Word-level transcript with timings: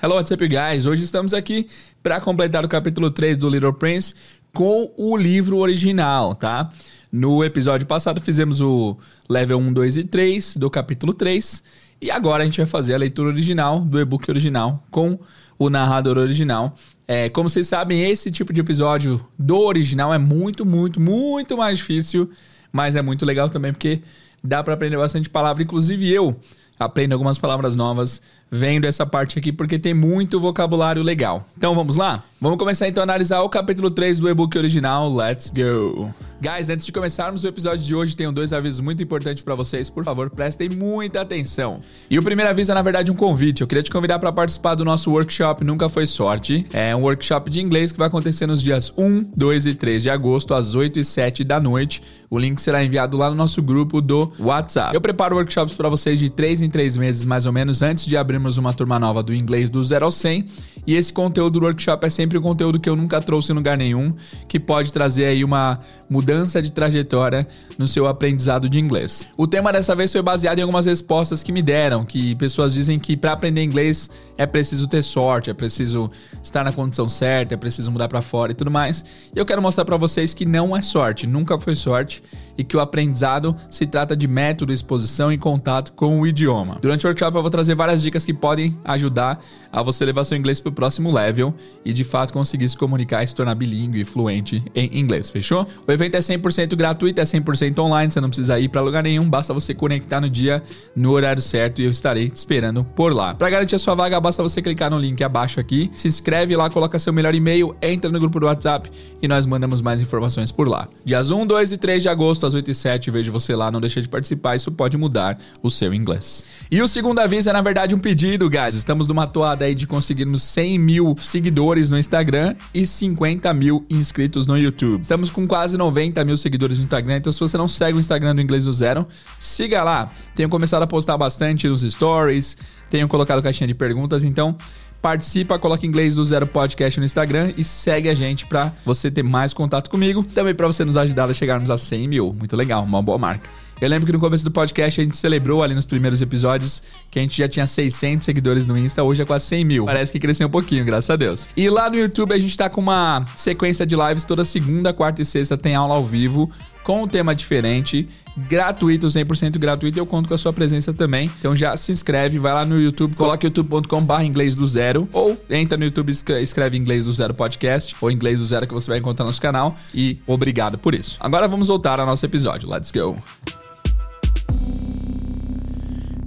Hello, 0.00 0.14
what's 0.14 0.30
up, 0.30 0.46
guys? 0.46 0.86
Hoje 0.86 1.02
estamos 1.02 1.34
aqui 1.34 1.66
para 2.04 2.20
completar 2.20 2.64
o 2.64 2.68
capítulo 2.68 3.10
3 3.10 3.36
do 3.36 3.50
Little 3.50 3.72
Prince 3.72 4.14
com 4.54 4.94
o 4.96 5.16
livro 5.16 5.58
original, 5.58 6.36
tá? 6.36 6.70
No 7.10 7.42
episódio 7.42 7.84
passado 7.84 8.20
fizemos 8.20 8.60
o 8.60 8.96
level 9.28 9.58
1, 9.58 9.72
2 9.72 9.96
e 9.96 10.04
3 10.04 10.56
do 10.56 10.70
capítulo 10.70 11.12
3 11.12 11.64
e 12.00 12.12
agora 12.12 12.44
a 12.44 12.46
gente 12.46 12.58
vai 12.58 12.66
fazer 12.66 12.94
a 12.94 12.96
leitura 12.96 13.30
original 13.30 13.80
do 13.80 13.98
e-book 13.98 14.30
original 14.30 14.80
com 14.88 15.18
o 15.58 15.68
narrador 15.68 16.16
original. 16.16 16.76
É, 17.08 17.28
como 17.28 17.48
vocês 17.48 17.66
sabem, 17.66 18.08
esse 18.08 18.30
tipo 18.30 18.52
de 18.52 18.60
episódio 18.60 19.20
do 19.36 19.58
original 19.58 20.14
é 20.14 20.18
muito, 20.18 20.64
muito, 20.64 21.00
muito 21.00 21.56
mais 21.56 21.78
difícil, 21.78 22.30
mas 22.70 22.94
é 22.94 23.02
muito 23.02 23.26
legal 23.26 23.50
também 23.50 23.72
porque 23.72 24.00
dá 24.44 24.62
para 24.62 24.74
aprender 24.74 24.96
bastante 24.96 25.28
palavra, 25.28 25.60
inclusive 25.60 26.08
eu 26.08 26.38
aprendo 26.78 27.12
algumas 27.12 27.36
palavras 27.36 27.74
novas 27.74 28.22
vendo 28.50 28.86
essa 28.86 29.06
parte 29.06 29.38
aqui 29.38 29.52
porque 29.52 29.78
tem 29.78 29.94
muito 29.94 30.40
vocabulário 30.40 31.02
legal. 31.02 31.44
Então 31.56 31.74
vamos 31.74 31.96
lá? 31.96 32.22
Vamos 32.40 32.58
começar 32.58 32.88
então 32.88 33.02
a 33.02 33.04
analisar 33.04 33.42
o 33.42 33.48
capítulo 33.48 33.90
3 33.90 34.18
do 34.18 34.28
e-book 34.28 34.56
original. 34.56 35.12
Let's 35.12 35.50
go! 35.50 36.27
Guys, 36.40 36.68
antes 36.68 36.86
de 36.86 36.92
começarmos 36.92 37.42
o 37.42 37.48
episódio 37.48 37.84
de 37.84 37.92
hoje, 37.92 38.14
tenho 38.14 38.30
dois 38.30 38.52
avisos 38.52 38.78
muito 38.78 39.02
importantes 39.02 39.42
para 39.42 39.56
vocês. 39.56 39.90
Por 39.90 40.04
favor, 40.04 40.30
prestem 40.30 40.68
muita 40.68 41.20
atenção. 41.20 41.80
E 42.08 42.16
o 42.16 42.22
primeiro 42.22 42.48
aviso 42.48 42.70
é, 42.70 42.74
na 42.76 42.80
verdade, 42.80 43.10
um 43.10 43.14
convite. 43.14 43.62
Eu 43.62 43.66
queria 43.66 43.82
te 43.82 43.90
convidar 43.90 44.20
para 44.20 44.30
participar 44.30 44.76
do 44.76 44.84
nosso 44.84 45.10
workshop 45.10 45.64
Nunca 45.64 45.88
Foi 45.88 46.06
Sorte. 46.06 46.64
É 46.72 46.94
um 46.94 47.00
workshop 47.00 47.50
de 47.50 47.60
inglês 47.60 47.90
que 47.90 47.98
vai 47.98 48.06
acontecer 48.06 48.46
nos 48.46 48.62
dias 48.62 48.92
1, 48.96 49.32
2 49.36 49.66
e 49.66 49.74
3 49.74 50.00
de 50.00 50.10
agosto, 50.10 50.54
às 50.54 50.76
8 50.76 51.00
e 51.00 51.04
7 51.04 51.42
da 51.42 51.58
noite. 51.58 52.00
O 52.30 52.38
link 52.38 52.60
será 52.60 52.84
enviado 52.84 53.16
lá 53.16 53.28
no 53.30 53.34
nosso 53.34 53.60
grupo 53.60 54.00
do 54.00 54.30
WhatsApp. 54.38 54.94
Eu 54.94 55.00
preparo 55.00 55.34
workshops 55.34 55.74
para 55.74 55.88
vocês 55.88 56.20
de 56.20 56.30
3 56.30 56.62
em 56.62 56.70
3 56.70 56.98
meses, 56.98 57.24
mais 57.24 57.46
ou 57.46 57.52
menos, 57.52 57.82
antes 57.82 58.06
de 58.06 58.16
abrirmos 58.16 58.58
uma 58.58 58.72
turma 58.72 58.96
nova 58.96 59.24
do 59.24 59.34
inglês 59.34 59.68
do 59.70 59.82
0 59.82 60.04
ao 60.04 60.12
100. 60.12 60.44
E 60.86 60.94
esse 60.94 61.12
conteúdo 61.12 61.58
do 61.58 61.66
workshop 61.66 62.06
é 62.06 62.10
sempre 62.10 62.38
um 62.38 62.42
conteúdo 62.42 62.78
que 62.78 62.88
eu 62.88 62.94
nunca 62.94 63.20
trouxe 63.20 63.50
em 63.50 63.56
lugar 63.56 63.76
nenhum, 63.76 64.14
que 64.46 64.60
pode 64.60 64.92
trazer 64.92 65.24
aí 65.24 65.42
uma 65.42 65.80
mudança 66.08 66.27
de 66.62 66.70
trajetória 66.70 67.46
no 67.78 67.88
seu 67.88 68.06
aprendizado 68.06 68.68
de 68.68 68.78
inglês. 68.78 69.26
O 69.36 69.46
tema 69.46 69.72
dessa 69.72 69.94
vez 69.94 70.12
foi 70.12 70.20
baseado 70.20 70.58
em 70.58 70.62
algumas 70.62 70.84
respostas 70.84 71.42
que 71.42 71.50
me 71.50 71.62
deram, 71.62 72.04
que 72.04 72.34
pessoas 72.34 72.74
dizem 72.74 72.98
que 72.98 73.16
para 73.16 73.32
aprender 73.32 73.62
inglês 73.62 74.10
é 74.36 74.46
preciso 74.46 74.86
ter 74.86 75.02
sorte, 75.02 75.48
é 75.48 75.54
preciso 75.54 76.10
estar 76.42 76.62
na 76.64 76.72
condição 76.72 77.08
certa, 77.08 77.54
é 77.54 77.56
preciso 77.56 77.90
mudar 77.90 78.08
para 78.08 78.20
fora 78.20 78.52
e 78.52 78.54
tudo 78.54 78.70
mais. 78.70 79.04
E 79.34 79.38
eu 79.38 79.46
quero 79.46 79.62
mostrar 79.62 79.84
para 79.84 79.96
vocês 79.96 80.34
que 80.34 80.44
não 80.44 80.76
é 80.76 80.82
sorte, 80.82 81.26
nunca 81.26 81.58
foi 81.58 81.74
sorte 81.74 82.22
e 82.58 82.64
que 82.64 82.76
o 82.76 82.80
aprendizado 82.80 83.56
se 83.70 83.86
trata 83.86 84.16
de 84.16 84.28
método, 84.28 84.72
exposição 84.72 85.32
e 85.32 85.38
contato 85.38 85.92
com 85.92 86.20
o 86.20 86.26
idioma. 86.26 86.78
Durante 86.80 87.06
o 87.06 87.08
workshop 87.08 87.36
eu 87.36 87.42
vou 87.42 87.50
trazer 87.50 87.74
várias 87.74 88.02
dicas 88.02 88.24
que 88.24 88.34
podem 88.34 88.78
ajudar 88.84 89.40
a 89.72 89.82
você 89.82 90.04
levar 90.04 90.24
seu 90.24 90.36
inglês 90.36 90.60
para 90.60 90.70
o 90.70 90.72
próximo 90.72 91.12
level 91.12 91.54
e 91.84 91.92
de 91.92 92.04
fato 92.04 92.32
conseguir 92.32 92.68
se 92.68 92.76
comunicar 92.76 93.22
e 93.22 93.26
se 93.26 93.34
tornar 93.34 93.54
bilíngue 93.54 94.00
e 94.00 94.04
fluente 94.04 94.62
em 94.74 94.98
inglês, 94.98 95.30
fechou? 95.30 95.66
O 95.86 95.92
evento 95.92 96.16
é 96.16 96.17
100% 96.20 96.76
gratuito, 96.76 97.20
é 97.20 97.24
100% 97.24 97.78
online, 97.78 98.10
você 98.10 98.20
não 98.20 98.28
precisa 98.28 98.58
ir 98.58 98.68
para 98.68 98.80
lugar 98.80 99.02
nenhum, 99.02 99.28
basta 99.28 99.52
você 99.54 99.74
conectar 99.74 100.20
no 100.20 100.28
dia, 100.28 100.62
no 100.94 101.10
horário 101.10 101.42
certo 101.42 101.80
e 101.80 101.84
eu 101.84 101.90
estarei 101.90 102.30
te 102.30 102.36
esperando 102.36 102.84
por 102.84 103.12
lá. 103.12 103.34
Para 103.34 103.50
garantir 103.50 103.74
a 103.76 103.78
sua 103.78 103.94
vaga, 103.94 104.20
basta 104.20 104.42
você 104.42 104.60
clicar 104.62 104.90
no 104.90 104.98
link 104.98 105.22
abaixo 105.22 105.60
aqui, 105.60 105.90
se 105.94 106.08
inscreve 106.08 106.56
lá, 106.56 106.68
coloca 106.70 106.98
seu 106.98 107.12
melhor 107.12 107.34
e-mail, 107.34 107.76
entra 107.80 108.10
no 108.10 108.18
grupo 108.18 108.40
do 108.40 108.46
WhatsApp 108.46 108.90
e 109.20 109.28
nós 109.28 109.46
mandamos 109.46 109.80
mais 109.80 110.00
informações 110.00 110.52
por 110.52 110.68
lá. 110.68 110.88
Dias 111.04 111.30
1, 111.30 111.46
2 111.46 111.72
e 111.72 111.76
3 111.76 112.02
de 112.02 112.08
agosto, 112.08 112.46
às 112.46 112.54
8 112.54 112.70
e 112.70 112.74
7, 112.74 113.10
vejo 113.10 113.32
você 113.32 113.54
lá, 113.54 113.70
não 113.70 113.80
deixe 113.80 114.00
de 114.00 114.08
participar, 114.08 114.56
isso 114.56 114.70
pode 114.72 114.96
mudar 114.96 115.38
o 115.62 115.70
seu 115.70 115.92
inglês. 115.94 116.46
E 116.70 116.82
o 116.82 116.88
segundo 116.88 117.18
aviso 117.18 117.48
é, 117.48 117.52
na 117.52 117.62
verdade, 117.62 117.94
um 117.94 117.98
pedido, 117.98 118.48
guys. 118.50 118.74
Estamos 118.74 119.08
numa 119.08 119.26
toada 119.26 119.64
aí 119.64 119.74
de 119.74 119.86
conseguirmos 119.86 120.42
100 120.42 120.78
mil 120.78 121.14
seguidores 121.16 121.88
no 121.88 121.98
Instagram 121.98 122.54
e 122.74 122.86
50 122.86 123.54
mil 123.54 123.86
inscritos 123.88 124.46
no 124.46 124.58
YouTube. 124.58 125.00
Estamos 125.00 125.30
com 125.30 125.48
quase 125.48 125.78
90 125.78 126.22
mil 126.26 126.36
seguidores 126.36 126.76
no 126.76 126.84
Instagram, 126.84 127.16
então 127.16 127.32
se 127.32 127.40
você 127.40 127.56
não 127.56 127.68
segue 127.68 127.96
o 127.96 128.00
Instagram 128.00 128.34
do 128.34 128.42
Inglês 128.42 128.64
do 128.64 128.72
Zero, 128.72 129.06
siga 129.38 129.82
lá. 129.82 130.12
Tenho 130.34 130.50
começado 130.50 130.82
a 130.82 130.86
postar 130.86 131.16
bastante 131.16 131.66
nos 131.66 131.80
stories, 131.80 132.54
tenho 132.90 133.08
colocado 133.08 133.42
caixinha 133.42 133.66
de 133.66 133.74
perguntas, 133.74 134.22
então 134.22 134.54
participa, 135.00 135.58
coloca 135.58 135.86
inglês 135.86 136.16
do 136.16 136.24
Zero 136.26 136.46
Podcast 136.46 137.00
no 137.00 137.06
Instagram 137.06 137.54
e 137.56 137.64
segue 137.64 138.10
a 138.10 138.14
gente 138.14 138.44
para 138.44 138.74
você 138.84 139.10
ter 139.10 139.22
mais 139.22 139.54
contato 139.54 139.88
comigo, 139.88 140.22
também 140.22 140.54
para 140.54 140.66
você 140.66 140.84
nos 140.84 140.98
ajudar 140.98 141.30
a 141.30 141.34
chegarmos 141.34 141.70
a 141.70 141.78
100 141.78 142.08
mil. 142.08 142.34
Muito 142.38 142.54
legal, 142.54 142.84
uma 142.84 143.00
boa 143.00 143.16
marca. 143.16 143.48
Eu 143.80 143.88
lembro 143.88 144.06
que 144.06 144.12
no 144.12 144.18
começo 144.18 144.42
do 144.42 144.50
podcast 144.50 145.00
a 145.00 145.04
gente 145.04 145.16
celebrou 145.16 145.62
ali 145.62 145.72
nos 145.72 145.86
primeiros 145.86 146.20
episódios 146.20 146.82
que 147.08 147.18
a 147.18 147.22
gente 147.22 147.38
já 147.38 147.48
tinha 147.48 147.64
600 147.64 148.24
seguidores 148.24 148.66
no 148.66 148.76
Insta, 148.76 149.04
hoje 149.04 149.22
é 149.22 149.24
quase 149.24 149.44
100 149.46 149.64
mil. 149.64 149.84
Parece 149.84 150.10
que 150.10 150.18
cresceu 150.18 150.48
um 150.48 150.50
pouquinho, 150.50 150.84
graças 150.84 151.08
a 151.08 151.14
Deus. 151.14 151.48
E 151.56 151.70
lá 151.70 151.88
no 151.88 151.96
YouTube 151.96 152.32
a 152.32 152.38
gente 152.38 152.56
tá 152.56 152.68
com 152.68 152.80
uma 152.80 153.24
sequência 153.36 153.86
de 153.86 153.94
lives 153.94 154.24
toda 154.24 154.44
segunda, 154.44 154.92
quarta 154.92 155.22
e 155.22 155.24
sexta 155.24 155.56
tem 155.56 155.76
aula 155.76 155.94
ao 155.94 156.04
vivo 156.04 156.50
com 156.82 157.02
um 157.02 157.06
tema 157.06 157.34
diferente, 157.34 158.08
gratuito, 158.48 159.06
100% 159.08 159.58
gratuito, 159.58 159.98
eu 159.98 160.06
conto 160.06 160.26
com 160.26 160.34
a 160.34 160.38
sua 160.38 160.54
presença 160.54 160.92
também. 160.92 161.30
Então 161.38 161.54
já 161.54 161.76
se 161.76 161.92
inscreve, 161.92 162.38
vai 162.38 162.52
lá 162.54 162.64
no 162.64 162.80
YouTube, 162.80 163.14
coloque 163.14 163.46
youtube.com/barra 163.46 164.24
inglês 164.24 164.54
do 164.54 164.66
zero, 164.66 165.06
ou 165.12 165.36
entra 165.50 165.76
no 165.76 165.84
YouTube 165.84 166.10
escreve 166.10 166.78
inglês 166.78 167.04
do 167.04 167.12
zero 167.12 167.34
podcast, 167.34 167.94
ou 168.00 168.10
inglês 168.10 168.38
do 168.38 168.46
zero 168.46 168.66
que 168.66 168.72
você 168.72 168.90
vai 168.90 168.98
encontrar 168.98 169.24
no 169.24 169.28
nosso 169.28 169.42
canal, 169.42 169.76
e 169.94 170.18
obrigado 170.26 170.78
por 170.78 170.94
isso. 170.94 171.16
Agora 171.20 171.46
vamos 171.46 171.68
voltar 171.68 172.00
ao 172.00 172.06
nosso 172.06 172.24
episódio, 172.24 172.68
let's 172.68 172.90
go! 172.90 173.18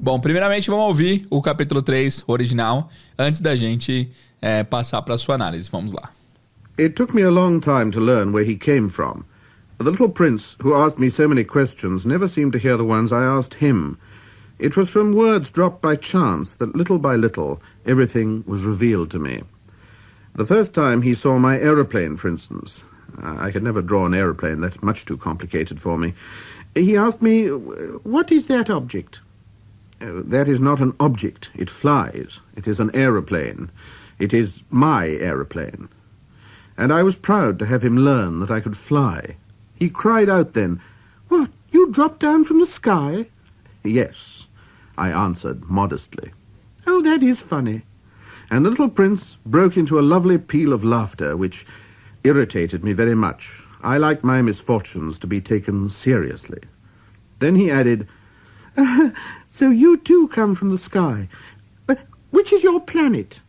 Bom, 0.03 0.19
primeiramente 0.19 0.67
vamos 0.67 0.87
ouvir 0.87 1.27
o 1.29 1.43
capítulo 1.43 1.83
3 1.83 2.23
original 2.25 2.89
antes 3.15 3.39
da 3.39 3.55
gente 3.55 4.09
é, 4.41 4.63
passar 4.63 5.03
para 5.03 5.13
a 5.13 5.17
sua 5.19 5.35
análise. 5.35 5.69
Vamos 5.69 5.93
lá. 5.93 6.09
It 6.79 6.95
took 6.95 7.13
me 7.13 7.21
a 7.21 7.29
long 7.29 7.59
time 7.59 7.91
to 7.91 7.99
learn 7.99 8.33
where 8.33 8.43
he 8.43 8.55
came 8.55 8.89
from. 8.89 9.25
The 9.77 9.91
little 9.91 10.09
prince, 10.09 10.55
who 10.63 10.73
asked 10.73 10.99
me 10.99 11.11
so 11.11 11.27
many 11.27 11.43
questions, 11.43 12.03
never 12.03 12.27
seemed 12.27 12.51
to 12.53 12.57
hear 12.57 12.77
the 12.77 12.83
ones 12.83 13.11
I 13.11 13.21
asked 13.21 13.63
him. 13.63 13.99
It 14.57 14.75
was 14.75 14.89
from 14.89 15.13
words 15.13 15.51
dropped 15.51 15.83
by 15.83 15.97
chance 15.97 16.55
that 16.55 16.75
little 16.75 16.97
by 16.97 17.15
little 17.15 17.61
everything 17.85 18.43
was 18.47 18.65
revealed 18.65 19.11
to 19.11 19.19
me. 19.19 19.43
The 20.33 20.45
first 20.45 20.73
time 20.73 21.03
he 21.03 21.13
saw 21.13 21.37
my 21.37 21.59
aeroplane, 21.59 22.17
for 22.17 22.27
instance. 22.27 22.85
I 23.21 23.51
could 23.51 23.61
never 23.61 23.83
draw 23.83 24.07
an 24.07 24.15
aeroplane, 24.15 24.61
that's 24.61 24.81
much 24.81 25.05
too 25.05 25.17
complicated 25.17 25.79
for 25.79 25.95
me. 25.95 26.15
He 26.73 26.97
asked 26.97 27.21
me, 27.21 27.49
What 27.49 28.31
is 28.31 28.47
that 28.47 28.67
object? 28.71 29.19
That 30.01 30.47
is 30.47 30.59
not 30.59 30.81
an 30.81 30.93
object. 30.99 31.51
It 31.53 31.69
flies. 31.69 32.39
It 32.55 32.67
is 32.67 32.79
an 32.79 32.89
aeroplane. 32.95 33.69
It 34.17 34.33
is 34.33 34.63
my 34.69 35.07
aeroplane. 35.07 35.89
And 36.75 36.91
I 36.91 37.03
was 37.03 37.15
proud 37.15 37.59
to 37.59 37.67
have 37.67 37.83
him 37.83 37.97
learn 37.97 38.39
that 38.39 38.49
I 38.49 38.61
could 38.61 38.77
fly. 38.77 39.37
He 39.75 39.89
cried 39.89 40.29
out 40.29 40.53
then, 40.53 40.79
What, 41.27 41.51
you 41.71 41.91
dropped 41.91 42.19
down 42.19 42.43
from 42.43 42.59
the 42.59 42.65
sky? 42.65 43.27
Yes, 43.83 44.47
I 44.97 45.09
answered 45.09 45.69
modestly. 45.69 46.31
Oh, 46.87 47.01
that 47.03 47.21
is 47.21 47.41
funny. 47.41 47.83
And 48.49 48.65
the 48.65 48.69
little 48.69 48.89
prince 48.89 49.37
broke 49.45 49.77
into 49.77 49.99
a 49.99 50.01
lovely 50.01 50.37
peal 50.37 50.73
of 50.73 50.83
laughter, 50.83 51.37
which 51.37 51.65
irritated 52.23 52.83
me 52.83 52.93
very 52.93 53.15
much. 53.15 53.63
I 53.83 53.97
like 53.97 54.23
my 54.23 54.41
misfortunes 54.41 55.19
to 55.19 55.27
be 55.27 55.41
taken 55.41 55.89
seriously. 55.89 56.61
Then 57.39 57.55
he 57.55 57.71
added, 57.71 58.07
so 59.51 59.69
you 59.69 59.97
too 59.97 60.29
come 60.29 60.55
from 60.55 60.69
the 60.69 60.77
sky. 60.77 61.27
Uh, 61.89 61.95
which 62.29 62.53
is 62.53 62.63
your 62.63 62.79
planet? 62.79 63.41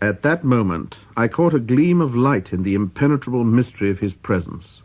At 0.00 0.22
that 0.22 0.42
moment, 0.42 1.04
I 1.14 1.28
caught 1.28 1.52
a 1.52 1.60
gleam 1.60 2.00
of 2.00 2.16
light 2.16 2.54
in 2.54 2.62
the 2.62 2.74
impenetrable 2.74 3.44
mystery 3.44 3.90
of 3.90 3.98
his 3.98 4.14
presence, 4.14 4.82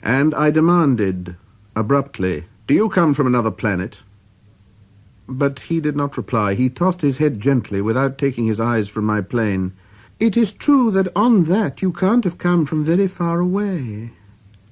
and 0.00 0.32
I 0.32 0.52
demanded, 0.52 1.34
abruptly, 1.74 2.44
Do 2.68 2.74
you 2.74 2.88
come 2.88 3.14
from 3.14 3.26
another 3.26 3.50
planet? 3.50 3.98
But 5.26 5.58
he 5.58 5.80
did 5.80 5.96
not 5.96 6.16
reply. 6.16 6.54
He 6.54 6.70
tossed 6.70 7.02
his 7.02 7.18
head 7.18 7.40
gently 7.40 7.82
without 7.82 8.16
taking 8.16 8.46
his 8.46 8.60
eyes 8.60 8.88
from 8.88 9.06
my 9.06 9.20
plane. 9.20 9.72
It 10.20 10.36
is 10.36 10.52
true 10.52 10.92
that 10.92 11.08
on 11.16 11.44
that 11.44 11.82
you 11.82 11.92
can't 11.92 12.22
have 12.22 12.38
come 12.38 12.64
from 12.64 12.84
very 12.84 13.08
far 13.08 13.40
away. 13.40 14.12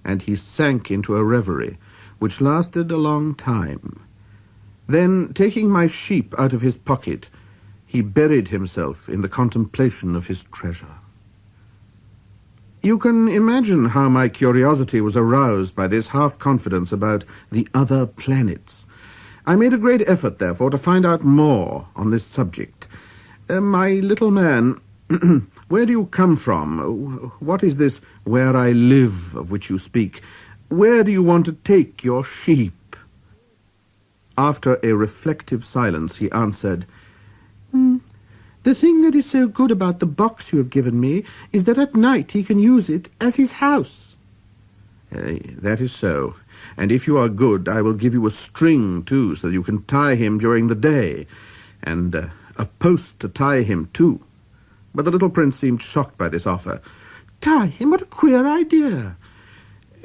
And 0.04 0.22
he 0.22 0.36
sank 0.36 0.92
into 0.92 1.16
a 1.16 1.24
reverie, 1.24 1.76
which 2.20 2.40
lasted 2.40 2.92
a 2.92 2.96
long 2.96 3.34
time. 3.34 4.05
Then, 4.86 5.32
taking 5.32 5.70
my 5.70 5.86
sheep 5.86 6.34
out 6.38 6.52
of 6.52 6.60
his 6.60 6.76
pocket, 6.76 7.28
he 7.86 8.02
buried 8.02 8.48
himself 8.48 9.08
in 9.08 9.22
the 9.22 9.28
contemplation 9.28 10.14
of 10.14 10.26
his 10.26 10.44
treasure. 10.44 10.98
You 12.82 12.98
can 12.98 13.26
imagine 13.26 13.86
how 13.86 14.08
my 14.08 14.28
curiosity 14.28 15.00
was 15.00 15.16
aroused 15.16 15.74
by 15.74 15.88
this 15.88 16.08
half 16.08 16.38
confidence 16.38 16.92
about 16.92 17.24
the 17.50 17.66
other 17.74 18.06
planets. 18.06 18.86
I 19.44 19.56
made 19.56 19.72
a 19.72 19.78
great 19.78 20.02
effort, 20.08 20.38
therefore, 20.38 20.70
to 20.70 20.78
find 20.78 21.04
out 21.04 21.24
more 21.24 21.88
on 21.96 22.10
this 22.10 22.24
subject. 22.24 22.88
Uh, 23.48 23.60
my 23.60 23.94
little 23.94 24.30
man, 24.30 24.80
where 25.68 25.86
do 25.86 25.92
you 25.92 26.06
come 26.06 26.36
from? 26.36 26.78
What 27.40 27.64
is 27.64 27.76
this 27.76 28.00
where 28.24 28.56
I 28.56 28.70
live 28.70 29.34
of 29.34 29.50
which 29.50 29.68
you 29.68 29.78
speak? 29.78 30.22
Where 30.68 31.02
do 31.02 31.10
you 31.10 31.22
want 31.24 31.46
to 31.46 31.52
take 31.52 32.04
your 32.04 32.24
sheep? 32.24 32.85
After 34.38 34.78
a 34.82 34.92
reflective 34.92 35.64
silence, 35.64 36.16
he 36.16 36.30
answered, 36.30 36.86
"Hmm, 37.70 37.96
The 38.64 38.74
thing 38.74 39.02
that 39.02 39.14
is 39.14 39.30
so 39.30 39.46
good 39.46 39.70
about 39.70 40.00
the 40.00 40.06
box 40.06 40.52
you 40.52 40.58
have 40.58 40.70
given 40.70 40.98
me 40.98 41.24
is 41.52 41.64
that 41.64 41.78
at 41.78 41.94
night 41.94 42.32
he 42.32 42.42
can 42.42 42.58
use 42.58 42.88
it 42.88 43.08
as 43.20 43.36
his 43.36 43.52
house. 43.62 44.16
Uh, 45.14 45.38
that 45.62 45.80
is 45.80 45.92
so. 45.92 46.34
And 46.76 46.90
if 46.90 47.06
you 47.06 47.16
are 47.16 47.28
good, 47.28 47.68
I 47.68 47.80
will 47.80 47.94
give 47.94 48.12
you 48.12 48.26
a 48.26 48.30
string, 48.30 49.04
too, 49.04 49.36
so 49.36 49.46
that 49.46 49.52
you 49.52 49.62
can 49.62 49.84
tie 49.84 50.16
him 50.16 50.38
during 50.38 50.66
the 50.66 50.74
day. 50.74 51.28
And 51.82 52.14
uh, 52.14 52.28
a 52.56 52.66
post 52.66 53.20
to 53.20 53.28
tie 53.28 53.62
him 53.62 53.86
to. 53.92 54.20
But 54.92 55.04
the 55.04 55.12
little 55.12 55.30
prince 55.30 55.56
seemed 55.56 55.80
shocked 55.80 56.18
by 56.18 56.28
this 56.28 56.46
offer. 56.46 56.80
Tie 57.40 57.66
him? 57.66 57.90
What 57.90 58.02
a 58.02 58.06
queer 58.06 58.46
idea. 58.46 59.16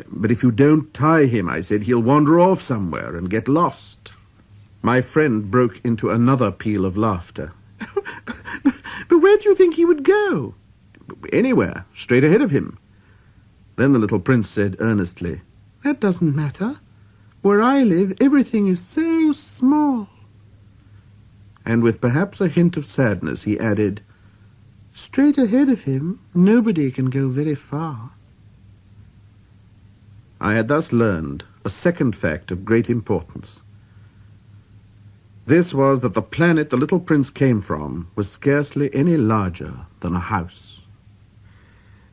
But 0.08 0.32
if 0.32 0.44
you 0.44 0.52
don't 0.52 0.94
tie 0.94 1.26
him, 1.26 1.50
I 1.50 1.62
said, 1.62 1.84
he'll 1.84 2.02
wander 2.02 2.40
off 2.40 2.62
somewhere 2.62 3.16
and 3.16 3.30
get 3.30 3.48
lost. 3.48 4.14
My 4.82 5.02
friend 5.02 5.50
broke 5.50 5.80
into 5.84 6.10
another 6.10 6.52
peal 6.52 6.86
of 6.86 6.98
laughter. 6.98 7.54
but 9.10 9.18
where 9.20 9.38
do 9.38 9.50
you 9.50 9.56
think 9.56 9.76
he 9.76 9.86
would 9.86 10.04
go? 10.04 10.56
Anywhere, 11.32 11.86
straight 11.96 12.24
ahead 12.24 12.42
of 12.42 12.52
him. 12.52 12.78
Then 13.76 13.94
the 13.94 14.00
little 14.00 14.20
prince 14.20 14.50
said 14.50 14.76
earnestly, 14.80 15.42
That 15.84 16.00
doesn't 16.00 16.36
matter. 16.36 16.80
Where 17.42 17.62
I 17.62 17.84
live, 17.84 18.14
everything 18.22 18.68
is 18.68 18.84
so 18.84 19.32
small 19.32 20.10
and 21.66 21.84
with 21.84 22.02
perhaps 22.02 22.42
a 22.42 22.48
hint 22.48 22.78
of 22.78 22.86
sadness 22.86 23.44
he 23.44 23.60
added, 23.60 24.02
Straight 24.94 25.38
ahead 25.38 25.70
of 25.70 25.84
him, 25.84 26.20
nobody 26.34 26.92
can 26.92 27.10
go 27.10 27.30
very 27.30 27.56
far. 27.56 28.12
I 30.40 30.54
had 30.54 30.68
thus 30.68 30.92
learned 30.92 31.46
a 31.64 31.70
second 31.70 32.16
fact 32.16 32.52
of 32.52 32.66
great 32.66 32.90
importance. 32.90 33.62
This 35.46 35.74
was 35.74 36.02
that 36.02 36.14
the 36.14 36.22
planet 36.22 36.70
the 36.70 36.78
little 36.78 37.00
prince 37.00 37.30
came 37.32 37.62
from 37.62 38.10
was 38.16 38.30
scarcely 38.30 38.94
any 38.94 39.18
larger 39.18 39.88
than 40.02 40.14
a 40.14 40.20
house. 40.20 40.82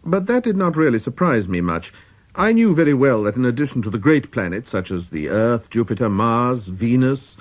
But 0.03 0.27
that 0.27 0.45
did 0.45 0.57
not 0.57 0.77
really 0.77 0.99
surprise 0.99 1.47
me 1.49 1.61
much. 1.61 1.93
I 2.35 2.53
knew 2.53 2.75
very 2.75 2.95
well 2.95 3.23
that 3.25 3.37
in 3.37 3.45
addition 3.45 3.83
to 3.83 3.91
the 3.91 3.99
great 3.99 4.31
planets, 4.31 4.71
such 4.71 4.91
as 4.91 5.11
the 5.11 5.29
Earth, 5.29 5.69
Jupiter, 5.69 6.09
Mars, 6.09 6.69
Venus, 6.69 7.37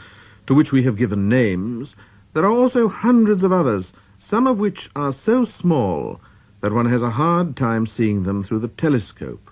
to 0.46 0.54
which 0.54 0.74
we 0.74 0.84
have 0.84 0.98
given 0.98 1.30
names, 1.30 1.96
there 2.34 2.44
are 2.44 2.52
also 2.52 2.90
hundreds 2.90 3.44
of 3.44 3.54
others, 3.54 3.94
some 4.18 4.46
of 4.46 4.60
which 4.60 4.90
are 4.96 5.14
so 5.14 5.44
small 5.44 6.20
that 6.62 6.74
one 6.74 6.88
has 6.88 7.04
a 7.04 7.12
hard 7.12 7.56
time 7.56 7.86
seeing 7.86 8.24
them 8.24 8.44
through 8.44 8.60
the 8.60 8.68
telescope. 8.68 9.52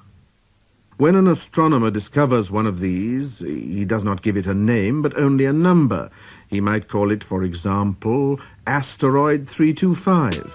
When 0.98 1.18
an 1.18 1.28
astronomer 1.28 1.92
discovers 1.92 2.50
one 2.50 2.66
of 2.66 2.80
these, 2.80 3.40
he 3.40 3.84
does 3.84 4.06
not 4.06 4.22
give 4.22 4.38
it 4.38 4.48
a 4.48 4.54
name, 4.54 5.02
but 5.02 5.18
only 5.18 5.44
a 5.46 5.52
number. 5.52 6.10
He 6.50 6.62
might 6.62 6.88
call 6.88 7.12
it, 7.12 7.22
for 7.22 7.44
example, 7.44 8.40
Asteroid 8.66 9.46
325. 9.46 10.50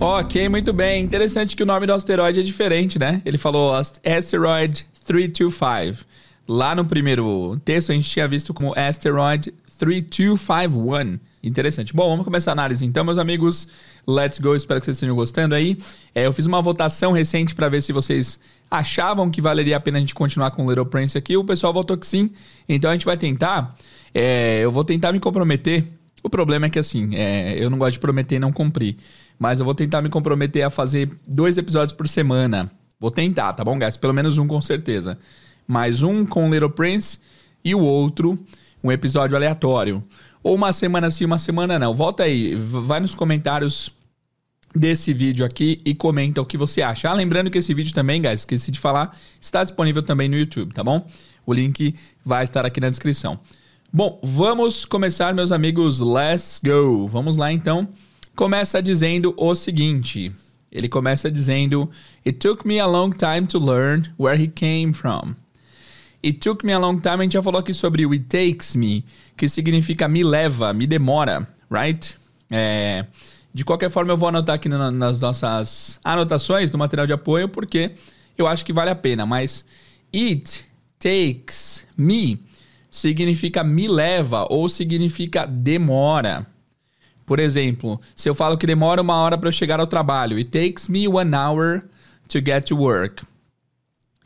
Ok, 0.00 0.48
muito 0.48 0.72
bem. 0.72 1.04
Interessante 1.04 1.54
que 1.54 1.62
o 1.62 1.66
nome 1.66 1.86
do 1.86 1.92
asteroide 1.92 2.40
é 2.40 2.42
diferente, 2.42 2.98
né? 2.98 3.20
Ele 3.26 3.36
falou 3.36 3.74
Asteroid 3.74 4.86
325. 5.04 6.06
Lá 6.48 6.74
no 6.74 6.86
primeiro 6.86 7.60
texto 7.62 7.92
a 7.92 7.94
gente 7.94 8.08
tinha 8.08 8.26
visto 8.26 8.54
como 8.54 8.72
Asteroid 8.74 9.52
3251. 9.78 11.18
Interessante. 11.42 11.92
Bom, 11.92 12.08
vamos 12.08 12.24
começar 12.24 12.52
a 12.52 12.54
análise 12.54 12.86
então, 12.86 13.04
meus 13.04 13.18
amigos. 13.18 13.68
Let's 14.08 14.38
go. 14.38 14.56
Espero 14.56 14.80
que 14.80 14.86
vocês 14.86 14.96
estejam 14.96 15.14
gostando 15.14 15.54
aí. 15.54 15.76
É, 16.14 16.24
eu 16.24 16.32
fiz 16.32 16.46
uma 16.46 16.62
votação 16.62 17.12
recente 17.12 17.54
para 17.54 17.68
ver 17.68 17.82
se 17.82 17.92
vocês 17.92 18.38
achavam 18.78 19.30
que 19.30 19.40
valeria 19.40 19.76
a 19.76 19.80
pena 19.80 19.98
a 19.98 20.00
gente 20.00 20.14
continuar 20.14 20.50
com 20.50 20.64
o 20.64 20.68
Little 20.68 20.86
Prince 20.86 21.16
aqui. 21.16 21.36
O 21.36 21.44
pessoal 21.44 21.72
votou 21.72 21.96
que 21.96 22.06
sim. 22.06 22.30
Então 22.68 22.90
a 22.90 22.92
gente 22.92 23.06
vai 23.06 23.16
tentar. 23.16 23.74
É, 24.12 24.60
eu 24.60 24.70
vou 24.70 24.84
tentar 24.84 25.12
me 25.12 25.20
comprometer. 25.20 25.84
O 26.22 26.30
problema 26.30 26.66
é 26.66 26.70
que 26.70 26.78
assim, 26.78 27.14
é, 27.14 27.56
eu 27.58 27.68
não 27.68 27.78
gosto 27.78 27.94
de 27.94 28.00
prometer 28.00 28.36
e 28.36 28.38
não 28.38 28.52
cumprir. 28.52 28.96
Mas 29.38 29.58
eu 29.58 29.64
vou 29.64 29.74
tentar 29.74 30.00
me 30.00 30.08
comprometer 30.08 30.62
a 30.62 30.70
fazer 30.70 31.10
dois 31.26 31.58
episódios 31.58 31.92
por 31.92 32.08
semana. 32.08 32.70
Vou 32.98 33.10
tentar, 33.10 33.52
tá 33.52 33.64
bom, 33.64 33.78
guys? 33.78 33.96
Pelo 33.96 34.14
menos 34.14 34.38
um 34.38 34.46
com 34.46 34.62
certeza 34.62 35.18
mais 35.66 36.02
um 36.02 36.26
com 36.26 36.50
Little 36.50 36.70
Prince 36.70 37.18
e 37.64 37.74
o 37.74 37.80
outro 37.80 38.38
um 38.82 38.92
episódio 38.92 39.36
aleatório. 39.36 40.02
Ou 40.42 40.54
uma 40.54 40.72
semana 40.72 41.10
sim, 41.10 41.24
uma 41.24 41.38
semana 41.38 41.78
não. 41.78 41.94
Volta 41.94 42.24
aí, 42.24 42.54
vai 42.54 43.00
nos 43.00 43.14
comentários 43.14 43.90
desse 44.74 45.12
vídeo 45.12 45.44
aqui 45.44 45.80
e 45.84 45.94
comenta 45.94 46.40
o 46.40 46.46
que 46.46 46.56
você 46.56 46.82
acha. 46.82 47.08
Ah, 47.08 47.14
lembrando 47.14 47.50
que 47.50 47.58
esse 47.58 47.72
vídeo 47.72 47.94
também, 47.94 48.20
guys, 48.20 48.40
esqueci 48.40 48.70
de 48.70 48.80
falar, 48.80 49.16
está 49.40 49.62
disponível 49.62 50.02
também 50.02 50.28
no 50.28 50.36
YouTube, 50.36 50.74
tá 50.74 50.82
bom? 50.82 51.06
O 51.46 51.52
link 51.52 51.94
vai 52.24 52.44
estar 52.44 52.66
aqui 52.66 52.80
na 52.80 52.90
descrição. 52.90 53.38
Bom, 53.92 54.18
vamos 54.24 54.84
começar, 54.84 55.32
meus 55.34 55.52
amigos. 55.52 56.00
Let's 56.00 56.60
go. 56.64 57.06
Vamos 57.06 57.36
lá 57.36 57.52
então. 57.52 57.88
Começa 58.34 58.82
dizendo 58.82 59.32
o 59.36 59.54
seguinte. 59.54 60.32
Ele 60.72 60.88
começa 60.88 61.30
dizendo: 61.30 61.88
It 62.26 62.38
took 62.38 62.66
me 62.66 62.80
a 62.80 62.86
long 62.86 63.10
time 63.10 63.46
to 63.46 63.58
learn 63.58 64.12
where 64.18 64.36
he 64.36 64.48
came 64.48 64.92
from. 64.92 65.36
It 66.24 66.38
took 66.40 66.66
me 66.66 66.72
a 66.72 66.78
long 66.78 66.98
time, 66.98 67.20
a 67.20 67.22
gente 67.22 67.34
já 67.34 67.42
falou 67.42 67.60
aqui 67.60 67.72
sobre 67.72 68.04
o 68.04 68.12
it 68.12 68.24
takes 68.24 68.74
me, 68.74 69.04
que 69.36 69.46
significa 69.46 70.08
me 70.08 70.24
leva, 70.24 70.72
me 70.72 70.86
demora, 70.86 71.46
right? 71.70 72.16
É, 72.50 73.04
de 73.54 73.64
qualquer 73.64 73.88
forma, 73.88 74.12
eu 74.12 74.16
vou 74.16 74.28
anotar 74.28 74.56
aqui 74.56 74.68
na, 74.68 74.90
nas 74.90 75.20
nossas 75.20 76.00
anotações 76.02 76.72
do 76.72 76.76
material 76.76 77.06
de 77.06 77.12
apoio, 77.12 77.48
porque 77.48 77.92
eu 78.36 78.48
acho 78.48 78.64
que 78.64 78.72
vale 78.72 78.90
a 78.90 78.96
pena, 78.96 79.24
mas 79.24 79.64
it 80.12 80.66
takes 80.98 81.86
me 81.96 82.40
significa 82.90 83.62
me 83.62 83.86
leva 83.86 84.46
ou 84.50 84.68
significa 84.68 85.46
demora. 85.46 86.44
Por 87.24 87.38
exemplo, 87.38 88.00
se 88.14 88.28
eu 88.28 88.34
falo 88.34 88.58
que 88.58 88.66
demora 88.66 89.00
uma 89.00 89.14
hora 89.16 89.38
para 89.38 89.48
eu 89.48 89.52
chegar 89.52 89.80
ao 89.80 89.86
trabalho, 89.86 90.36
it 90.36 90.50
takes 90.50 90.88
me 90.88 91.06
one 91.06 91.34
hour 91.34 91.84
to 92.28 92.38
get 92.38 92.64
to 92.66 92.76
work. 92.76 93.24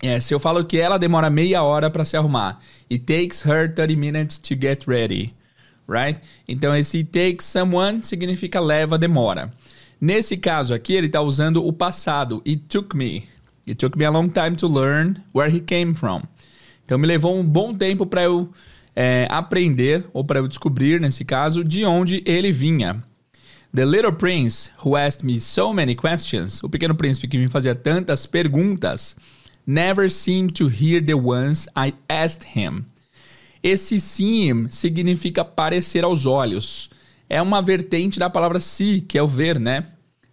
É, 0.02 0.20
se 0.20 0.32
eu 0.32 0.40
falo 0.40 0.64
que 0.64 0.78
ela 0.78 0.98
demora 0.98 1.28
meia 1.28 1.62
hora 1.62 1.90
para 1.90 2.04
se 2.04 2.16
arrumar, 2.16 2.60
it 2.90 3.04
takes 3.04 3.44
her 3.44 3.72
30 3.74 3.96
minutes 3.96 4.38
to 4.38 4.54
get 4.54 4.84
ready, 4.86 5.34
right? 5.88 6.20
Então 6.46 6.76
esse 6.76 7.02
takes 7.02 7.46
someone 7.46 8.02
significa 8.04 8.60
leva, 8.60 8.98
demora. 8.98 9.50
Nesse 10.00 10.36
caso 10.36 10.74
aqui, 10.74 10.92
ele 10.92 11.06
está 11.06 11.20
usando 11.20 11.66
o 11.66 11.72
passado, 11.72 12.42
it 12.46 12.62
took 12.68 12.96
me. 12.96 13.26
It 13.66 13.74
took 13.74 13.98
me 13.98 14.04
a 14.04 14.10
long 14.10 14.28
time 14.28 14.54
to 14.56 14.68
learn 14.68 15.22
where 15.34 15.52
he 15.52 15.60
came 15.60 15.94
from. 15.94 16.22
Então 16.84 16.98
me 16.98 17.06
levou 17.06 17.38
um 17.38 17.44
bom 17.44 17.74
tempo 17.74 18.06
para 18.06 18.22
eu 18.22 18.48
é, 18.94 19.26
aprender, 19.30 20.06
ou 20.12 20.24
para 20.24 20.38
eu 20.38 20.48
descobrir, 20.48 21.00
nesse 21.00 21.24
caso, 21.24 21.64
de 21.64 21.84
onde 21.84 22.22
ele 22.24 22.52
vinha. 22.52 23.02
The 23.74 23.84
Little 23.84 24.12
Prince, 24.12 24.70
who 24.84 24.96
asked 24.96 25.24
me 25.24 25.38
so 25.38 25.74
many 25.74 25.94
questions, 25.94 26.62
o 26.62 26.68
pequeno 26.68 26.94
príncipe 26.94 27.28
que 27.28 27.36
me 27.36 27.48
fazia 27.48 27.74
tantas 27.74 28.24
perguntas, 28.24 29.14
never 29.66 30.10
seemed 30.10 30.54
to 30.54 30.68
hear 30.68 31.04
the 31.04 31.14
ones 31.14 31.68
I 31.76 31.92
asked 32.08 32.56
him. 32.56 32.86
Esse 33.62 34.00
seem 34.00 34.68
significa 34.68 35.44
parecer 35.44 36.04
aos 36.04 36.26
olhos. 36.26 36.90
É 37.28 37.40
uma 37.42 37.60
vertente 37.60 38.18
da 38.18 38.30
palavra 38.30 38.60
see, 38.60 39.00
que 39.00 39.18
é 39.18 39.22
o 39.22 39.28
ver, 39.28 39.58
né? 39.58 39.84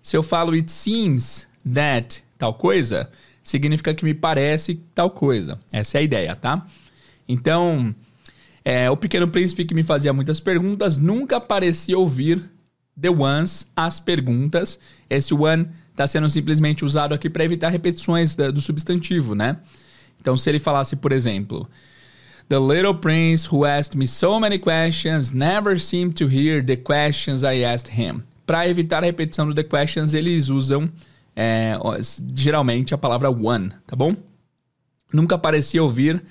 Se 0.02 0.16
eu 0.16 0.24
falo 0.24 0.54
it 0.54 0.72
seems 0.72 1.48
that 1.72 2.24
tal 2.38 2.54
coisa, 2.54 3.10
significa 3.44 3.94
que 3.94 4.06
me 4.06 4.14
parece 4.14 4.80
tal 4.94 5.10
coisa. 5.10 5.60
Essa 5.72 5.98
é 5.98 6.00
a 6.00 6.04
ideia, 6.04 6.36
tá? 6.36 6.66
Então, 7.28 7.94
é, 8.64 8.90
o 8.90 8.98
pequeno 8.98 9.28
príncipe 9.28 9.66
que 9.66 9.74
me 9.74 9.84
fazia 9.84 10.14
muitas 10.14 10.40
perguntas 10.40 10.98
nunca 10.98 11.40
parecia 11.42 11.98
ouvir 11.98 12.42
the 13.00 13.10
ones, 13.10 13.68
as 13.76 14.00
perguntas. 14.00 14.80
Esse 15.10 15.34
one 15.34 15.68
está 15.92 16.08
sendo 16.08 16.30
simplesmente 16.30 16.86
usado 16.86 17.14
aqui 17.14 17.30
para 17.30 17.44
evitar 17.44 17.70
repetições 17.70 18.36
do 18.36 18.62
substantivo, 18.62 19.36
né? 19.36 19.58
Então, 20.20 20.36
se 20.36 20.50
ele 20.50 20.60
falasse, 20.60 20.96
por 20.96 21.12
exemplo, 21.12 21.70
The 22.48 22.60
little 22.60 22.94
prince 22.94 23.46
who 23.46 23.66
asked 23.66 23.96
me 23.96 24.06
so 24.06 24.40
many 24.40 24.60
questions 24.60 25.34
never 25.34 25.80
seemed 25.80 26.16
to 26.18 26.28
hear 26.28 26.62
the 26.62 26.78
questions 26.78 27.44
I 27.44 27.62
asked 27.62 27.88
him. 27.88 28.24
Para 28.46 28.68
evitar 28.68 29.04
a 29.04 29.08
repetição 29.08 29.48
do 29.48 29.56
the 29.56 29.64
questions, 29.64 30.14
eles 30.14 30.50
usam 30.50 30.92
é, 31.36 31.76
geralmente 32.36 32.94
a 32.94 32.98
palavra 32.98 33.32
one, 33.32 33.72
tá 33.88 33.96
bom? 33.96 34.16
Nunca 35.12 35.38
parecia 35.38 35.82
ouvir 35.82 36.24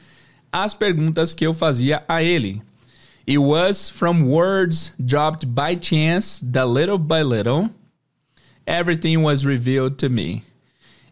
as 0.53 0.73
perguntas 0.73 1.35
que 1.35 1.45
eu 1.45 1.53
fazia 1.53 2.05
a 2.09 2.23
ele. 2.23 2.63
It 3.27 3.39
was 3.39 3.89
from 3.89 4.25
words 4.25 4.93
dropped 5.05 5.47
by 5.47 5.77
chance, 5.77 6.39
the 6.41 6.65
little 6.65 6.99
by 6.99 7.23
little, 7.23 7.71
everything 8.67 9.23
was 9.23 9.45
revealed 9.45 9.97
to 9.99 10.09
me. 10.09 10.45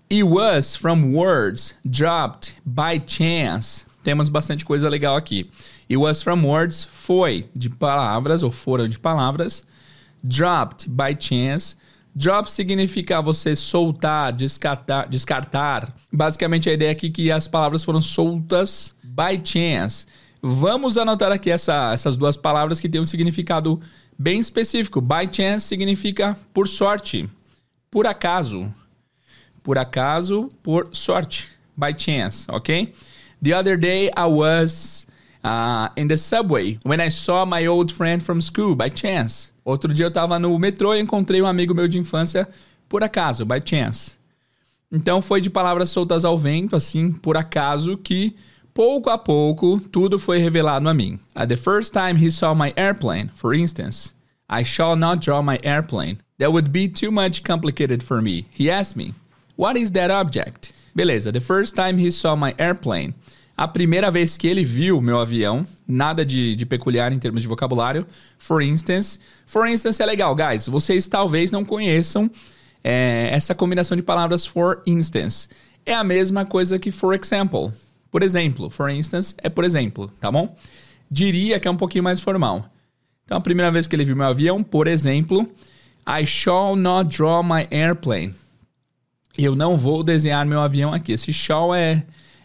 It 0.09 0.25
was 0.25 0.77
from 0.77 1.13
words 1.13 1.75
dropped 1.85 2.55
by 2.65 2.99
chance. 2.99 3.87
Temos 4.03 4.29
bastante 4.29 4.65
coisa 4.65 4.89
legal 4.89 5.17
aqui. 5.17 5.51
It 5.89 5.97
was 5.97 6.23
from 6.23 6.45
words 6.45 6.85
foi 6.85 7.49
de 7.55 7.71
palavras 7.71 8.43
ou 8.43 8.51
foram 8.51 8.89
de 8.89 8.99
palavras. 8.99 9.65
Dropped 10.23 10.89
by 10.89 11.17
chance. 11.19 11.77
Drop 12.15 12.51
significa 12.51 13.23
você 13.23 13.57
soltar, 13.57 14.33
descartar, 14.33 15.09
descartar. 15.09 15.95
Basicamente 16.13 16.69
a 16.69 16.73
ideia 16.73 16.93
aqui 16.93 17.07
é 17.07 17.11
que 17.11 17.33
as 17.33 17.49
palavras 17.49 17.85
foram 17.85 18.03
soltas 18.03 18.95
by 19.03 19.41
chance. 19.43 20.07
Vamos 20.43 20.99
anotar 20.99 21.33
aqui 21.33 21.51
essa, 21.51 21.93
essas 21.93 22.17
duas 22.17 22.37
palavras 22.37 22.81
que 22.81 22.89
têm 22.89 23.01
um 23.01 23.05
significado 23.05 23.81
bem 24.19 24.39
específico. 24.41 25.01
By 25.01 25.29
chance 25.31 25.67
significa 25.67 26.37
por 26.53 26.69
sorte, 26.69 27.29
por 27.91 28.07
acaso. 28.07 28.71
Por 29.63 29.79
acaso, 29.79 30.51
por 30.63 30.89
sorte. 30.93 31.49
By 31.75 31.95
chance, 31.97 32.45
ok? 32.51 32.93
The 33.43 33.55
other 33.55 33.77
day 33.77 34.09
I 34.17 34.27
was 34.27 35.05
uh, 35.43 35.89
in 35.97 36.07
the 36.07 36.17
subway 36.17 36.79
when 36.85 37.01
I 37.01 37.09
saw 37.09 37.45
my 37.45 37.67
old 37.67 37.91
friend 37.91 38.23
from 38.23 38.41
school 38.41 38.77
by 38.77 38.89
chance. 38.89 39.51
Outro 39.67 39.93
dia 39.93 40.07
eu 40.07 40.11
estava 40.11 40.39
no 40.39 40.57
metrô 40.59 40.95
e 40.95 41.01
encontrei 41.01 41.43
um 41.43 41.47
amigo 41.47 41.75
meu 41.75 41.89
de 41.89 41.99
infância 41.99 42.49
por 42.89 43.03
acaso, 43.03 43.45
by 43.45 43.61
chance. 43.65 44.13
Então 44.93 45.21
foi 45.21 45.41
de 45.41 45.51
palavras 45.51 45.91
soltas 45.91 46.25
ao 46.25 46.39
vento, 46.39 46.77
assim, 46.77 47.11
por 47.11 47.37
acaso, 47.37 47.97
que 47.97 48.37
pouco 48.73 49.11
a 49.11 49.19
pouco 49.19 49.81
tudo 49.91 50.21
foi 50.21 50.39
revelado 50.39 50.89
a 50.89 50.95
mim. 50.95 51.19
At 51.35 51.49
the 51.49 51.57
first 51.57 51.93
time 51.93 52.17
he 52.17 52.31
saw 52.31 52.55
my 52.55 52.73
airplane, 52.77 53.29
for 53.35 53.55
instance, 53.55 54.15
I 54.49 54.63
shall 54.63 54.95
not 54.95 55.21
draw 55.21 55.43
my 55.43 55.59
airplane. 55.65 56.19
That 56.39 56.53
would 56.53 56.71
be 56.71 56.89
too 56.89 57.11
much 57.11 57.43
complicated 57.43 58.05
for 58.05 58.21
me. 58.23 58.47
He 58.51 58.71
asked 58.71 58.97
me, 58.97 59.15
What 59.57 59.77
is 59.77 59.91
that 59.93 60.11
object? 60.11 60.73
Beleza, 60.95 61.33
the 61.33 61.41
first 61.41 61.75
time 61.75 61.99
he 61.99 62.11
saw 62.11 62.37
my 62.37 62.55
airplane. 62.59 63.15
A 63.57 63.69
primeira 63.69 64.11
vez 64.11 64.37
que 64.37 64.47
ele 64.47 64.65
viu 64.65 65.01
meu 65.01 65.21
avião, 65.21 65.67
nada 65.87 66.25
de, 66.25 66.57
de 66.57 66.67
peculiar 66.67 67.13
em 67.13 67.19
termos 67.19 67.43
de 67.43 67.49
vocabulário. 67.49 68.07
For 68.39 68.63
instance. 68.63 69.19
For 69.47 69.67
instance 69.67 70.03
é 70.03 70.07
legal, 70.07 70.35
guys. 70.35 70.67
Vocês 70.67 71.07
talvez 71.07 71.51
não 71.51 71.65
conheçam 71.65 72.31
é, 72.83 73.29
essa 73.33 73.55
combinação 73.55 73.97
de 73.97 74.03
palavras 74.03 74.47
for 74.47 74.83
instance. 74.87 75.49
É 75.85 75.95
a 75.95 76.03
mesma 76.03 76.45
coisa 76.45 76.79
que 76.79 76.91
for 76.91 77.15
example. 77.15 77.71
Por 78.11 78.23
exemplo, 78.23 78.69
for 78.69 78.91
instance 78.91 79.35
é 79.39 79.49
por 79.49 79.65
exemplo, 79.65 80.11
tá 80.21 80.31
bom? 80.31 80.57
Diria 81.11 81.61
que 81.61 81.69
é 81.69 81.71
um 81.71 81.77
pouquinho 81.77 82.05
mais 82.05 82.21
formal. 82.21 82.69
Então, 83.25 83.39
a 83.39 83.41
primeira 83.41 83.71
vez 83.71 83.87
que 83.87 83.95
ele 83.95 84.05
viu 84.05 84.17
meu 84.17 84.27
avião, 84.27 84.63
por 84.63 84.87
exemplo, 84.87 85.49
I 86.07 86.27
shall 86.27 86.75
not 86.75 87.17
draw 87.17 87.43
my 87.43 87.67
airplane. 87.71 88.35
Eu 89.37 89.57
não 89.57 89.77
vou 89.77 90.03
desenhar 90.03 90.45
meu 90.45 90.61
avião 90.61 90.93
aqui. 90.93 91.13
Esse 91.13 91.33
shall 91.33 91.75
é 91.75 92.05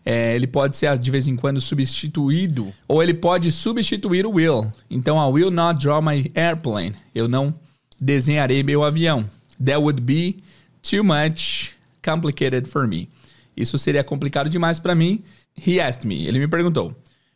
é, 0.09 0.33
ele 0.33 0.47
pode 0.47 0.77
ser 0.77 0.97
de 0.97 1.11
vez 1.11 1.27
em 1.27 1.35
quando 1.35 1.59
substituído, 1.59 2.73
ou 2.87 3.03
ele 3.03 3.13
pode 3.13 3.51
substituir 3.51 4.25
o 4.25 4.31
will. 4.31 4.71
Então, 4.89 5.17
I 5.17 5.29
will 5.29 5.51
not 5.51 5.81
draw 5.81 6.01
my 6.01 6.31
airplane. 6.33 6.93
Eu 7.13 7.27
não 7.27 7.53
desenharei 7.99 8.63
meu 8.63 8.85
avião. 8.85 9.25
That 9.59 9.79
would 9.79 9.99
be 9.99 10.37
too 10.81 11.03
much 11.03 11.75
complicated 12.01 12.69
for 12.69 12.87
me. 12.87 13.09
Isso 13.57 13.77
seria 13.77 14.01
complicado 14.01 14.49
demais 14.49 14.79
para 14.79 14.95
mim. 14.95 15.21
He 15.57 15.81
asked 15.81 16.07
me. 16.07 16.25
Ele 16.25 16.39
me 16.39 16.47
perguntou: 16.47 16.95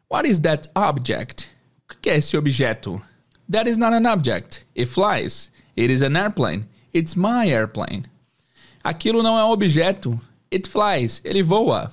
What 0.10 0.30
is 0.30 0.40
that 0.40 0.70
object? 0.74 1.50
O 1.92 1.96
que 2.02 2.10
é 2.10 2.18
esse 2.20 2.38
objeto? 2.38 3.02
That 3.52 3.70
is 3.70 3.78
not 3.78 3.94
an 3.94 4.10
object. 4.10 4.66
It 4.78 4.86
flies. 4.86 5.52
It 5.78 5.92
is 5.92 6.02
an 6.02 6.16
airplane. 6.16 6.64
It's 6.94 7.16
my 7.18 7.50
airplane. 7.50 8.04
Aquilo 8.84 9.22
não 9.22 9.38
é 9.38 9.44
um 9.44 9.52
objeto. 9.52 10.20
It 10.52 10.68
flies. 10.68 11.22
Ele 11.24 11.44
voa. 11.44 11.92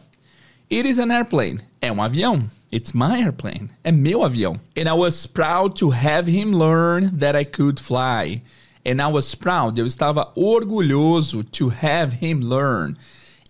It 0.71 0.89
is 0.89 0.99
an 0.99 1.13
airplane. 1.13 1.61
É 1.81 1.93
um 1.93 2.03
avião. 2.03 2.51
It's 2.73 2.93
my 2.93 3.23
airplane. 3.23 3.71
É 3.83 3.91
meu 3.91 4.23
avião. 4.23 4.61
And 4.77 4.89
I 4.89 4.93
was 4.93 5.27
proud 5.27 5.79
to 5.81 5.91
have 5.91 6.31
him 6.31 6.55
learn 6.55 7.11
that 7.19 7.39
I 7.39 7.45
could 7.45 7.81
fly. 7.81 8.43
And 8.85 9.01
I 9.01 9.11
was 9.11 9.35
proud. 9.35 9.79
Eu 9.79 9.87
estava 9.87 10.31
orgulhoso 10.35 11.45
to 11.45 11.73
have 11.83 12.17
him 12.21 12.41
learn. 12.41 12.95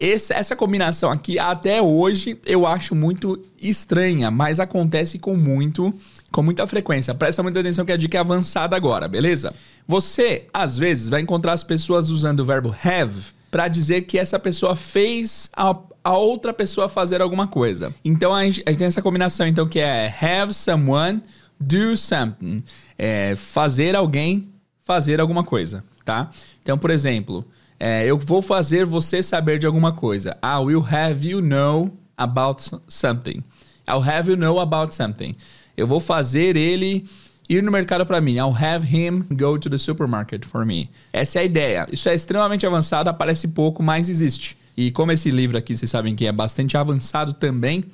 Esse, 0.00 0.33
essa 0.33 0.54
combinação 0.54 1.11
aqui, 1.11 1.40
até 1.40 1.83
hoje, 1.83 2.38
eu 2.47 2.64
acho 2.64 2.95
muito 2.95 3.40
estranha, 3.61 4.30
mas 4.30 4.61
acontece 4.61 5.18
com 5.18 5.37
muito, 5.37 5.92
com 6.30 6.42
muita 6.42 6.66
frequência. 6.66 7.14
Presta 7.14 7.42
muita 7.42 7.61
atenção 7.61 7.85
que 7.85 7.92
a 7.92 7.97
dica 7.97 8.18
é 8.18 8.20
avançada 8.20 8.76
agora, 8.76 9.08
beleza? 9.08 9.54
Você, 9.87 10.47
às 10.52 10.76
vezes, 10.78 11.08
vai 11.08 11.20
encontrar 11.20 11.52
as 11.52 11.64
pessoas 11.64 12.11
usando 12.11 12.40
o 12.40 12.44
verbo 12.44 12.75
have 12.85 13.32
para 13.50 13.68
dizer 13.68 14.02
que 14.02 14.18
essa 14.18 14.38
pessoa 14.38 14.76
fez 14.76 15.50
a 15.56 15.75
a 16.08 16.16
outra 16.16 16.54
pessoa 16.54 16.88
fazer 16.88 17.20
alguma 17.20 17.47
coisa. 17.47 17.94
Então 18.02 18.35
a 18.35 18.42
gente, 18.44 18.62
a 18.64 18.70
gente 18.70 18.78
tem 18.78 18.87
essa 18.87 19.02
combinação 19.02 19.47
então 19.47 19.68
que 19.68 19.78
é 19.78 20.06
have 20.23 20.54
someone 20.54 21.23
do 21.61 21.97
something, 21.99 22.64
é 22.97 23.35
fazer 23.37 23.94
alguém 23.94 24.49
fazer 24.82 25.20
alguma 25.20 25.44
coisa, 25.44 25.85
tá? 26.06 26.30
Então, 26.62 26.78
por 26.78 26.90
exemplo, 26.90 27.44
é, 27.78 28.06
eu 28.06 28.16
vou 28.16 28.40
fazer 28.40 28.87
você 28.87 29.23
saber 29.23 29.58
de 29.58 29.66
alguma 29.66 29.92
coisa. 29.92 30.38
I 30.42 30.64
will 30.64 30.82
have 30.82 31.28
you 31.28 31.42
know 31.42 31.94
about 32.16 32.62
something. 32.88 33.44
I'll 33.87 34.02
have 34.02 34.30
you 34.30 34.37
know 34.37 34.58
about 34.61 34.94
something. 34.94 35.37
Eu 35.78 35.87
vou 35.87 36.00
fazer 36.00 36.56
ele 36.56 37.06
ir 37.49 37.62
no 37.62 37.70
mercado 37.70 38.04
para 38.04 38.20
mim. 38.20 38.35
I'll 38.35 38.52
have 38.52 38.85
him 38.85 39.25
go 39.30 39.56
to 39.56 39.70
the 39.70 39.78
supermarket 39.78 40.44
for 40.44 40.66
me. 40.66 40.90
Essa 41.12 41.38
é 41.38 41.42
a 41.42 41.44
ideia. 41.44 41.87
Isso 41.92 42.08
é 42.08 42.14
extremamente 42.16 42.66
avançado, 42.66 43.08
aparece 43.08 43.47
pouco, 43.47 43.80
mas 43.80 44.11
existe. 44.11 44.58
E 44.76 44.90
como 44.90 45.12
esse 45.12 45.30
livro 45.30 45.56
aqui, 45.56 45.76
vocês 45.76 45.88
sabem 45.88 46.16
que 46.16 46.26
é 46.26 46.32
bastante 46.32 46.76
avançado 46.76 47.32
também, 47.32 47.85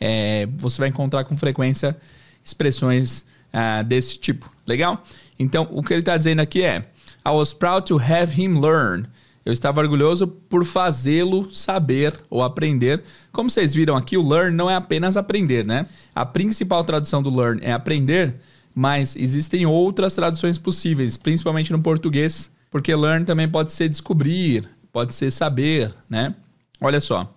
é, 0.00 0.46
você 0.56 0.78
vai 0.78 0.88
encontrar 0.88 1.24
com 1.24 1.36
frequência 1.36 1.96
expressões 2.44 3.26
uh, 3.52 3.82
desse 3.82 4.18
tipo. 4.18 4.48
Legal? 4.64 5.04
Então, 5.36 5.66
o 5.72 5.82
que 5.82 5.92
ele 5.92 6.00
está 6.00 6.16
dizendo 6.16 6.38
aqui 6.38 6.62
é: 6.62 6.84
I 7.26 7.30
was 7.30 7.52
proud 7.52 7.86
to 7.88 7.98
have 7.98 8.40
him 8.40 8.60
learn. 8.60 9.08
Eu 9.44 9.52
estava 9.52 9.80
orgulhoso 9.80 10.26
por 10.26 10.64
fazê-lo 10.64 11.52
saber 11.52 12.14
ou 12.30 12.42
aprender. 12.42 13.02
Como 13.32 13.50
vocês 13.50 13.74
viram 13.74 13.96
aqui, 13.96 14.16
o 14.16 14.26
learn 14.26 14.56
não 14.56 14.70
é 14.70 14.74
apenas 14.76 15.16
aprender, 15.16 15.66
né? 15.66 15.86
A 16.14 16.24
principal 16.24 16.84
tradução 16.84 17.22
do 17.22 17.34
learn 17.34 17.60
é 17.62 17.72
aprender, 17.72 18.36
mas 18.74 19.16
existem 19.16 19.66
outras 19.66 20.14
traduções 20.14 20.58
possíveis, 20.58 21.16
principalmente 21.16 21.72
no 21.72 21.80
português, 21.80 22.50
porque 22.70 22.94
learn 22.94 23.24
também 23.24 23.48
pode 23.48 23.72
ser 23.72 23.88
descobrir, 23.88 24.68
pode 24.92 25.14
ser 25.14 25.30
saber, 25.30 25.92
né? 26.08 26.34
Olha 26.80 27.00
só. 27.00 27.36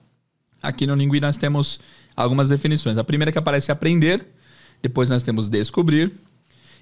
Aqui 0.61 0.85
no 0.85 0.95
Lingui 0.95 1.19
nós 1.19 1.37
temos 1.37 1.79
algumas 2.15 2.49
definições. 2.49 2.97
A 2.97 3.03
primeira 3.03 3.31
que 3.31 3.37
aparece 3.37 3.71
é 3.71 3.73
aprender, 3.73 4.25
depois 4.81 5.09
nós 5.09 5.23
temos 5.23 5.49
descobrir, 5.49 6.11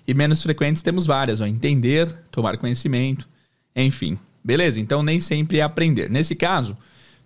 e 0.06 0.14
menos 0.14 0.44
frequentes 0.44 0.84
temos 0.84 1.06
várias, 1.06 1.40
ó, 1.40 1.46
entender, 1.46 2.12
tomar 2.30 2.58
conhecimento, 2.58 3.28
enfim. 3.74 4.18
Beleza? 4.44 4.80
Então 4.80 5.02
nem 5.02 5.20
sempre 5.20 5.60
é 5.60 5.62
aprender. 5.62 6.10
Nesse 6.10 6.36
caso, 6.36 6.78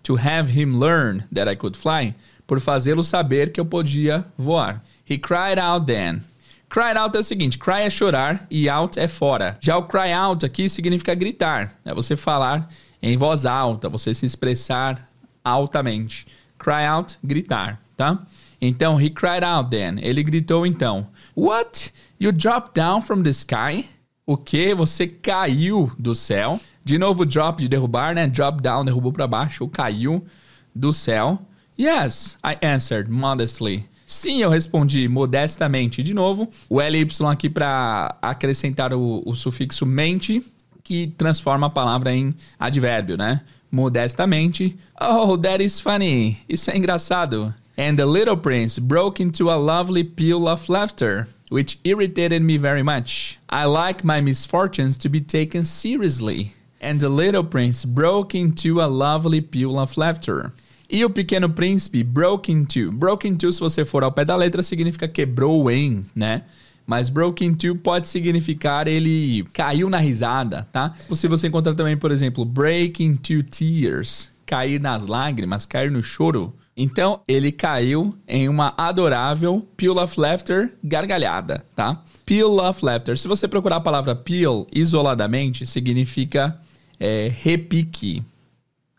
to 0.03 0.15
have 0.15 0.51
him 0.51 0.77
learn 0.77 1.23
that 1.33 1.51
I 1.51 1.55
could 1.55 1.77
fly, 1.77 2.13
por 2.45 2.59
fazê-lo 2.59 3.03
saber 3.03 3.51
que 3.51 3.59
eu 3.59 3.65
podia 3.65 4.25
voar. 4.37 4.81
He 5.09 5.17
cried 5.17 5.59
out 5.59 5.85
then. 5.85 6.21
Cry 6.69 6.97
out 6.97 7.15
é 7.15 7.19
o 7.19 7.23
seguinte: 7.23 7.57
cry 7.57 7.81
é 7.83 7.89
chorar 7.89 8.45
e 8.51 8.69
out 8.69 8.99
é 8.99 9.07
fora. 9.07 9.57
Já 9.59 9.77
o 9.77 9.83
cry 9.83 10.11
out 10.11 10.45
aqui 10.45 10.69
significa 10.69 11.15
gritar. 11.15 11.73
É 11.85 11.93
você 11.93 12.15
falar 12.15 12.69
em 13.01 13.17
voz 13.17 13.45
alta, 13.45 13.89
você 13.89 14.13
se 14.13 14.25
expressar 14.25 15.09
altamente. 15.43 16.27
Cry 16.57 16.85
out, 16.85 17.17
gritar, 17.23 17.79
tá? 17.95 18.25
Então, 18.59 18.99
he 18.99 19.09
cried 19.09 19.43
out 19.43 19.69
then. 19.69 19.97
Ele 20.01 20.23
gritou 20.23 20.65
então. 20.65 21.07
What? 21.35 21.93
You 22.19 22.31
dropped 22.31 22.73
down 22.73 23.01
from 23.01 23.21
the 23.21 23.29
sky? 23.29 23.85
O 24.25 24.35
que? 24.35 24.73
Você 24.73 25.07
caiu 25.07 25.91
do 25.97 26.15
céu? 26.15 26.59
De 26.87 26.97
novo, 26.97 27.25
drop 27.25 27.61
de 27.61 27.67
derrubar, 27.67 28.15
né? 28.15 28.27
Drop 28.27 28.61
down, 28.61 28.85
derrubou 28.85 29.11
para 29.11 29.27
baixo, 29.27 29.67
caiu 29.67 30.25
do 30.73 30.93
céu. 30.93 31.37
Yes, 31.77 32.37
I 32.41 32.65
answered 32.65 33.11
modestly. 33.11 33.89
Sim, 34.05 34.41
eu 34.41 34.49
respondi 34.49 35.05
modestamente. 35.09 36.01
De 36.01 36.13
novo, 36.13 36.49
o 36.69 36.79
LY 36.79 37.05
aqui 37.29 37.49
para 37.49 38.15
acrescentar 38.21 38.93
o, 38.93 39.21
o 39.25 39.35
sufixo 39.35 39.85
mente 39.85 40.41
que 40.81 41.07
transforma 41.07 41.67
a 41.67 41.69
palavra 41.69 42.15
em 42.15 42.33
advérbio, 42.57 43.17
né? 43.17 43.41
Modestamente. 43.69 44.79
Oh, 44.97 45.37
that 45.37 45.61
is 45.61 45.81
funny. 45.81 46.37
Isso 46.47 46.71
é 46.71 46.77
engraçado. 46.77 47.53
And 47.77 47.97
the 47.97 48.05
little 48.05 48.37
prince 48.37 48.79
broke 48.79 49.21
into 49.21 49.49
a 49.49 49.57
lovely 49.57 50.05
peal 50.05 50.47
of 50.47 50.71
laughter, 50.71 51.27
which 51.51 51.81
irritated 51.83 52.41
me 52.41 52.57
very 52.57 52.81
much. 52.81 53.39
I 53.49 53.65
like 53.65 54.05
my 54.05 54.21
misfortunes 54.21 54.95
to 54.99 55.09
be 55.09 55.19
taken 55.19 55.65
seriously. 55.65 56.53
And 56.81 56.99
the 56.99 57.09
little 57.09 57.43
prince 57.43 57.85
broke 57.85 58.37
into 58.37 58.81
a 58.81 58.87
lovely 58.87 59.41
peal 59.41 59.79
of 59.79 59.97
laughter. 59.97 60.51
E 60.89 61.03
o 61.03 61.09
pequeno 61.09 61.49
príncipe 61.49 62.03
broke 62.03 62.51
into. 62.51 62.91
Broke 62.91 63.27
into, 63.27 63.51
se 63.51 63.59
você 63.59 63.83
for 63.83 64.03
ao 64.03 64.11
pé 64.11 64.23
da 64.23 64.35
letra, 64.35 64.63
significa 64.63 65.07
quebrou 65.07 65.69
em, 65.69 66.05
né? 66.15 66.43
Mas 66.85 67.09
broken 67.09 67.53
to 67.53 67.75
pode 67.75 68.07
significar 68.07 68.87
ele 68.87 69.43
caiu 69.51 69.89
na 69.89 69.97
risada, 69.97 70.65
tá? 70.71 70.93
Se 71.13 71.27
você 71.27 71.47
encontrar 71.47 71.75
também, 71.75 71.97
por 71.97 72.11
exemplo, 72.11 72.45
break 72.45 73.03
into 73.03 73.43
tears, 73.43 74.31
cair 74.45 74.79
nas 74.79 75.05
lágrimas, 75.05 75.65
cair 75.65 75.91
no 75.91 76.01
choro. 76.01 76.53
Então, 76.77 77.19
ele 77.27 77.51
caiu 77.51 78.15
em 78.25 78.47
uma 78.47 78.73
adorável 78.77 79.67
peal 79.75 79.97
of 79.97 80.17
laughter 80.17 80.71
gargalhada, 80.81 81.65
tá? 81.75 82.01
Peal 82.25 82.57
of 82.59 82.85
laughter. 82.85 83.17
Se 83.17 83.27
você 83.27 83.49
procurar 83.49 83.77
a 83.77 83.81
palavra 83.81 84.15
peel 84.15 84.65
isoladamente, 84.71 85.65
significa 85.65 86.57
é, 86.99 87.31
repique, 87.33 88.23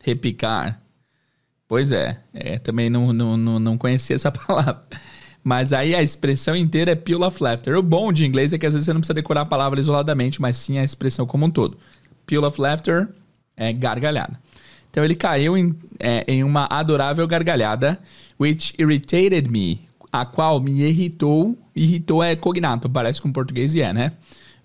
repicar. 0.03 0.81
Pois 1.67 1.93
é, 1.93 2.21
é 2.33 2.59
também 2.59 2.89
não, 2.89 3.13
não, 3.13 3.59
não 3.59 3.79
conhecia 3.79 4.17
essa 4.17 4.33
palavra. 4.33 4.83
Mas 5.45 5.73
aí 5.73 5.95
a 5.95 6.03
expressão 6.03 6.57
inteira 6.57 6.93
é 6.93 6.95
peel 6.95 7.23
of 7.23 7.43
laughter. 7.43 7.77
O 7.77 7.83
bom 7.83 8.13
de 8.13 8.27
inglês 8.27 8.53
é 8.53 8.59
que 8.59 8.67
às 8.67 8.75
vezes 8.75 8.87
você 8.87 8.93
não 8.93 9.01
precisa 9.01 9.15
decorar 9.15 9.43
a 9.43 9.47
palavra 9.47 9.79
isoladamente, 9.81 10.41
mas 10.41 10.57
sim 10.57 10.79
a 10.79 10.85
expressão 10.85 11.27
como 11.27 11.47
um 11.47 11.51
todo. 11.51 11.79
Peel 12.27 12.45
of 12.45 12.61
laughter 12.61 13.09
é 13.57 13.73
gargalhada. 13.73 14.39
Então 14.91 15.05
ele 15.05 15.15
caiu 15.15 15.57
em, 15.57 15.75
é, 15.99 16.25
em 16.27 16.43
uma 16.43 16.67
adorável 16.71 17.27
gargalhada, 17.27 17.99
which 18.41 18.75
irritated 18.79 19.49
me, 19.49 19.89
a 20.13 20.25
qual 20.25 20.61
me 20.61 20.83
irritou. 20.83 21.57
Irritou 21.75 22.23
é 22.23 22.35
cognato, 22.35 22.89
parece 22.89 23.23
com 23.23 23.31
português 23.31 23.75
e 23.75 23.81
é, 23.81 23.93
né? 23.93 24.13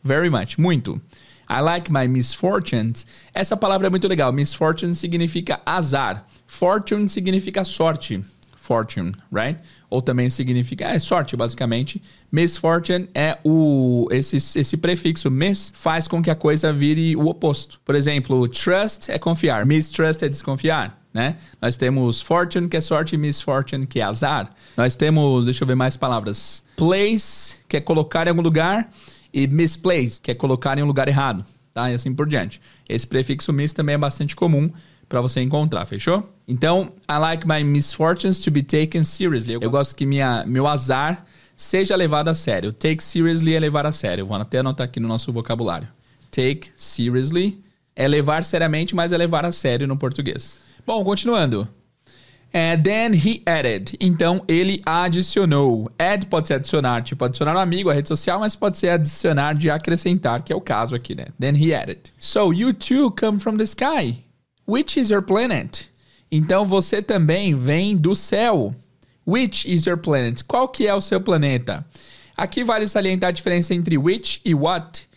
Very 0.03 0.29
much, 0.29 0.57
muito. 0.57 1.01
I 1.49 1.61
like 1.61 1.91
my 1.91 2.07
misfortunes. 2.07 3.05
Essa 3.33 3.55
palavra 3.57 3.87
é 3.87 3.89
muito 3.89 4.07
legal. 4.07 4.31
Misfortune 4.31 4.95
significa 4.95 5.59
azar. 5.65 6.25
Fortune 6.47 7.09
significa 7.09 7.63
sorte. 7.63 8.21
Fortune, 8.55 9.11
right? 9.29 9.59
Ou 9.89 10.01
também 10.01 10.29
significa 10.29 10.85
é 10.85 10.97
sorte, 10.97 11.35
basicamente. 11.35 12.01
Misfortune 12.31 13.09
é 13.13 13.37
o 13.43 14.07
esse, 14.09 14.37
esse 14.37 14.77
prefixo 14.77 15.29
mis 15.29 15.73
faz 15.75 16.07
com 16.07 16.23
que 16.23 16.31
a 16.31 16.35
coisa 16.35 16.71
vire 16.71 17.13
o 17.17 17.27
oposto. 17.27 17.81
Por 17.83 17.93
exemplo, 17.93 18.47
trust 18.47 19.11
é 19.11 19.19
confiar, 19.19 19.65
mistrust 19.65 20.23
é 20.23 20.29
desconfiar. 20.29 21.03
Né? 21.13 21.35
Nós 21.61 21.77
temos 21.77 22.21
fortune, 22.21 22.67
que 22.67 22.75
é 22.75 22.81
sorte, 22.81 23.13
e 23.13 23.17
misfortune, 23.17 23.85
que 23.85 23.99
é 23.99 24.03
azar. 24.03 24.49
Nós 24.75 24.95
temos, 24.95 25.45
deixa 25.45 25.63
eu 25.63 25.67
ver 25.67 25.75
mais 25.75 25.95
palavras. 25.95 26.63
Place, 26.75 27.57
que 27.67 27.77
é 27.77 27.81
colocar 27.81 28.25
em 28.25 28.31
algum 28.31 28.41
lugar, 28.41 28.89
e 29.33 29.47
misplace, 29.47 30.21
que 30.21 30.31
é 30.31 30.35
colocar 30.35 30.77
em 30.77 30.83
um 30.83 30.85
lugar 30.85 31.07
errado, 31.07 31.43
tá? 31.73 31.89
E 31.91 31.95
assim 31.95 32.13
por 32.13 32.27
diante. 32.27 32.61
Esse 32.87 33.07
prefixo 33.07 33.51
mis 33.51 33.73
também 33.73 33.95
é 33.95 33.97
bastante 33.97 34.35
comum 34.35 34.69
para 35.09 35.21
você 35.21 35.41
encontrar, 35.41 35.85
fechou? 35.85 36.31
Então, 36.47 36.93
I 37.09 37.17
like 37.19 37.47
my 37.47 37.63
misfortunes 37.63 38.39
to 38.39 38.51
be 38.51 38.61
taken 38.61 39.03
seriously. 39.03 39.53
Eu 39.53 39.69
gosto 39.69 39.95
que 39.95 40.05
minha, 40.05 40.45
meu 40.45 40.67
azar 40.67 41.25
seja 41.55 41.95
levado 41.95 42.29
a 42.29 42.35
sério. 42.35 42.71
Take 42.71 43.03
seriously 43.03 43.53
é 43.53 43.59
levar 43.59 43.85
a 43.85 43.91
sério. 43.91 44.25
Vou 44.25 44.37
até 44.37 44.59
anotar 44.59 44.85
aqui 44.85 44.99
no 44.99 45.07
nosso 45.07 45.31
vocabulário. 45.31 45.87
Take 46.31 46.69
seriously 46.75 47.59
é 47.95 48.07
levar 48.07 48.43
seriamente, 48.43 48.95
mas 48.95 49.11
é 49.11 49.17
levar 49.17 49.45
a 49.45 49.51
sério 49.51 49.87
no 49.87 49.97
português. 49.97 50.59
Bom, 50.85 51.03
continuando. 51.03 51.67
And 52.53 52.83
then 52.83 53.13
he 53.13 53.41
added. 53.47 53.97
Então 53.99 54.43
ele 54.47 54.79
adicionou. 54.85 55.91
Add 55.97 56.27
pode 56.27 56.47
ser 56.47 56.55
adicionar, 56.55 57.01
tipo 57.01 57.25
adicionar 57.25 57.55
um 57.55 57.59
amigo 57.59 57.89
à 57.89 57.93
rede 57.93 58.07
social, 58.07 58.39
mas 58.39 58.55
pode 58.55 58.77
ser 58.77 58.89
adicionar 58.89 59.53
de 59.53 59.71
acrescentar, 59.71 60.43
que 60.43 60.53
é 60.53 60.55
o 60.55 60.61
caso 60.61 60.93
aqui, 60.95 61.15
né? 61.15 61.25
Then 61.39 61.55
he 61.55 61.73
added. 61.73 62.13
So 62.19 62.53
you 62.53 62.71
too 62.73 63.09
come 63.19 63.39
from 63.39 63.57
the 63.57 63.63
sky. 63.63 64.23
Which 64.67 64.99
is 64.99 65.09
your 65.09 65.23
planet? 65.23 65.89
Então 66.31 66.63
você 66.63 67.01
também 67.01 67.55
vem 67.55 67.97
do 67.97 68.15
céu. 68.15 68.73
Which 69.25 69.71
is 69.71 69.85
your 69.85 69.97
planet? 69.97 70.43
Qual 70.43 70.67
que 70.67 70.85
é 70.85 70.93
o 70.93 71.01
seu 71.01 71.19
planeta? 71.19 71.85
Aqui 72.37 72.63
vale 72.63 72.87
salientar 72.87 73.29
a 73.29 73.31
diferença 73.31 73.73
entre 73.73 73.97
which 73.97 74.41
e 74.45 74.53
what. 74.53 75.07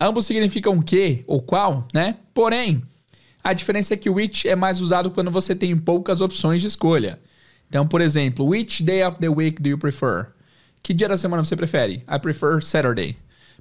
Ambos 0.00 0.26
significam 0.26 0.80
que 0.80 1.24
ou 1.26 1.42
qual, 1.42 1.86
né? 1.92 2.16
Porém, 2.32 2.82
a 3.46 3.52
diferença 3.52 3.94
é 3.94 3.96
que 3.96 4.10
o 4.10 4.14
which 4.14 4.48
é 4.48 4.56
mais 4.56 4.80
usado 4.80 5.08
quando 5.08 5.30
você 5.30 5.54
tem 5.54 5.76
poucas 5.76 6.20
opções 6.20 6.60
de 6.60 6.66
escolha. 6.66 7.16
Então, 7.68 7.86
por 7.86 8.00
exemplo, 8.00 8.44
which 8.44 8.82
day 8.82 9.04
of 9.04 9.20
the 9.20 9.28
week 9.28 9.62
do 9.62 9.68
you 9.68 9.78
prefer? 9.78 10.30
Que 10.82 10.92
dia 10.92 11.08
da 11.08 11.16
semana 11.16 11.44
você 11.44 11.54
prefere? 11.54 12.04
I 12.12 12.18
prefer 12.20 12.60
Saturday. 12.60 13.16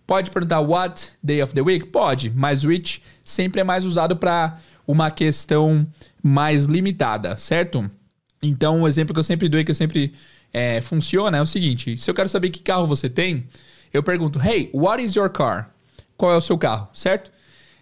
Pode 0.07 0.31
perguntar 0.31 0.59
what 0.61 1.11
day 1.21 1.39
of 1.39 1.53
the 1.53 1.61
week? 1.61 1.85
Pode, 1.85 2.31
mas 2.31 2.63
which 2.63 2.99
sempre 3.23 3.61
é 3.61 3.63
mais 3.63 3.85
usado 3.85 4.15
para 4.15 4.59
uma 4.87 5.11
questão 5.11 5.87
mais 6.21 6.65
limitada, 6.65 7.37
certo? 7.37 7.85
Então, 8.41 8.81
o 8.81 8.87
exemplo 8.87 9.13
que 9.13 9.19
eu 9.19 9.23
sempre 9.23 9.47
dou 9.47 9.59
e 9.59 9.63
que 9.63 9.69
eu 9.69 9.75
sempre 9.75 10.15
é, 10.51 10.81
funciona 10.81 11.37
é 11.37 11.41
o 11.43 11.45
seguinte: 11.45 11.95
se 11.95 12.09
eu 12.09 12.15
quero 12.15 12.27
saber 12.27 12.49
que 12.49 12.63
carro 12.63 12.87
você 12.87 13.07
tem, 13.07 13.47
eu 13.93 14.01
pergunto, 14.01 14.39
hey, 14.41 14.71
what 14.73 15.03
is 15.03 15.13
your 15.13 15.29
car? 15.29 15.69
Qual 16.17 16.33
é 16.33 16.37
o 16.37 16.41
seu 16.41 16.57
carro, 16.57 16.87
certo? 16.91 17.34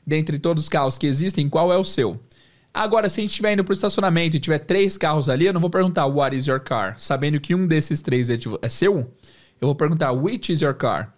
Dentre 0.05 0.39
todos 0.39 0.63
os 0.63 0.69
carros 0.69 0.97
que 0.97 1.07
existem, 1.07 1.49
qual 1.49 1.71
é 1.71 1.77
o 1.77 1.83
seu? 1.83 2.19
Agora, 2.73 3.07
se 3.07 3.19
a 3.19 3.21
gente 3.21 3.29
estiver 3.29 3.53
indo 3.53 3.63
para 3.63 3.71
o 3.71 3.75
estacionamento 3.75 4.35
e 4.35 4.39
tiver 4.39 4.59
três 4.59 4.97
carros 4.97 5.29
ali, 5.29 5.45
eu 5.45 5.53
não 5.53 5.61
vou 5.61 5.69
perguntar 5.69 6.05
what 6.07 6.35
is 6.35 6.47
your 6.47 6.59
car, 6.59 6.95
sabendo 6.97 7.39
que 7.39 7.53
um 7.53 7.67
desses 7.67 8.01
três 8.01 8.29
é, 8.29 8.39
é 8.61 8.69
seu. 8.69 9.11
Eu 9.61 9.67
vou 9.67 9.75
perguntar 9.75 10.11
which 10.11 10.51
is 10.51 10.61
your 10.61 10.73
car. 10.73 11.13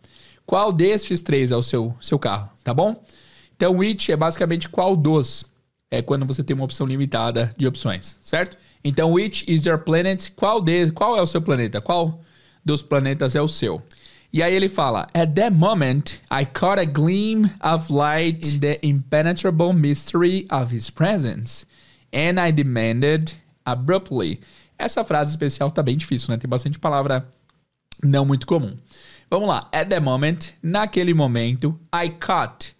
Qual 0.45 0.71
desses 0.73 1.21
três 1.21 1.51
é 1.51 1.55
o 1.55 1.63
seu, 1.63 1.95
seu 2.01 2.19
carro, 2.19 2.49
tá 2.63 2.73
bom? 2.73 3.03
Então, 3.55 3.77
which 3.77 4.11
é 4.11 4.17
basicamente 4.17 4.67
qual 4.67 4.95
dos. 4.95 5.45
É 5.89 6.01
quando 6.01 6.25
você 6.25 6.43
tem 6.43 6.53
uma 6.53 6.65
opção 6.65 6.85
limitada 6.85 7.53
de 7.57 7.65
opções, 7.65 8.17
certo? 8.19 8.57
Então, 8.83 9.13
which 9.13 9.45
is 9.47 9.65
your 9.65 9.77
planet? 9.77 10.31
Qual, 10.35 10.61
de, 10.61 10.91
qual 10.91 11.17
é 11.17 11.21
o 11.21 11.27
seu 11.27 11.41
planeta? 11.41 11.79
Qual 11.79 12.21
dos 12.65 12.83
planetas 12.83 13.33
é 13.33 13.41
o 13.41 13.47
seu? 13.47 13.81
E 14.31 14.43
aí 14.43 14.53
ele 14.53 14.67
fala: 14.67 15.07
At 15.13 15.33
that 15.35 15.55
moment, 15.55 16.21
I 16.31 16.45
caught 16.45 16.79
a 16.79 16.85
gleam 16.85 17.49
of 17.61 17.91
light 17.91 18.55
in 18.55 18.59
the 18.59 18.79
impenetrable 18.83 19.73
mystery 19.73 20.45
of 20.51 20.75
his 20.75 20.89
presence, 20.89 21.65
and 22.13 22.39
I 22.39 22.51
demanded 22.51 23.33
abruptly. 23.65 24.39
Essa 24.77 25.03
frase 25.03 25.31
especial 25.31 25.71
tá 25.71 25.81
bem 25.81 25.97
difícil, 25.97 26.31
né? 26.31 26.37
Tem 26.37 26.49
bastante 26.49 26.77
palavra 26.77 27.27
não 28.03 28.25
muito 28.25 28.45
comum. 28.45 28.77
Vamos 29.29 29.47
lá. 29.47 29.69
At 29.71 29.89
the 29.89 29.99
moment, 29.99 30.53
naquele 30.61 31.13
momento, 31.13 31.79
I 31.93 32.09
caught. 32.09 32.75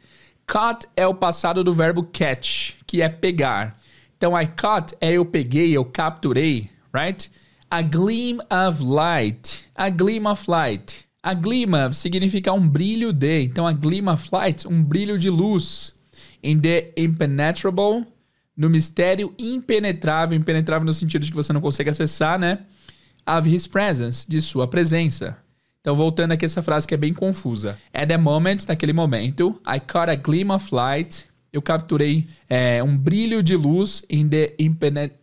Caught 0.46 0.88
é 0.96 1.08
o 1.08 1.14
passado 1.14 1.64
do 1.64 1.74
verbo 1.74 2.04
catch, 2.04 2.74
que 2.86 3.02
é 3.02 3.10
pegar. 3.10 3.76
Então, 4.18 4.40
I 4.40 4.46
caught 4.46 4.96
é 5.02 5.14
eu 5.14 5.26
peguei, 5.26 5.76
eu 5.76 5.84
capturei, 5.84 6.70
right? 6.94 7.30
A 7.70 7.82
gleam 7.82 8.40
of 8.50 8.84
light. 8.84 9.68
A 9.76 9.90
gleam 9.90 10.32
of 10.32 10.50
light. 10.50 11.05
A 11.26 11.34
glima 11.34 11.92
significa 11.92 12.54
um 12.54 12.70
brilho 12.70 13.12
de. 13.12 13.42
Então, 13.42 13.66
a 13.66 13.74
gleam 13.74 14.14
of 14.14 14.30
light, 14.32 14.68
um 14.68 14.84
brilho 14.84 15.18
de 15.18 15.28
luz. 15.28 15.92
In 16.44 16.60
the 16.60 16.94
impenetrable, 16.96 18.06
no 18.56 18.70
mistério 18.70 19.34
impenetrável. 19.36 20.38
Impenetrável 20.38 20.86
no 20.86 20.94
sentido 20.94 21.26
de 21.26 21.32
que 21.32 21.36
você 21.36 21.52
não 21.52 21.62
consegue 21.62 21.90
acessar, 21.90 22.38
né? 22.38 22.60
Of 23.28 23.50
his 23.50 23.66
presence, 23.66 24.30
de 24.30 24.40
sua 24.40 24.68
presença. 24.68 25.36
Então, 25.82 25.96
voltando 25.96 26.34
aqui 26.34 26.46
essa 26.46 26.62
frase 26.62 26.86
que 26.86 26.94
é 26.94 26.98
bem 26.98 27.12
confusa. 27.12 27.76
At 27.92 28.08
the 28.08 28.20
moment, 28.20 28.58
naquele 28.68 28.94
momento, 28.94 29.60
I 29.68 29.80
caught 29.80 30.12
a 30.12 30.16
gleam 30.16 30.54
of 30.54 30.76
light. 30.76 31.26
Eu 31.52 31.60
capturei 31.64 32.28
é, 32.48 32.84
um 32.84 32.96
brilho 32.96 33.42
de 33.42 33.56
luz 33.56 34.04
in 34.12 34.30
the 34.30 34.54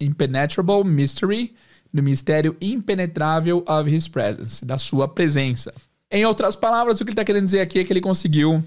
impenetrable 0.00 0.82
mystery, 0.82 1.54
no 1.92 2.02
mistério 2.02 2.56
impenetrável 2.60 3.64
of 3.68 3.88
his 3.88 4.08
presence, 4.08 4.64
da 4.64 4.78
sua 4.78 5.06
presença. 5.06 5.72
Em 6.14 6.26
outras 6.26 6.54
palavras, 6.54 6.96
o 6.96 6.98
que 6.98 7.04
ele 7.04 7.12
está 7.12 7.24
querendo 7.24 7.46
dizer 7.46 7.60
aqui 7.60 7.78
é 7.78 7.84
que 7.84 7.90
ele 7.90 8.02
conseguiu 8.02 8.62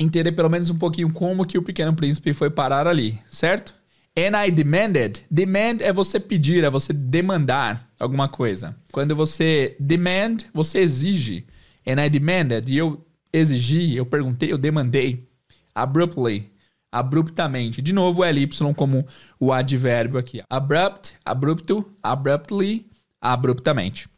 entender 0.00 0.32
pelo 0.32 0.50
menos 0.50 0.70
um 0.70 0.76
pouquinho 0.76 1.12
como 1.12 1.46
que 1.46 1.56
o 1.56 1.62
Pequeno 1.62 1.94
Príncipe 1.94 2.32
foi 2.32 2.50
parar 2.50 2.88
ali, 2.88 3.16
certo? 3.30 3.72
And 4.18 4.36
I 4.36 4.50
demanded. 4.50 5.22
Demand 5.30 5.76
é 5.82 5.92
você 5.92 6.18
pedir, 6.18 6.64
é 6.64 6.68
você 6.68 6.92
demandar 6.92 7.88
alguma 7.96 8.28
coisa. 8.28 8.76
Quando 8.90 9.14
você 9.14 9.76
demand, 9.78 10.38
você 10.52 10.80
exige. 10.80 11.46
And 11.86 12.04
I 12.04 12.10
demanded. 12.10 12.68
E 12.68 12.78
eu 12.78 13.06
exigi, 13.32 13.94
eu 13.94 14.04
perguntei, 14.04 14.50
eu 14.50 14.58
demandei. 14.58 15.28
Abruptly. 15.72 16.50
Abruptamente. 16.90 17.80
De 17.80 17.92
novo, 17.92 18.22
o 18.22 18.24
LY 18.28 18.50
como 18.74 19.06
o 19.38 19.52
advérbio 19.52 20.18
aqui. 20.18 20.42
Abrupt, 20.50 21.14
abrupto, 21.24 21.86
abruptly, 22.02 22.90
abruptamente. 23.20 24.08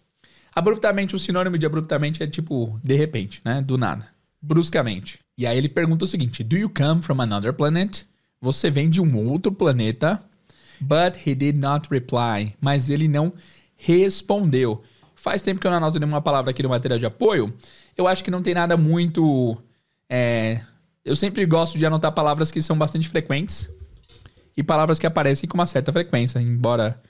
Abruptamente, 0.55 1.17
o 1.17 1.19
sinônimo 1.19 1.57
de 1.57 1.65
abruptamente 1.65 2.23
é 2.23 2.27
tipo 2.27 2.79
de 2.83 2.95
repente, 2.95 3.41
né? 3.45 3.63
Do 3.63 3.79
nada. 3.79 4.07
Bruscamente. 4.41 5.21
E 5.39 5.47
aí 5.47 5.57
ele 5.57 5.69
pergunta 5.69 6.05
o 6.05 6.09
seguinte: 6.09 6.45
Do 6.45 6.57
you 6.57 6.69
come 6.69 7.01
from 7.01 7.21
another 7.21 7.53
planet? 7.53 8.05
Você 8.41 8.71
vem 8.71 8.91
de 8.91 9.01
um 9.01 9.17
outro 9.29 9.53
planeta? 9.53 10.21
But 10.81 11.17
he 11.27 11.35
did 11.35 11.57
not 11.57 11.89
reply. 11.91 12.55
Mas 12.61 12.91
ele 12.91 13.09
não 13.09 13.33
respondeu. 13.77 14.83
Faz 15.15 15.41
tempo 15.41 15.61
que 15.61 15.67
eu 15.67 15.71
não 15.71 15.79
anoto 15.79 15.99
nenhuma 15.99 16.21
palavra 16.21 16.51
aqui 16.51 16.63
no 16.63 16.69
material 16.69 16.99
de 16.99 17.07
apoio. 17.07 17.55
Eu 17.97 18.09
acho 18.09 18.25
que 18.25 18.31
não 18.31 18.43
tem 18.43 18.55
nada 18.55 18.77
muito. 18.77 19.57
É... 20.09 20.61
Eu 21.05 21.15
sempre 21.17 21.47
gosto 21.47 21.79
de 21.79 21.87
anotar 21.87 22.13
palavras 22.13 22.51
que 22.51 22.61
são 22.61 22.77
bastante 22.77 23.09
frequentes 23.09 23.71
e 24.57 24.63
palavras 24.63 24.99
que 24.99 25.07
aparecem 25.07 25.49
com 25.49 25.57
uma 25.57 25.67
certa 25.67 25.93
frequência, 25.93 26.41
embora 26.41 27.01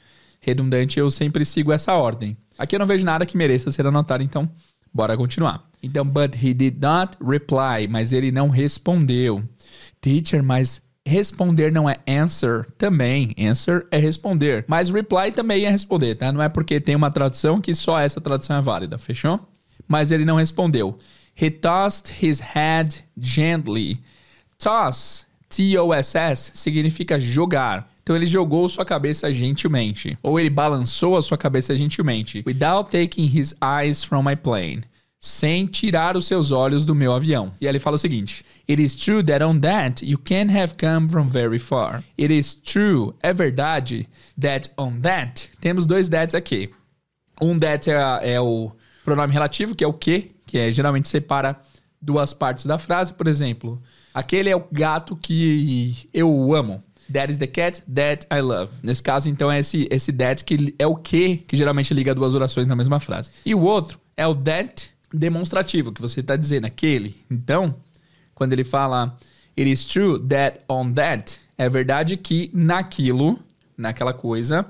redundante, 0.41 0.99
eu 0.99 1.11
sempre 1.11 1.45
sigo 1.45 1.73
essa 1.73 1.95
ordem. 1.95 2.37
Aqui 2.59 2.77
eu 2.77 2.81
não 2.81 2.87
vejo 2.87 3.05
nada 3.05 3.27
que 3.27 3.37
mereça 3.37 3.71
ser 3.71 3.87
anotado, 3.87 4.23
então 4.23 4.49
bora 4.93 5.17
continuar. 5.17 5.62
Então, 5.83 6.05
but 6.05 6.35
he 6.35 6.55
did 6.55 6.81
not 6.81 7.17
reply, 7.21 7.88
mas 7.88 8.12
ele 8.12 8.31
não 8.31 8.49
respondeu. 8.49 9.43
Teacher, 10.01 10.43
mas 10.43 10.83
responder 11.05 11.73
não 11.73 11.88
é 11.88 11.99
answer 12.07 12.67
também. 12.79 13.35
Answer 13.38 13.87
é 13.91 13.99
responder. 13.99 14.65
Mas 14.69 14.91
reply 14.91 15.33
também 15.33 15.65
é 15.65 15.71
responder, 15.71 16.15
tá? 16.15 16.33
Não 16.33 16.43
é 16.43 16.49
porque 16.49 16.81
tem 16.81 16.95
uma 16.95 17.11
tradução 17.11 17.61
que 17.61 17.75
só 17.75 17.99
essa 17.99 18.21
tradução 18.21 18.57
é 18.57 18.62
válida, 18.62 18.99
fechou? 18.99 19.41
Mas 19.88 20.12
ele 20.12 20.25
não 20.25 20.37
respondeu. 20.37 20.99
He 21.41 21.51
tossed 21.51 22.25
his 22.25 22.41
head 22.41 23.05
gently. 23.19 24.03
Toss, 24.59 25.27
T-O-S-S, 25.49 26.53
significa 26.55 27.19
jogar. 27.19 27.92
Então 28.03 28.17
ele 28.17 28.27
jogou 28.27 28.69
sua 28.69 28.85
cabeça 28.85 29.33
gentilmente. 29.33 30.19
Ou 30.23 30.38
ele 30.38 30.51
balançou 30.51 31.17
a 31.17 31.23
sua 31.23 31.38
cabeça 31.38 31.75
gentilmente. 31.75 32.43
Without 32.47 32.91
taking 32.91 33.27
his 33.27 33.55
eyes 33.62 34.03
from 34.03 34.23
my 34.23 34.37
plane. 34.37 34.83
Sem 35.21 35.67
tirar 35.67 36.17
os 36.17 36.27
seus 36.27 36.51
olhos 36.51 36.85
do 36.85 36.97
meu 36.97 37.12
avião. 37.12 37.53
E 37.61 37.67
ele 37.67 37.79
fala 37.79 37.95
o 37.95 37.99
seguinte: 37.99 38.45
It 38.69 38.83
is 38.83 38.97
true 38.97 39.23
that 39.23 39.45
on 39.45 39.61
that 39.61 40.05
you 40.05 40.19
can't 40.19 40.51
have 40.51 40.75
come 40.75 41.09
from 41.09 41.29
very 41.29 41.61
far. 41.61 42.03
It 42.21 42.37
is 42.37 42.57
true, 42.57 43.15
é 43.23 43.33
verdade, 43.33 44.09
that 44.41 44.69
on 44.77 45.01
that. 45.01 45.49
Temos 45.61 45.87
dois 45.87 46.09
that's 46.09 46.35
aqui. 46.35 46.71
Um 47.41 47.57
that 47.61 47.88
é, 47.88 48.33
é 48.35 48.41
o 48.41 48.73
pronome 49.05 49.33
relativo, 49.33 49.77
que 49.77 49.85
é 49.85 49.87
o 49.87 49.93
que, 49.93 50.33
que 50.45 50.59
é, 50.59 50.73
geralmente 50.73 51.09
separa 51.09 51.61
duas 52.01 52.35
partes 52.35 52.67
da 52.67 52.77
frase. 52.77 53.12
Por 53.12 53.29
exemplo, 53.29 53.81
aquele 54.12 54.51
é 54.51 54.57
o 54.57 54.65
gato 54.73 55.15
que 55.15 56.09
eu 56.12 56.53
amo. 56.53 56.83
That 57.12 57.33
is 57.33 57.38
the 57.38 57.47
cat 57.47 57.83
that 57.95 58.27
I 58.31 58.41
love. 58.41 58.73
Nesse 58.83 59.03
caso, 59.03 59.29
então, 59.29 59.51
é 59.51 59.61
esse, 59.61 59.88
esse 59.91 60.12
that 60.12 60.45
que 60.45 60.75
é 60.79 60.87
o 60.87 60.97
que 60.97 61.38
que 61.38 61.57
geralmente 61.57 61.93
liga 61.95 62.15
duas 62.15 62.35
orações 62.35 62.67
na 62.67 62.77
mesma 62.77 63.01
frase. 63.01 63.31
E 63.45 63.55
o 63.55 63.61
outro 63.61 63.99
é 64.17 64.27
o 64.27 64.35
that 64.35 64.91
demonstrativo, 65.12 65.93
que 65.93 66.01
você 66.01 66.21
está 66.21 66.37
dizendo 66.37 66.67
aquele. 66.67 67.17
Então, 67.31 67.75
quando 68.35 68.53
ele 68.53 68.65
fala 68.65 69.19
It 69.59 69.71
is 69.71 69.85
true 69.85 70.19
that 70.29 70.61
on 70.69 70.93
that, 70.93 71.38
é 71.59 71.69
verdade 71.69 72.17
que 72.17 72.51
naquilo, 72.55 73.38
naquela 73.77 74.12
coisa, 74.12 74.67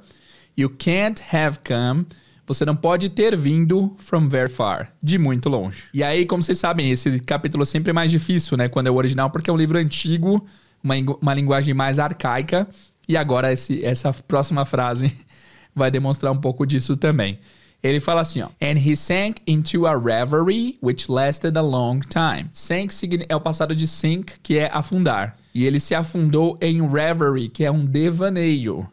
you 0.56 0.68
can't 0.68 1.22
have 1.32 1.58
come 1.64 2.06
você 2.46 2.64
não 2.64 2.74
pode 2.74 3.08
ter 3.08 3.36
vindo 3.36 3.94
from 3.98 4.28
very 4.28 4.48
far, 4.50 4.92
de 5.02 5.16
muito 5.16 5.48
longe. 5.48 5.84
E 5.94 6.02
aí, 6.02 6.26
como 6.26 6.42
vocês 6.42 6.58
sabem, 6.58 6.90
esse 6.90 7.20
capítulo 7.20 7.62
é 7.62 7.66
sempre 7.66 7.92
mais 7.92 8.10
difícil, 8.10 8.56
né, 8.56 8.68
quando 8.68 8.88
é 8.88 8.90
o 8.90 8.96
original, 8.96 9.30
porque 9.30 9.48
é 9.48 9.52
um 9.52 9.56
livro 9.56 9.78
antigo, 9.78 10.44
uma, 10.82 10.94
uma 11.20 11.34
linguagem 11.34 11.74
mais 11.74 11.98
arcaica. 11.98 12.66
E 13.08 13.16
agora 13.16 13.52
esse, 13.52 13.84
essa 13.84 14.12
próxima 14.12 14.64
frase 14.64 15.14
vai 15.74 15.90
demonstrar 15.90 16.32
um 16.32 16.40
pouco 16.40 16.66
disso 16.66 16.96
também. 16.96 17.38
Ele 17.82 17.98
fala 17.98 18.20
assim, 18.20 18.40
ó. 18.40 18.48
And 18.60 18.78
he 18.78 18.96
sank 18.96 19.42
into 19.46 19.86
a 19.86 19.96
reverie 19.96 20.78
which 20.80 21.10
lasted 21.10 21.56
a 21.56 21.62
long 21.62 22.00
time. 22.00 22.48
Sank 22.52 22.92
é 23.28 23.34
o 23.34 23.40
passado 23.40 23.74
de 23.74 23.88
sink, 23.88 24.34
que 24.40 24.56
é 24.58 24.70
afundar. 24.72 25.36
E 25.54 25.64
ele 25.64 25.80
se 25.80 25.94
afundou 25.94 26.56
em 26.60 26.80
reverie, 26.86 27.48
que 27.48 27.64
é 27.64 27.70
um 27.70 27.84
devaneio. 27.84 28.86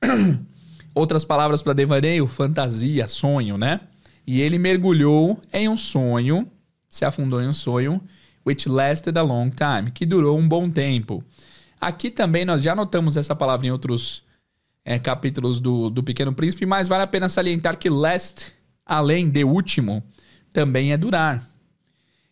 Outras 0.94 1.24
palavras 1.24 1.60
para 1.60 1.72
devaneio, 1.72 2.26
fantasia, 2.26 3.08
sonho, 3.08 3.58
né? 3.58 3.80
E 4.26 4.40
ele 4.40 4.58
mergulhou 4.58 5.38
em 5.52 5.68
um 5.68 5.76
sonho, 5.76 6.46
se 6.88 7.04
afundou 7.04 7.42
em 7.42 7.48
um 7.48 7.52
sonho, 7.52 8.00
which 8.46 8.68
lasted 8.68 9.18
a 9.18 9.22
long 9.22 9.50
time, 9.50 9.90
que 9.90 10.06
durou 10.06 10.38
um 10.38 10.46
bom 10.46 10.70
tempo. 10.70 11.22
Aqui 11.80 12.10
também 12.10 12.44
nós 12.44 12.62
já 12.62 12.74
notamos 12.74 13.16
essa 13.16 13.34
palavra 13.34 13.66
em 13.66 13.70
outros 13.70 14.22
é, 14.84 14.98
capítulos 14.98 15.60
do, 15.60 15.90
do 15.90 16.02
Pequeno 16.02 16.32
Príncipe, 16.32 16.64
mas 16.64 16.88
vale 16.88 17.02
a 17.02 17.06
pena 17.06 17.28
salientar 17.28 17.76
que 17.76 17.90
last, 17.90 18.52
além 18.84 19.28
de 19.28 19.44
último, 19.44 20.02
também 20.52 20.92
é 20.92 20.96
durar. 20.96 21.42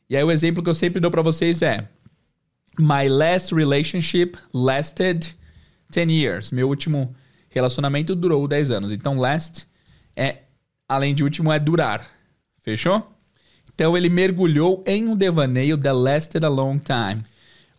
E 0.09 0.17
aí 0.17 0.23
o 0.23 0.31
exemplo 0.31 0.63
que 0.63 0.71
eu 0.71 0.75
sempre 0.75 1.01
dou 1.01 1.11
para 1.11 1.23
vocês 1.23 1.63
é 1.63 1.89
My 2.79 3.09
last 3.09 3.55
relationship 3.55 4.37
lasted 4.53 5.35
10 5.91 6.11
years. 6.11 6.51
Meu 6.51 6.69
último 6.69 7.15
Relacionamento 7.55 8.17
durou 8.17 8.49
10 8.49 8.73
anos. 8.73 8.91
Então, 8.91 9.17
last 9.17 9.65
é, 10.17 10.39
além 10.89 11.15
de 11.15 11.23
último, 11.23 11.53
é 11.53 11.59
durar. 11.61 12.05
Fechou? 12.61 13.14
Então, 13.75 13.97
ele 13.97 14.09
mergulhou 14.09 14.83
em 14.87 15.09
um 15.09 15.17
devaneio 15.17 15.77
that 15.79 15.97
lasted 15.97 16.45
a 16.45 16.49
long 16.49 16.79
time. 16.79 17.25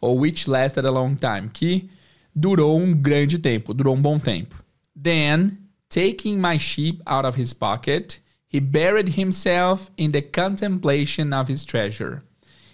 Ou 0.01 0.19
which 0.19 0.49
lasted 0.49 0.86
a 0.86 0.91
long 0.91 1.15
time. 1.15 1.49
Que 1.49 1.89
durou 2.36 2.79
um 2.79 2.93
grande 2.93 3.38
tempo, 3.39 3.73
durou 3.73 3.95
um 3.95 4.01
bom 4.01 4.19
tempo. 4.19 4.55
Then, 5.01 5.58
taking 5.89 6.38
my 6.38 6.60
sheep 6.60 7.01
out 7.05 7.25
of 7.25 7.39
his 7.39 7.53
pocket, 7.53 8.21
he 8.47 8.60
buried 8.60 9.19
himself 9.19 9.89
in 9.97 10.12
the 10.12 10.21
contemplation 10.21 11.34
of 11.34 11.51
his 11.51 11.63
treasure. 11.63 12.21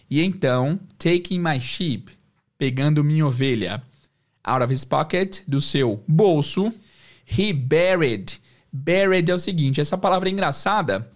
E 0.10 0.22
então, 0.22 0.80
taking 0.98 1.40
my 1.40 1.60
sheep, 1.60 2.12
pegando 2.58 3.04
minha 3.04 3.26
ovelha, 3.26 3.82
out 4.44 4.64
of 4.64 4.74
his 4.74 4.84
pocket, 4.84 5.44
do 5.48 5.62
seu 5.62 6.04
bolso, 6.08 6.74
He 7.32 7.54
buried. 7.54 8.40
Buried 8.74 9.30
é 9.30 9.34
o 9.34 9.40
seguinte, 9.40 9.80
essa 9.80 9.98
palavra 9.98 10.28
é 10.28 10.32
engraçada, 10.32 11.10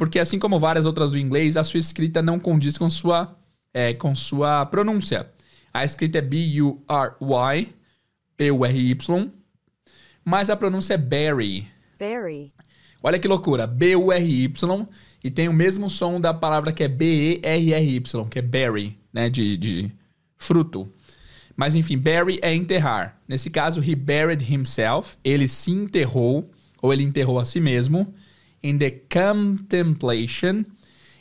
porque 0.00 0.18
assim 0.18 0.38
como 0.38 0.58
várias 0.58 0.86
outras 0.86 1.10
do 1.10 1.18
inglês, 1.18 1.58
a 1.58 1.62
sua 1.62 1.78
escrita 1.78 2.22
não 2.22 2.40
condiz 2.40 2.78
com 2.78 2.88
sua, 2.88 3.36
é, 3.74 3.92
com 3.92 4.14
sua 4.14 4.64
pronúncia. 4.64 5.30
A 5.74 5.84
escrita 5.84 6.16
é 6.16 6.22
B-U-R-Y, 6.22 7.66
B-U-R-Y, 8.38 9.30
mas 10.24 10.48
a 10.48 10.56
pronúncia 10.56 10.94
é 10.94 10.96
bury. 10.96 11.68
Bury. 11.98 12.50
Olha 13.02 13.18
que 13.18 13.28
loucura, 13.28 13.66
B-U-R-Y, 13.66 14.88
e 15.22 15.30
tem 15.30 15.50
o 15.50 15.52
mesmo 15.52 15.90
som 15.90 16.18
da 16.18 16.32
palavra 16.32 16.72
que 16.72 16.82
é 16.82 16.88
B-E-R-R-Y, 16.88 18.28
que 18.30 18.38
é 18.38 18.42
berry, 18.42 18.98
né, 19.12 19.28
de, 19.28 19.54
de 19.54 19.92
fruto. 20.38 20.90
Mas 21.54 21.74
enfim, 21.74 21.98
bury 21.98 22.38
é 22.40 22.54
enterrar. 22.54 23.20
Nesse 23.28 23.50
caso, 23.50 23.82
he 23.82 23.94
buried 23.94 24.50
himself. 24.50 25.18
Ele 25.22 25.46
se 25.46 25.70
enterrou, 25.70 26.48
ou 26.80 26.90
ele 26.90 27.02
enterrou 27.02 27.38
a 27.38 27.44
si 27.44 27.60
mesmo, 27.60 28.14
in 28.62 28.78
the 28.78 28.90
contemplation, 29.08 30.64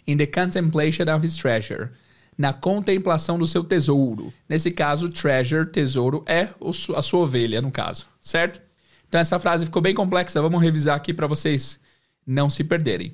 in 0.08 0.18
the 0.18 0.28
contemplation 0.28 1.10
of 1.10 1.26
his 1.26 1.36
treasure. 1.36 1.92
Na 2.38 2.54
contemplação 2.54 3.38
do 3.38 3.46
seu 3.46 3.64
tesouro. 3.64 4.34
Nesse 4.48 4.72
caso, 4.72 5.10
treasure, 5.10 5.66
tesouro, 5.66 6.24
é 6.26 6.50
a 6.96 7.02
sua 7.02 7.20
ovelha, 7.20 7.62
no 7.62 7.70
caso, 7.70 8.06
certo? 8.22 8.62
Então 9.08 9.20
essa 9.20 9.40
frase 9.40 9.66
ficou 9.66 9.82
bem 9.82 9.94
complexa. 9.94 10.42
Vamos 10.42 10.62
revisar 10.62 10.96
aqui 10.96 11.14
para 11.14 11.28
vocês 11.28 11.80
não 12.26 12.50
se 12.50 12.64
perderem. 12.64 13.14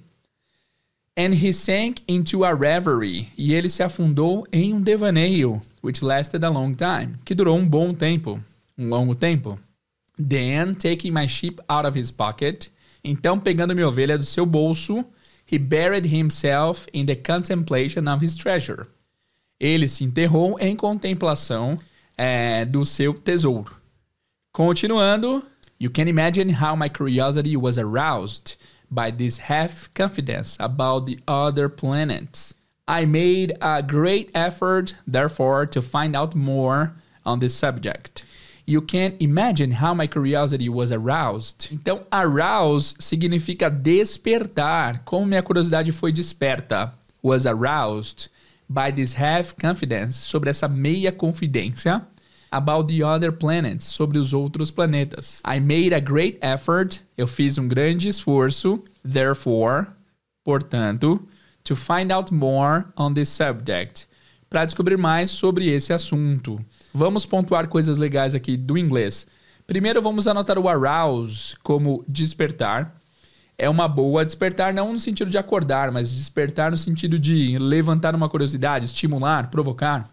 And 1.18 1.34
he 1.34 1.54
sank 1.54 2.04
into 2.08 2.44
a 2.44 2.54
reverie. 2.54 3.30
E 3.38 3.54
ele 3.54 3.70
se 3.70 3.82
afundou 3.82 4.46
em 4.52 4.74
um 4.74 4.82
devaneio, 4.82 5.62
which 5.82 6.04
lasted 6.04 6.44
a 6.44 6.50
long 6.50 6.74
time, 6.74 7.16
que 7.24 7.34
durou 7.34 7.58
um 7.58 7.66
bom 7.66 7.94
tempo, 7.94 8.40
um 8.78 8.90
longo 8.90 9.16
tempo. 9.16 9.58
Then, 10.18 10.74
taking 10.74 11.12
my 11.12 11.28
sheep 11.28 11.62
out 11.70 11.88
of 11.88 11.98
his 11.98 12.12
pocket, 12.12 12.70
então 13.06 13.40
pegando 13.40 13.76
minha 13.76 13.88
ovelha 13.88 14.18
do 14.18 14.24
seu 14.24 14.46
bolso, 14.46 15.06
he 15.46 15.60
buried 15.60 16.08
himself 16.08 16.88
in 16.92 17.06
the 17.06 17.16
contemplation 17.16 18.12
of 18.12 18.24
his 18.26 18.36
treasure. 18.36 18.88
Ele 19.60 19.88
se 19.88 20.04
enterrou 20.04 20.58
em 20.60 20.76
contemplação 20.76 21.78
é, 22.18 22.66
do 22.66 22.84
seu 22.84 23.14
tesouro. 23.14 23.72
Continuando, 24.52 25.44
you 25.80 25.90
can 25.90 26.08
imagine 26.08 26.50
how 26.50 26.76
my 26.76 26.90
curiosity 26.90 27.56
was 27.56 27.78
aroused 27.78 28.56
by 28.90 29.12
this 29.12 29.38
half 29.38 29.90
confidence 29.94 30.58
about 30.60 31.06
the 31.06 31.20
other 31.28 31.70
planets. 31.70 32.56
I 32.88 33.06
made 33.06 33.54
a 33.62 33.82
great 33.82 34.32
effort, 34.34 34.96
therefore, 35.08 35.66
to 35.68 35.82
find 35.82 36.16
out 36.16 36.36
more 36.36 36.96
on 37.26 37.40
this 37.40 37.56
subject. 37.56 38.24
You 38.68 38.82
can't 38.82 39.16
imagine 39.20 39.72
how 39.72 39.94
my 39.94 40.08
curiosity 40.08 40.70
was 40.70 40.92
aroused. 40.92 41.70
Então, 41.72 42.04
arouse 42.12 42.96
significa 43.00 43.70
despertar. 43.70 45.04
Como 45.06 45.26
minha 45.26 45.44
curiosidade 45.44 45.92
foi 45.92 46.12
desperta. 46.12 46.92
Was 47.22 47.46
aroused 47.46 48.30
by 48.68 48.92
this 48.92 49.14
half 49.14 49.54
confidence, 49.56 50.18
sobre 50.18 50.50
essa 50.50 50.68
meia 50.68 51.12
confidência 51.12 52.06
about 52.52 52.88
the 52.88 53.04
other 53.04 53.32
planets, 53.32 53.86
sobre 53.86 54.18
os 54.18 54.34
outros 54.34 54.72
planetas. 54.72 55.42
I 55.46 55.60
made 55.60 55.94
a 55.94 56.00
great 56.00 56.38
effort, 56.42 57.02
eu 57.18 57.28
fiz 57.28 57.58
um 57.58 57.68
grande 57.68 58.08
esforço, 58.08 58.84
therefore, 59.04 59.88
portanto, 60.44 61.28
to 61.64 61.76
find 61.76 62.12
out 62.12 62.34
more 62.34 62.86
on 62.98 63.14
this 63.14 63.30
subject, 63.30 64.08
para 64.50 64.66
descobrir 64.66 64.98
mais 64.98 65.32
sobre 65.32 65.68
esse 65.68 65.92
assunto. 65.92 66.64
Vamos 66.98 67.26
pontuar 67.26 67.68
coisas 67.68 67.98
legais 67.98 68.34
aqui 68.34 68.56
do 68.56 68.78
inglês. 68.78 69.28
Primeiro, 69.68 70.02
vamos 70.02 70.28
anotar 70.28 70.58
o 70.58 70.70
arouse 70.70 71.54
como 71.62 72.06
despertar. 72.08 72.96
É 73.58 73.70
uma 73.70 73.86
boa 73.86 74.24
despertar, 74.24 74.74
não 74.74 74.94
no 74.94 75.00
sentido 75.02 75.30
de 75.30 75.38
acordar, 75.38 75.92
mas 75.92 76.10
despertar 76.10 76.72
no 76.72 76.78
sentido 76.78 77.20
de 77.20 77.58
levantar 77.58 78.16
uma 78.16 78.30
curiosidade, 78.30 78.86
estimular, 78.86 79.50
provocar. 79.50 80.10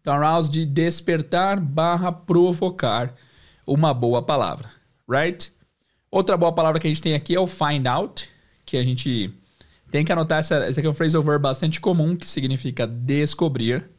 Então, 0.00 0.14
arouse 0.14 0.50
de 0.50 0.64
despertar 0.64 1.60
barra 1.60 2.10
provocar 2.10 3.14
uma 3.66 3.92
boa 3.92 4.22
palavra, 4.22 4.70
right? 5.06 5.52
Outra 6.10 6.38
boa 6.38 6.52
palavra 6.54 6.80
que 6.80 6.86
a 6.86 6.90
gente 6.90 7.02
tem 7.02 7.14
aqui 7.14 7.34
é 7.34 7.40
o 7.40 7.46
find 7.46 7.86
out, 7.86 8.26
que 8.64 8.78
a 8.78 8.82
gente 8.82 9.30
tem 9.90 10.06
que 10.06 10.12
anotar. 10.12 10.38
Essa, 10.38 10.54
essa 10.64 10.80
aqui 10.80 10.86
é 10.86 10.90
um 10.90 10.94
phrasal 10.94 11.22
verb 11.22 11.42
bastante 11.42 11.78
comum, 11.82 12.16
que 12.16 12.26
significa 12.26 12.86
descobrir. 12.86 13.90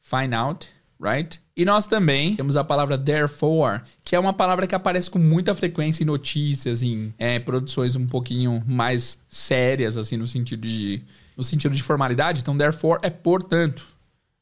Find 0.00 0.32
out, 0.32 0.66
right? 1.00 1.40
E 1.56 1.64
nós 1.64 1.86
também 1.86 2.36
temos 2.36 2.56
a 2.56 2.64
palavra 2.64 2.98
therefore, 2.98 3.82
que 4.04 4.16
é 4.16 4.18
uma 4.18 4.32
palavra 4.32 4.66
que 4.66 4.74
aparece 4.74 5.10
com 5.10 5.18
muita 5.18 5.54
frequência 5.54 6.02
em 6.02 6.06
notícias, 6.06 6.82
em 6.82 7.14
é, 7.18 7.38
produções 7.38 7.96
um 7.96 8.06
pouquinho 8.06 8.62
mais 8.66 9.18
sérias, 9.28 9.96
assim, 9.96 10.16
no 10.16 10.26
sentido 10.26 10.66
de, 10.66 11.02
no 11.36 11.44
sentido 11.44 11.74
de 11.74 11.82
formalidade. 11.82 12.40
Então, 12.40 12.56
therefore 12.56 13.00
é 13.02 13.10
portanto. 13.10 13.84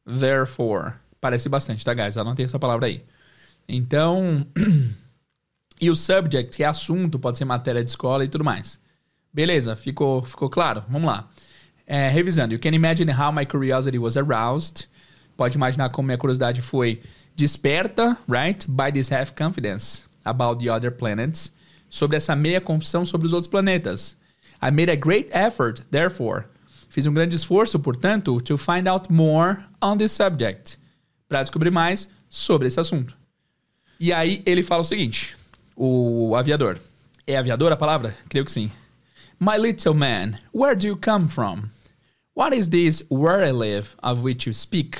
Therefore. 0.06 0.94
Parece 1.20 1.48
bastante, 1.48 1.84
tá, 1.84 1.94
guys? 1.94 2.16
Anotei 2.16 2.44
essa 2.44 2.58
palavra 2.58 2.86
aí. 2.86 3.04
Então, 3.68 4.44
E 5.82 5.90
o 5.90 5.96
subject, 5.96 6.56
que 6.56 6.62
é 6.62 6.66
assunto, 6.66 7.18
pode 7.18 7.38
ser 7.38 7.44
matéria 7.44 7.82
de 7.82 7.90
escola 7.90 8.24
e 8.24 8.28
tudo 8.28 8.44
mais. 8.44 8.78
Beleza, 9.32 9.74
ficou, 9.74 10.22
ficou 10.22 10.48
claro? 10.48 10.84
Vamos 10.88 11.10
lá. 11.10 11.28
É, 11.84 12.08
revisando. 12.08 12.54
You 12.54 12.60
can 12.60 12.68
imagine 12.68 13.10
how 13.10 13.32
my 13.32 13.44
curiosity 13.44 13.98
was 13.98 14.16
aroused. 14.16 14.86
Pode 15.36 15.56
imaginar 15.56 15.90
como 15.90 16.06
minha 16.06 16.18
curiosidade 16.18 16.60
foi 16.60 17.00
desperta, 17.36 18.16
right? 18.28 18.66
By 18.68 18.92
this 18.92 19.10
half 19.10 19.32
confidence 19.32 20.04
about 20.24 20.62
the 20.62 20.70
other 20.70 20.90
planets. 20.90 21.50
Sobre 21.88 22.16
essa 22.16 22.34
meia 22.34 22.60
confissão 22.60 23.04
sobre 23.04 23.26
os 23.26 23.32
outros 23.32 23.50
planetas. 23.50 24.16
I 24.62 24.70
made 24.70 24.90
a 24.90 24.96
great 24.96 25.28
effort, 25.32 25.82
therefore. 25.90 26.44
Fiz 26.88 27.06
um 27.06 27.14
grande 27.14 27.36
esforço, 27.36 27.78
portanto, 27.78 28.40
to 28.40 28.56
find 28.56 28.86
out 28.86 29.10
more 29.10 29.58
on 29.82 29.96
this 29.96 30.12
subject. 30.12 30.78
Para 31.28 31.42
descobrir 31.42 31.70
mais 31.70 32.08
sobre 32.30 32.68
esse 32.68 32.78
assunto. 32.78 33.16
E 33.98 34.12
aí 34.12 34.42
ele 34.44 34.62
fala 34.62 34.82
o 34.82 34.84
seguinte: 34.84 35.36
o 35.76 36.34
aviador. 36.36 36.78
É 37.26 37.36
aviador 37.36 37.72
a 37.72 37.76
palavra? 37.76 38.16
Creio 38.28 38.44
que 38.44 38.52
sim. 38.52 38.70
My 39.38 39.56
little 39.56 39.94
man, 39.94 40.38
where 40.52 40.76
do 40.76 40.86
you 40.86 40.96
come 40.96 41.28
from? 41.28 41.68
What 42.34 42.54
is 42.56 42.68
this 42.68 43.04
where 43.10 43.46
I 43.46 43.52
live 43.52 43.96
of 44.02 44.22
which 44.22 44.46
you 44.46 44.54
speak? 44.54 44.98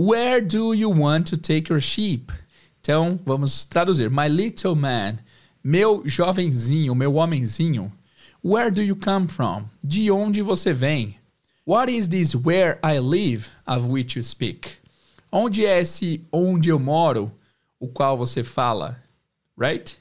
Where 0.00 0.40
do 0.40 0.72
you 0.72 0.88
want 0.88 1.26
to 1.26 1.36
take 1.36 1.68
your 1.68 1.78
sheep? 1.78 2.32
Então, 2.80 3.20
vamos 3.26 3.66
traduzir. 3.66 4.08
My 4.08 4.28
little 4.28 4.74
man, 4.74 5.20
meu 5.62 6.02
jovenzinho, 6.06 6.94
meu 6.94 7.12
homenzinho. 7.12 7.92
Where 8.40 8.70
do 8.70 8.80
you 8.80 8.96
come 8.96 9.28
from? 9.28 9.66
De 9.86 10.10
onde 10.10 10.40
você 10.40 10.72
vem? 10.72 11.18
What 11.66 11.90
is 11.90 12.08
this 12.08 12.34
where 12.34 12.78
I 12.82 12.98
live 12.98 13.54
of 13.66 13.90
which 13.90 14.16
you 14.16 14.22
speak? 14.22 14.78
Onde 15.30 15.66
é 15.66 15.82
esse 15.82 16.24
onde 16.32 16.70
eu 16.70 16.78
moro, 16.78 17.30
o 17.78 17.86
qual 17.86 18.16
você 18.16 18.42
fala? 18.42 18.96
Right? 19.54 19.98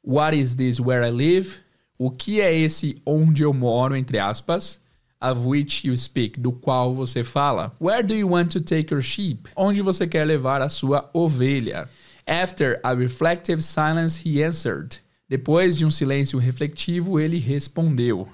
What 0.00 0.32
is 0.32 0.54
this 0.54 0.78
where 0.78 1.04
I 1.04 1.10
live? 1.10 1.58
O 1.98 2.12
que 2.12 2.40
é 2.40 2.56
esse 2.56 3.02
onde 3.04 3.42
eu 3.42 3.52
moro, 3.52 3.96
entre 3.96 4.20
aspas? 4.20 4.78
Of 5.20 5.46
which 5.46 5.84
you 5.84 5.96
speak, 5.96 6.40
do 6.40 6.50
qual 6.50 6.94
você 6.94 7.22
fala. 7.22 7.72
Where 7.78 8.02
do 8.02 8.14
you 8.14 8.26
want 8.26 8.50
to 8.52 8.60
take 8.60 8.92
your 8.92 9.02
sheep? 9.02 9.50
Onde 9.54 9.82
você 9.82 10.06
quer 10.06 10.24
levar 10.24 10.62
a 10.62 10.68
sua 10.68 11.10
ovelha? 11.12 11.88
After 12.26 12.80
a 12.82 12.94
reflective 12.94 13.62
silence, 13.62 14.22
he 14.24 14.42
answered. 14.42 14.98
Depois 15.28 15.76
de 15.76 15.84
um 15.84 15.90
silêncio 15.90 16.38
refletivo, 16.38 17.20
ele 17.20 17.38
respondeu. 17.38 18.26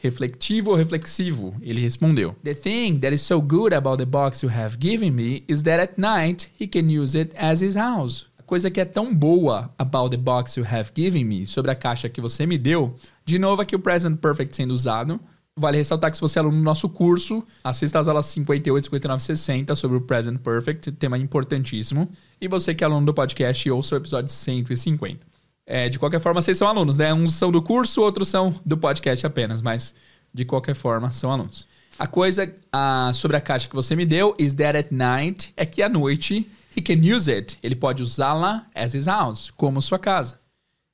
Refletivo 0.00 0.70
ou 0.70 0.76
reflexivo? 0.76 1.56
Ele 1.60 1.80
respondeu. 1.80 2.36
The 2.44 2.54
thing 2.54 2.98
that 3.00 3.12
is 3.12 3.22
so 3.22 3.40
good 3.40 3.74
about 3.74 3.98
the 3.98 4.06
box 4.06 4.42
you 4.42 4.50
have 4.50 4.78
given 4.78 5.10
me 5.10 5.42
is 5.48 5.62
that 5.62 5.80
at 5.82 5.98
night 5.98 6.50
he 6.58 6.68
can 6.68 6.88
use 6.88 7.18
it 7.18 7.34
as 7.36 7.62
his 7.62 7.74
house 7.74 8.28
coisa 8.48 8.70
que 8.70 8.80
é 8.80 8.84
tão 8.86 9.14
boa 9.14 9.70
about 9.78 10.10
the 10.10 10.16
box 10.16 10.56
you 10.56 10.64
have 10.66 10.90
given 10.96 11.22
me, 11.22 11.46
sobre 11.46 11.70
a 11.70 11.74
caixa 11.74 12.08
que 12.08 12.18
você 12.18 12.46
me 12.46 12.56
deu, 12.56 12.94
de 13.22 13.38
novo 13.38 13.60
aqui 13.60 13.76
o 13.76 13.78
present 13.78 14.16
perfect 14.16 14.56
sendo 14.56 14.72
usado. 14.72 15.20
Vale 15.58 15.76
ressaltar 15.76 16.10
que 16.10 16.16
se 16.16 16.20
você 16.20 16.38
é 16.38 16.40
aluno 16.40 16.56
do 16.56 16.62
nosso 16.62 16.88
curso, 16.88 17.44
assista 17.64 17.98
às 17.98 18.08
aulas 18.08 18.26
58, 18.26 18.84
59 18.84 19.22
60 19.22 19.76
sobre 19.76 19.96
o 19.96 20.00
present 20.00 20.38
perfect, 20.38 20.92
tema 20.92 21.18
importantíssimo. 21.18 22.08
E 22.40 22.46
você 22.46 22.74
que 22.74 22.84
é 22.84 22.86
aluno 22.86 23.06
do 23.06 23.14
podcast, 23.14 23.70
ouça 23.70 23.94
o 23.94 23.98
episódio 23.98 24.28
150. 24.28 25.26
É, 25.66 25.88
de 25.88 25.98
qualquer 25.98 26.20
forma, 26.20 26.40
vocês 26.40 26.56
são 26.56 26.68
alunos, 26.68 26.98
né? 26.98 27.12
Uns 27.12 27.34
são 27.34 27.50
do 27.50 27.60
curso, 27.60 28.00
outros 28.00 28.28
são 28.28 28.54
do 28.64 28.78
podcast 28.78 29.26
apenas, 29.26 29.60
mas 29.60 29.94
de 30.32 30.44
qualquer 30.44 30.74
forma, 30.74 31.10
são 31.10 31.32
alunos. 31.32 31.66
A 31.98 32.06
coisa 32.06 32.44
uh, 32.46 33.12
sobre 33.12 33.36
a 33.36 33.40
caixa 33.40 33.68
que 33.68 33.74
você 33.74 33.96
me 33.96 34.06
deu 34.06 34.34
is 34.38 34.54
that 34.54 34.78
at 34.78 34.92
night 34.92 35.52
é 35.56 35.66
que 35.66 35.82
à 35.82 35.88
noite 35.88 36.48
He 36.78 36.80
can 36.80 37.00
use 37.02 37.28
it. 37.28 37.58
Ele 37.60 37.74
pode 37.74 38.04
usá-la 38.04 38.66
as 38.72 38.94
his 38.94 39.06
house, 39.06 39.50
como 39.50 39.82
sua 39.82 39.98
casa. 39.98 40.38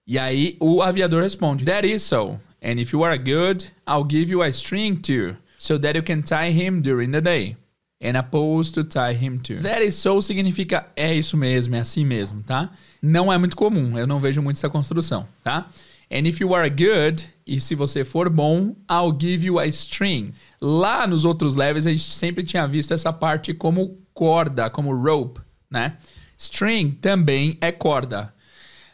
E 0.07 0.19
aí 0.19 0.57
o 0.59 0.81
aviador 0.81 1.23
responde: 1.23 1.65
That 1.67 1.87
is 1.87 2.03
so. 2.03 2.39
And 2.65 2.81
if 2.81 2.95
you 2.95 3.03
are 3.03 3.19
good, 3.19 3.67
I'll 3.87 4.09
give 4.09 4.31
you 4.31 4.43
a 4.43 4.51
string 4.51 4.97
too, 5.03 5.37
so 5.59 5.77
that 5.79 5.95
you 5.95 6.03
can 6.03 6.23
tie 6.23 6.51
him 6.51 6.81
during 6.81 7.11
the 7.11 7.21
day. 7.21 7.57
And 8.01 8.17
a 8.17 8.23
pose 8.23 8.73
to 8.73 8.85
tie 8.85 9.13
him 9.13 9.39
to. 9.41 9.57
That 9.57 9.83
is 9.83 9.95
so 9.95 10.23
significa 10.23 10.87
é 10.97 11.15
isso 11.15 11.37
mesmo, 11.37 11.77
é 11.77 11.81
assim 11.81 12.07
mesmo, 12.07 12.43
tá? 12.43 12.71
Não 13.03 13.31
é 13.31 13.37
muito 13.37 13.55
comum, 13.55 13.99
eu 13.99 14.07
não 14.07 14.19
vejo 14.19 14.41
muito 14.41 14.57
essa 14.57 14.71
construção, 14.71 15.29
tá? 15.43 15.69
And 16.11 16.27
if 16.27 16.41
you 16.41 16.55
are 16.55 16.71
good, 16.71 17.27
e 17.47 17.61
se 17.61 17.75
você 17.75 18.03
for 18.03 18.31
bom, 18.31 18.75
I'll 18.91 19.17
give 19.19 19.45
you 19.45 19.59
a 19.59 19.67
string. 19.67 20.33
Lá 20.61 21.07
nos 21.07 21.27
outros 21.27 21.55
levels 21.55 21.87
a 21.87 21.93
gente 21.93 22.11
sempre 22.11 22.43
tinha 22.45 22.67
visto 22.67 22.95
essa 22.95 23.13
parte 23.13 23.53
como 23.53 23.99
corda, 24.15 24.71
como 24.71 24.95
rope, 24.95 25.41
né? 25.71 25.99
String 26.39 26.93
também 26.93 27.59
é 27.61 27.71
corda. 27.71 28.33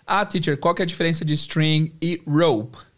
Ah, 0.07 0.27
teacher, 0.27 0.57
qual 0.57 0.75
que 0.75 0.83
é 0.83 0.85
a 0.85 0.87
diferença 0.87 1.25
de 1.25 1.35
string 1.35 1.93
e 2.03 2.21
rope? 2.27 2.90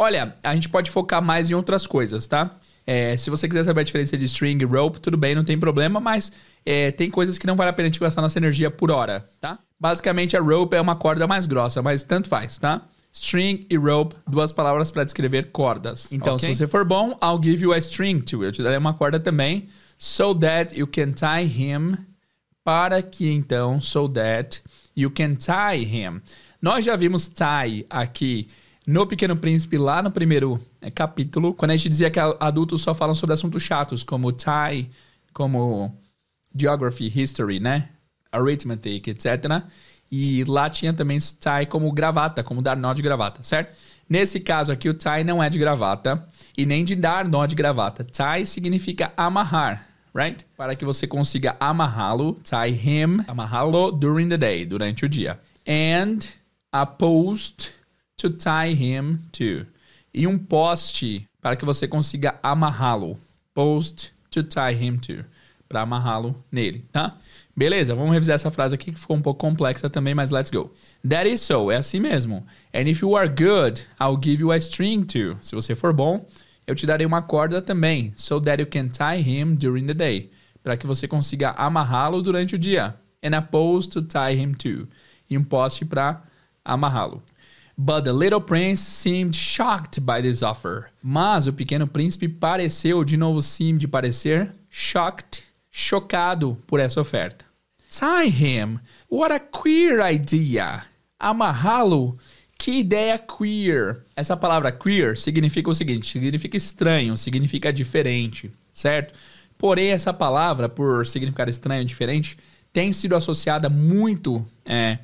Olha, 0.00 0.34
a 0.42 0.54
gente 0.54 0.66
pode 0.70 0.90
focar 0.90 1.20
mais 1.20 1.50
em 1.50 1.54
outras 1.54 1.86
coisas, 1.86 2.26
tá? 2.26 2.50
É, 2.86 3.14
se 3.18 3.28
você 3.28 3.46
quiser 3.46 3.64
saber 3.64 3.82
a 3.82 3.84
diferença 3.84 4.16
de 4.16 4.24
string 4.24 4.58
e 4.62 4.64
rope, 4.64 4.98
tudo 4.98 5.18
bem, 5.18 5.34
não 5.34 5.44
tem 5.44 5.60
problema, 5.60 6.00
mas 6.00 6.32
é, 6.64 6.90
tem 6.90 7.10
coisas 7.10 7.36
que 7.36 7.46
não 7.46 7.54
vale 7.54 7.68
a 7.68 7.72
pena 7.74 7.86
a 7.86 7.90
gente 7.90 8.00
gastar 8.00 8.22
nossa 8.22 8.38
energia 8.38 8.70
por 8.70 8.90
hora, 8.90 9.22
tá? 9.42 9.58
Basicamente, 9.78 10.34
a 10.38 10.40
rope 10.40 10.74
é 10.74 10.80
uma 10.80 10.96
corda 10.96 11.26
mais 11.26 11.44
grossa, 11.44 11.82
mas 11.82 12.02
tanto 12.02 12.30
faz, 12.30 12.56
tá? 12.56 12.80
String 13.12 13.66
e 13.68 13.76
rope, 13.76 14.16
duas 14.26 14.52
palavras 14.52 14.90
para 14.90 15.04
descrever 15.04 15.50
cordas. 15.52 16.10
Então, 16.10 16.36
okay. 16.36 16.54
se 16.54 16.60
você 16.60 16.66
for 16.66 16.82
bom, 16.82 17.10
I'll 17.22 17.38
give 17.38 17.62
you 17.62 17.74
a 17.74 17.78
string 17.78 18.22
too. 18.22 18.42
Eu 18.42 18.52
te 18.52 18.62
darei 18.62 18.78
uma 18.78 18.94
corda 18.94 19.20
também, 19.20 19.68
so 19.98 20.34
that 20.34 20.74
you 20.74 20.86
can 20.86 21.12
tie 21.12 21.44
him 21.44 21.94
para 22.64 23.02
que 23.02 23.30
então, 23.30 23.78
so 23.78 24.08
that 24.08 24.62
you 24.96 25.10
can 25.10 25.34
tie 25.34 25.84
him. 25.84 26.22
Nós 26.62 26.86
já 26.86 26.96
vimos 26.96 27.28
tie 27.28 27.84
aqui 27.90 28.48
no 28.86 29.06
Pequeno 29.06 29.36
Príncipe, 29.36 29.76
lá 29.76 30.02
no 30.02 30.10
primeiro 30.10 30.60
é, 30.80 30.90
capítulo, 30.90 31.54
quando 31.54 31.72
a 31.72 31.76
gente 31.76 31.88
dizia 31.88 32.10
que 32.10 32.18
adultos 32.18 32.82
só 32.82 32.94
falam 32.94 33.14
sobre 33.14 33.34
assuntos 33.34 33.62
chatos, 33.62 34.02
como 34.02 34.32
tie, 34.32 34.90
como 35.32 35.94
geography, 36.54 37.12
history, 37.14 37.60
né? 37.60 37.88
Arithmetic, 38.32 39.08
etc. 39.08 39.64
E 40.10 40.44
lá 40.44 40.68
tinha 40.68 40.92
também 40.92 41.18
tie 41.18 41.66
como 41.68 41.90
gravata, 41.92 42.42
como 42.42 42.62
dar 42.62 42.76
nó 42.76 42.92
de 42.94 43.02
gravata, 43.02 43.42
certo? 43.42 43.76
Nesse 44.08 44.40
caso 44.40 44.72
aqui, 44.72 44.88
o 44.88 44.94
tie 44.94 45.22
não 45.24 45.42
é 45.42 45.48
de 45.48 45.58
gravata 45.58 46.26
e 46.56 46.66
nem 46.66 46.84
de 46.84 46.96
dar 46.96 47.28
nó 47.28 47.46
de 47.46 47.54
gravata. 47.54 48.04
Tie 48.04 48.44
significa 48.46 49.12
amarrar 49.16 49.90
right? 50.14 50.44
Para 50.56 50.74
que 50.74 50.84
você 50.84 51.06
consiga 51.06 51.56
amarrá-lo, 51.60 52.38
tie 52.42 52.70
him, 52.70 53.24
amarrá-lo 53.26 53.92
during 53.92 54.28
the 54.28 54.36
day, 54.36 54.64
durante 54.64 55.04
o 55.04 55.08
dia. 55.08 55.38
And 55.66 56.18
a 56.72 56.86
post 56.86 57.72
to 58.20 58.30
tie 58.30 58.74
him 58.74 59.18
to. 59.32 59.66
E 60.12 60.26
um 60.26 60.38
poste 60.38 61.26
para 61.40 61.56
que 61.56 61.64
você 61.64 61.88
consiga 61.88 62.38
amarrá-lo. 62.42 63.18
Post 63.54 64.12
to 64.30 64.42
tie 64.42 64.74
him 64.74 64.98
to. 64.98 65.24
Para 65.68 65.82
amarrá-lo 65.82 66.34
nele, 66.50 66.84
tá? 66.92 67.16
Beleza, 67.56 67.94
vamos 67.94 68.12
revisar 68.12 68.34
essa 68.34 68.50
frase 68.50 68.74
aqui 68.74 68.92
que 68.92 68.98
ficou 68.98 69.16
um 69.16 69.22
pouco 69.22 69.40
complexa 69.40 69.88
também, 69.88 70.14
mas 70.14 70.30
let's 70.30 70.50
go. 70.50 70.72
That 71.08 71.30
is 71.30 71.40
so, 71.40 71.70
é 71.70 71.76
assim 71.76 72.00
mesmo. 72.00 72.44
And 72.74 72.88
if 72.88 73.00
you 73.00 73.16
are 73.16 73.28
good, 73.28 73.82
I'll 74.00 74.18
give 74.20 74.40
you 74.40 74.50
a 74.50 74.56
string 74.56 75.04
to. 75.04 75.38
Se 75.40 75.54
você 75.54 75.74
for 75.74 75.92
bom, 75.92 76.26
eu 76.66 76.74
te 76.74 76.86
darei 76.86 77.06
uma 77.06 77.22
corda 77.22 77.62
também, 77.62 78.12
so 78.16 78.40
that 78.40 78.60
you 78.60 78.66
can 78.66 78.88
tie 78.88 79.20
him 79.20 79.54
during 79.54 79.86
the 79.86 79.94
day, 79.94 80.30
para 80.62 80.76
que 80.76 80.86
você 80.86 81.06
consiga 81.06 81.50
amarrá-lo 81.50 82.20
durante 82.20 82.56
o 82.56 82.58
dia. 82.58 82.96
And 83.22 83.36
a 83.36 83.42
post 83.42 83.92
to 83.92 84.02
tie 84.02 84.34
him 84.34 84.52
to, 84.54 84.88
e 85.28 85.38
um 85.38 85.44
poste 85.44 85.84
para 85.84 86.22
amarrá-lo. 86.64 87.22
But 87.82 88.04
the 88.04 88.12
little 88.12 88.42
prince 88.42 88.82
seemed 88.82 89.34
shocked 89.34 90.04
by 90.04 90.20
this 90.20 90.42
offer. 90.42 90.90
Mas 91.02 91.46
o 91.46 91.52
pequeno 91.52 91.86
príncipe 91.86 92.28
pareceu, 92.28 93.02
de 93.02 93.16
novo 93.16 93.40
seemed 93.40 93.88
parecer, 93.88 94.52
shocked, 94.68 95.42
chocado 95.72 96.58
por 96.66 96.78
essa 96.78 97.00
oferta. 97.00 97.46
Tie 97.88 98.28
him? 98.28 98.80
What 99.08 99.32
a 99.32 99.40
queer 99.40 99.98
idea! 100.02 100.84
Amarrá-lo? 101.18 102.18
Que 102.58 102.80
ideia 102.80 103.18
queer! 103.18 104.04
Essa 104.14 104.36
palavra 104.36 104.70
queer 104.70 105.16
significa 105.16 105.70
o 105.70 105.74
seguinte: 105.74 106.06
significa 106.06 106.58
estranho, 106.58 107.16
significa 107.16 107.72
diferente, 107.72 108.50
certo? 108.74 109.14
Porém, 109.56 109.88
essa 109.88 110.12
palavra, 110.12 110.68
por 110.68 111.06
significar 111.06 111.48
estranho, 111.48 111.86
diferente, 111.86 112.36
tem 112.74 112.92
sido 112.92 113.16
associada 113.16 113.70
muito 113.70 114.44
é, 114.66 114.98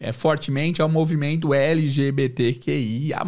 é, 0.00 0.12
fortemente 0.12 0.80
ao 0.80 0.88
movimento 0.88 1.52
LGBTQIA. 1.52 3.18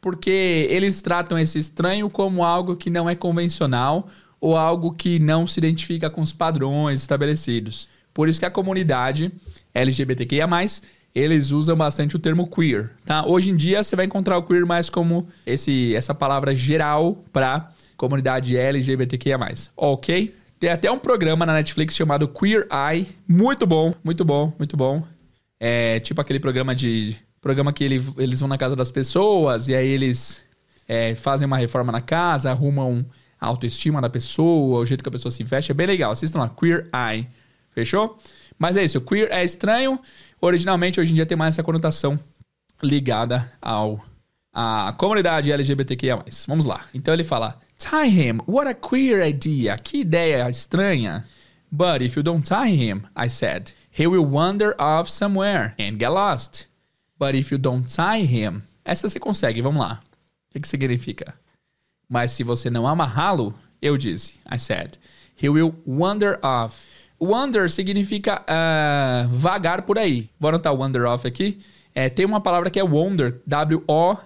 Porque 0.00 0.66
eles 0.70 1.02
tratam 1.02 1.38
esse 1.38 1.58
estranho 1.58 2.10
como 2.10 2.44
algo 2.44 2.76
que 2.76 2.90
não 2.90 3.08
é 3.08 3.14
convencional 3.14 4.08
ou 4.40 4.56
algo 4.56 4.92
que 4.92 5.18
não 5.18 5.46
se 5.46 5.60
identifica 5.60 6.08
com 6.08 6.22
os 6.22 6.32
padrões 6.32 7.00
estabelecidos. 7.00 7.88
Por 8.12 8.28
isso 8.28 8.40
que 8.40 8.46
a 8.46 8.50
comunidade 8.50 9.32
LGBTQIA 9.74 10.48
eles 11.14 11.50
usam 11.50 11.76
bastante 11.76 12.14
o 12.14 12.18
termo 12.18 12.46
queer, 12.46 12.92
tá? 13.04 13.26
Hoje 13.26 13.50
em 13.50 13.56
dia 13.56 13.82
você 13.82 13.96
vai 13.96 14.06
encontrar 14.06 14.38
o 14.38 14.42
queer 14.42 14.64
mais 14.64 14.88
como 14.88 15.28
esse, 15.44 15.94
essa 15.94 16.14
palavra 16.14 16.54
geral 16.54 17.24
para 17.32 17.72
comunidade 17.96 18.56
LGBTQIA+. 18.56 19.38
Ok? 19.76 20.34
Tem 20.58 20.70
até 20.70 20.90
um 20.90 20.98
programa 20.98 21.44
na 21.44 21.54
Netflix 21.54 21.94
chamado 21.94 22.28
Queer 22.28 22.66
Eye, 22.70 23.08
muito 23.26 23.66
bom, 23.66 23.92
muito 24.04 24.24
bom, 24.24 24.52
muito 24.58 24.76
bom. 24.76 25.02
É 25.60 26.00
tipo 26.00 26.20
aquele 26.20 26.40
programa 26.40 26.74
de 26.74 27.16
Programa 27.40 27.72
que 27.72 27.82
ele, 27.82 28.04
eles 28.18 28.40
vão 28.40 28.48
na 28.48 28.58
casa 28.58 28.76
das 28.76 28.90
pessoas 28.90 29.66
e 29.68 29.74
aí 29.74 29.88
eles 29.88 30.44
é, 30.86 31.14
fazem 31.14 31.46
uma 31.46 31.56
reforma 31.56 31.90
na 31.90 32.02
casa, 32.02 32.50
arrumam 32.50 33.06
a 33.40 33.46
autoestima 33.46 33.98
da 33.98 34.10
pessoa, 34.10 34.80
o 34.80 34.84
jeito 34.84 35.02
que 35.02 35.08
a 35.08 35.12
pessoa 35.12 35.32
se 35.32 35.42
veste. 35.42 35.72
É 35.72 35.74
bem 35.74 35.86
legal. 35.86 36.12
Assistam 36.12 36.40
lá, 36.40 36.50
Queer 36.50 36.90
Eye. 36.94 37.26
Fechou? 37.70 38.18
Mas 38.58 38.76
é 38.76 38.84
isso, 38.84 39.00
queer 39.00 39.30
é 39.30 39.42
estranho. 39.42 39.98
Originalmente, 40.38 41.00
hoje 41.00 41.12
em 41.12 41.14
dia, 41.14 41.24
tem 41.24 41.36
mais 41.36 41.54
essa 41.54 41.62
conotação 41.62 42.18
ligada 42.82 43.50
ao 43.60 44.04
a 44.52 44.92
comunidade 44.98 45.50
LGBTQIA+. 45.50 46.22
Vamos 46.46 46.66
lá. 46.66 46.84
Então 46.92 47.14
ele 47.14 47.24
fala, 47.24 47.58
Tie 47.78 48.08
him, 48.08 48.40
what 48.46 48.68
a 48.68 48.74
queer 48.74 49.26
idea. 49.26 49.78
Que 49.78 50.00
ideia 50.00 50.50
estranha. 50.50 51.24
But 51.72 52.02
if 52.02 52.16
you 52.16 52.22
don't 52.22 52.46
tie 52.46 52.74
him, 52.74 53.02
I 53.16 53.30
said, 53.30 53.70
he 53.90 54.06
will 54.06 54.24
wander 54.24 54.74
off 54.78 55.08
somewhere 55.08 55.74
and 55.78 55.98
get 55.98 56.10
lost. 56.10 56.66
But 57.18 57.34
if 57.34 57.50
you 57.50 57.58
don't 57.58 57.86
tie 57.86 58.22
him, 58.22 58.62
essa 58.84 59.08
você 59.08 59.18
consegue, 59.18 59.60
vamos 59.60 59.82
lá. 59.82 60.00
O 60.48 60.52
que, 60.52 60.60
que 60.60 60.68
significa? 60.68 61.34
Mas 62.08 62.32
se 62.32 62.42
você 62.42 62.70
não 62.70 62.86
amarrá-lo, 62.86 63.54
eu 63.80 63.96
disse, 63.96 64.40
I 64.50 64.58
said, 64.58 64.98
he 65.40 65.48
will 65.48 65.74
wander 65.86 66.38
off. 66.42 66.86
Wander 67.20 67.70
significa 67.70 68.42
uh, 68.42 69.28
vagar 69.28 69.82
por 69.82 69.98
aí. 69.98 70.30
Vou 70.38 70.48
anotar 70.48 70.74
wander 70.74 71.04
off 71.04 71.26
aqui. 71.28 71.60
É, 71.94 72.08
tem 72.08 72.24
uma 72.24 72.40
palavra 72.40 72.70
que 72.70 72.80
é 72.80 72.84
wonder, 72.84 73.42
W-O-N-D-R. 73.46 74.20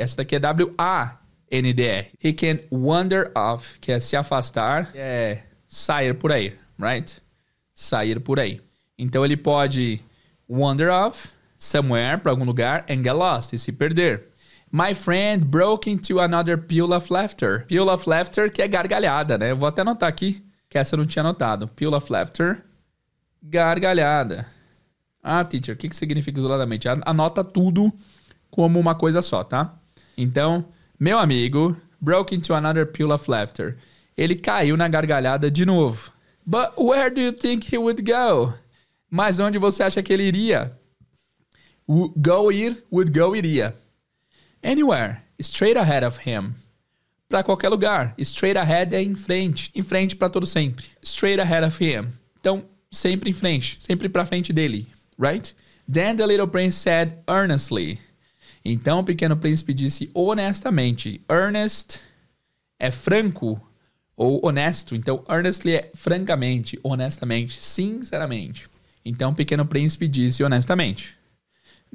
Essa 0.00 0.16
daqui 0.16 0.36
é 0.36 0.38
W-A-N-D-R. 0.38 2.10
He 2.22 2.32
can 2.32 2.60
wander 2.70 3.30
off, 3.36 3.78
que 3.80 3.92
é 3.92 4.00
se 4.00 4.16
afastar, 4.16 4.90
é 4.94 5.42
sair 5.68 6.14
por 6.14 6.32
aí, 6.32 6.56
right? 6.78 7.20
Sair 7.80 8.20
por 8.20 8.38
aí. 8.38 8.60
Então 8.98 9.24
ele 9.24 9.38
pode 9.38 10.02
wander 10.46 10.90
off 10.90 11.30
somewhere, 11.56 12.18
para 12.18 12.30
algum 12.30 12.44
lugar, 12.44 12.84
and 12.90 13.02
get 13.02 13.14
lost, 13.14 13.54
e 13.54 13.58
se 13.58 13.72
perder. 13.72 14.28
My 14.70 14.92
friend 14.94 15.46
broke 15.46 15.90
into 15.90 16.20
another 16.20 16.58
peal 16.58 16.92
of 16.92 17.10
laughter. 17.10 17.64
Peal 17.66 17.88
of 17.88 18.06
laughter, 18.06 18.50
que 18.50 18.60
é 18.60 18.68
gargalhada, 18.68 19.38
né? 19.38 19.52
Eu 19.52 19.56
vou 19.56 19.66
até 19.66 19.80
anotar 19.80 20.10
aqui, 20.10 20.44
que 20.68 20.76
essa 20.76 20.94
eu 20.94 20.98
não 20.98 21.06
tinha 21.06 21.22
anotado. 21.22 21.68
Peal 21.68 21.94
of 21.94 22.12
laughter, 22.12 22.62
gargalhada. 23.42 24.46
Ah, 25.22 25.42
teacher, 25.42 25.74
o 25.74 25.78
que, 25.78 25.88
que 25.88 25.96
significa 25.96 26.38
isoladamente? 26.38 26.86
Anota 27.06 27.42
tudo 27.42 27.90
como 28.50 28.78
uma 28.78 28.94
coisa 28.94 29.22
só, 29.22 29.42
tá? 29.42 29.74
Então, 30.18 30.66
meu 30.98 31.18
amigo 31.18 31.74
broke 31.98 32.34
into 32.34 32.52
another 32.52 32.84
peal 32.84 33.10
of 33.10 33.30
laughter. 33.30 33.78
Ele 34.16 34.34
caiu 34.34 34.76
na 34.76 34.86
gargalhada 34.86 35.50
de 35.50 35.64
novo. 35.64 36.12
But 36.50 36.76
where 36.76 37.10
do 37.10 37.20
you 37.20 37.30
think 37.30 37.72
he 37.72 37.78
would 37.78 38.02
go? 38.02 38.54
Mas 39.08 39.38
onde 39.38 39.56
você 39.56 39.84
acha 39.84 40.02
que 40.02 40.12
ele 40.12 40.24
iria? 40.24 40.76
Go 41.86 42.50
ir, 42.50 42.82
would 42.90 43.12
go 43.12 43.36
iria. 43.36 43.72
Anywhere, 44.60 45.22
straight 45.38 45.78
ahead 45.78 46.04
of 46.04 46.18
him. 46.28 46.54
Para 47.28 47.44
qualquer 47.44 47.68
lugar. 47.68 48.14
Straight 48.18 48.58
ahead 48.58 48.92
é 48.92 49.00
em 49.00 49.14
frente. 49.14 49.70
Em 49.76 49.82
frente 49.82 50.16
para 50.16 50.28
todo 50.28 50.44
sempre. 50.44 50.86
Straight 51.04 51.40
ahead 51.40 51.64
of 51.64 51.78
him. 51.80 52.08
Então, 52.40 52.64
sempre 52.90 53.30
em 53.30 53.32
frente. 53.32 53.78
Sempre 53.78 54.08
para 54.08 54.26
frente 54.26 54.52
dele. 54.52 54.88
Right? 55.16 55.54
Then 55.86 56.16
the 56.16 56.26
little 56.26 56.48
prince 56.48 56.76
said 56.76 57.22
earnestly. 57.28 58.00
Então 58.64 58.98
o 58.98 59.04
pequeno 59.04 59.36
príncipe 59.36 59.72
disse 59.72 60.10
honestamente. 60.12 61.24
Earnest 61.30 62.00
é 62.76 62.90
franco 62.90 63.60
ou 64.20 64.38
honesto. 64.44 64.94
Então, 64.94 65.24
earnestly 65.30 65.76
é 65.76 65.90
francamente, 65.94 66.78
honestamente, 66.84 67.58
sinceramente. 67.58 68.68
Então 69.02 69.32
pequeno 69.32 69.64
príncipe 69.64 70.06
disse 70.06 70.44
honestamente. 70.44 71.16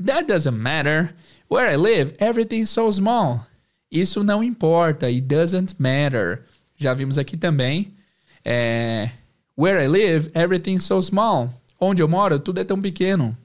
That 0.03 0.25
doesn't 0.25 0.57
matter. 0.57 1.13
Where 1.47 1.71
I 1.71 1.77
live, 1.77 2.15
everything's 2.17 2.71
so 2.71 2.91
small. 2.91 3.45
Isso 3.91 4.23
não 4.23 4.43
importa. 4.43 5.05
It 5.05 5.21
doesn't 5.21 5.75
matter. 5.77 6.41
Já 6.75 6.95
vimos 6.95 7.19
aqui 7.19 7.37
também. 7.37 7.93
É, 8.43 9.11
Where 9.55 9.79
I 9.79 9.87
live, 9.87 10.31
everything's 10.33 10.83
so 10.83 10.99
small. 11.03 11.49
Onde 11.79 12.01
eu 12.01 12.07
moro, 12.07 12.39
tudo 12.39 12.59
é 12.59 12.63
tão 12.63 12.81
pequeno. 12.81 13.37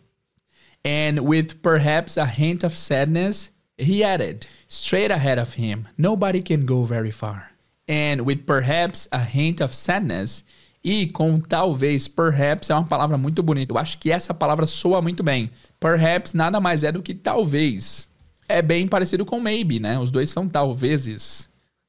And 0.83 1.21
with 1.21 1.57
perhaps 1.62 2.16
a 2.16 2.25
hint 2.25 2.64
of 2.64 2.75
sadness, 2.75 3.53
he 3.77 4.03
added, 4.03 4.47
straight 4.66 5.12
ahead 5.12 5.38
of 5.38 5.61
him, 5.61 5.85
nobody 5.99 6.43
can 6.43 6.64
go 6.64 6.83
very 6.83 7.11
far. 7.11 7.49
And 7.90 8.22
with 8.24 8.44
perhaps 8.46 9.09
a 9.11 9.18
hint 9.18 9.61
of 9.61 9.74
sadness, 9.74 10.44
e 10.83 11.09
com 11.09 11.40
talvez, 11.40 12.07
perhaps 12.07 12.70
é 12.70 12.74
uma 12.74 12.87
palavra 12.87 13.18
muito 13.18 13.42
bonita. 13.42 13.72
Eu 13.72 13.79
acho 13.79 13.98
que 13.98 14.12
essa 14.12 14.33
palavra 14.33 14.64
soa 14.64 15.03
muito 15.03 15.24
bem. 15.24 15.50
Perhaps 15.81 16.33
nada 16.33 16.61
mais 16.61 16.85
é 16.85 16.92
do 16.92 17.03
que 17.03 17.12
talvez. 17.12 18.09
É 18.48 18.62
bem 18.62 18.87
parecido 18.87 19.26
com 19.26 19.40
maybe, 19.40 19.81
né? 19.81 19.98
Os 19.98 20.11
dois 20.12 20.31
são 20.31 20.48
talvezes. 20.48 21.48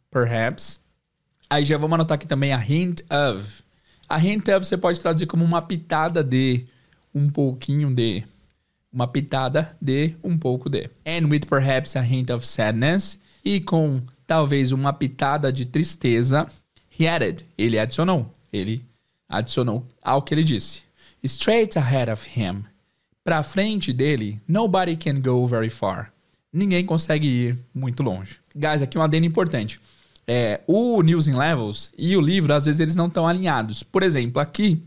Perhaps. 0.10 0.80
Aí 1.48 1.64
já 1.64 1.78
vamos 1.78 1.94
anotar 1.96 2.16
aqui 2.16 2.28
também 2.28 2.52
a 2.52 2.58
hint 2.58 3.02
of. 3.10 3.64
A 4.10 4.20
hint 4.20 4.48
of 4.50 4.66
você 4.66 4.78
pode 4.78 5.00
traduzir 5.00 5.28
como 5.28 5.46
uma 5.46 5.62
pitada 5.62 6.24
de, 6.24 6.66
um 7.14 7.30
pouquinho 7.30 7.94
de, 7.94 8.24
uma 8.92 9.08
pitada 9.08 9.78
de, 9.80 10.16
um 10.24 10.38
pouco 10.38 10.68
de. 10.68 10.90
And 11.06 11.28
with 11.30 11.42
perhaps 11.48 11.96
a 11.96 12.02
hint 12.02 12.30
of 12.30 12.46
sadness. 12.46 13.20
E 13.44 13.60
com 13.60 14.02
talvez 14.26 14.72
uma 14.72 14.94
pitada 14.94 15.52
de 15.52 15.66
tristeza. 15.66 16.48
He 17.00 17.08
added. 17.08 17.46
Ele 17.58 17.80
adicionou 17.80 18.32
ele 18.52 18.86
adicionou 19.28 19.86
ao 20.02 20.22
que 20.22 20.34
ele 20.34 20.44
disse. 20.44 20.82
Straight 21.24 21.78
ahead 21.78 22.12
of 22.12 22.28
him. 22.28 22.64
Para 23.24 23.44
frente 23.44 23.94
dele, 23.94 24.42
nobody 24.48 24.96
can 24.96 25.22
go 25.22 25.48
very 25.48 25.70
far. 25.70 26.12
Ninguém 26.52 26.86
consegue 26.86 27.28
ir 27.28 27.58
muito 27.74 28.04
longe. 28.04 28.40
Guys, 28.54 28.82
aqui 28.82 28.98
um 28.98 29.02
adendo 29.02 29.26
importante. 29.26 29.80
É, 30.28 30.62
o 30.68 31.02
News 31.02 31.28
in 31.28 31.36
Levels 31.36 31.92
e 31.98 32.18
o 32.18 32.22
livro, 32.22 32.54
às 32.54 32.66
vezes, 32.66 32.80
eles 32.82 32.96
não 32.96 33.08
estão 33.08 33.28
alinhados. 33.28 33.84
Por 33.84 34.04
exemplo, 34.04 34.42
aqui 34.42 34.84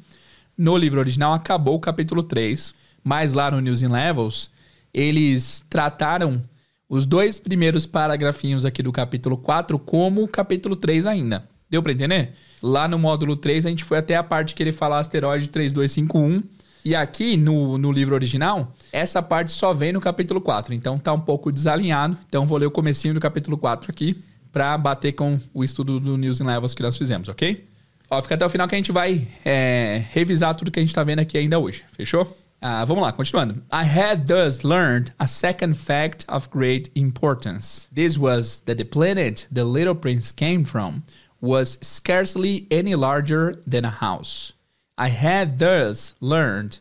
no 0.59 0.77
livro 0.77 1.01
original 1.01 1.33
acabou 1.33 1.77
o 1.77 1.81
capítulo 1.81 2.23
3, 2.23 2.75
mas 3.03 3.33
lá 3.33 3.51
no 3.51 3.61
News 3.61 3.83
in 3.83 3.89
Levels, 3.89 4.51
eles 4.93 5.65
trataram 5.71 6.43
os 6.89 7.07
dois 7.07 7.39
primeiros 7.39 7.87
paragrafinhos 7.87 8.65
aqui 8.65 8.83
do 8.83 8.93
capítulo 8.93 9.37
4 9.37 9.79
como 9.79 10.23
o 10.23 10.29
capítulo 10.29 10.77
3 10.77 11.07
ainda. 11.07 11.49
Deu 11.69 11.83
para 11.83 11.93
entender? 11.93 12.33
Lá 12.63 12.87
no 12.87 12.99
módulo 12.99 13.37
3, 13.37 13.67
a 13.67 13.69
gente 13.69 13.85
foi 13.85 13.99
até 13.99 14.17
a 14.17 14.23
parte 14.23 14.55
que 14.55 14.63
ele 14.63 14.73
fala 14.73 14.99
asteroide 14.99 15.49
3251. 15.49 16.43
E 16.85 16.95
aqui 16.95 17.37
no, 17.37 17.79
no 17.79 17.91
livro 17.91 18.15
original, 18.15 18.75
essa 18.93 19.23
parte 19.23 19.51
só 19.51 19.73
vem 19.73 19.93
no 19.93 20.01
capítulo 20.01 20.41
4. 20.41 20.75
Então 20.75 20.99
tá 20.99 21.13
um 21.13 21.21
pouco 21.21 21.51
desalinhado. 21.51 22.17
Então 22.29 22.47
vou 22.47 22.59
ler 22.59 22.67
o 22.67 22.71
comecinho 22.71 23.15
do 23.15 23.21
capítulo 23.21 23.57
4 23.57 23.91
aqui 23.91 24.17
para 24.53 24.77
bater 24.79 25.13
com 25.13 25.39
o 25.53 25.65
estudo 25.65 25.99
do 25.99 26.17
News 26.17 26.41
and 26.41 26.47
Levels 26.47 26.75
que 26.75 26.83
nós 26.83 26.97
fizemos, 26.97 27.29
ok? 27.29 27.67
Ó, 28.11 28.23
fica 28.23 28.35
até 28.35 28.47
o 28.47 28.51
final 28.51 28.69
que 28.69 28.75
a 28.75 28.79
gente 28.79 28.93
vai 28.93 29.27
é, 29.45 30.05
revisar 30.13 30.55
tudo 30.55 30.71
que 30.71 30.79
a 30.79 30.83
gente 30.83 30.95
tá 30.95 31.03
vendo 31.03 31.21
aqui 31.21 31.39
ainda 31.39 31.59
hoje. 31.59 31.85
Fechou? 31.97 32.37
Ah, 32.67 32.83
vamos 32.87 33.03
lá, 33.03 33.13
continuando. 33.13 33.63
I 33.71 33.85
had 33.85 34.27
thus 34.27 34.65
learned 34.65 35.13
a 35.19 35.29
second 35.29 35.77
fact 35.77 36.25
of 36.29 36.49
great 36.49 36.91
importance. 36.95 37.89
This 37.93 38.17
was 38.17 38.63
that 38.63 38.79
the 38.79 38.87
planet 38.87 39.47
the 39.53 39.65
little 39.65 39.95
prince 39.95 40.33
came 40.33 40.65
from 40.65 41.03
was 41.43 41.77
scarcely 41.83 42.67
any 42.71 42.95
larger 42.95 43.61
than 43.67 43.85
a 43.85 43.91
house. 43.91 44.55
I 44.97 45.09
had 45.09 45.59
thus 45.59 46.15
learned. 46.23 46.79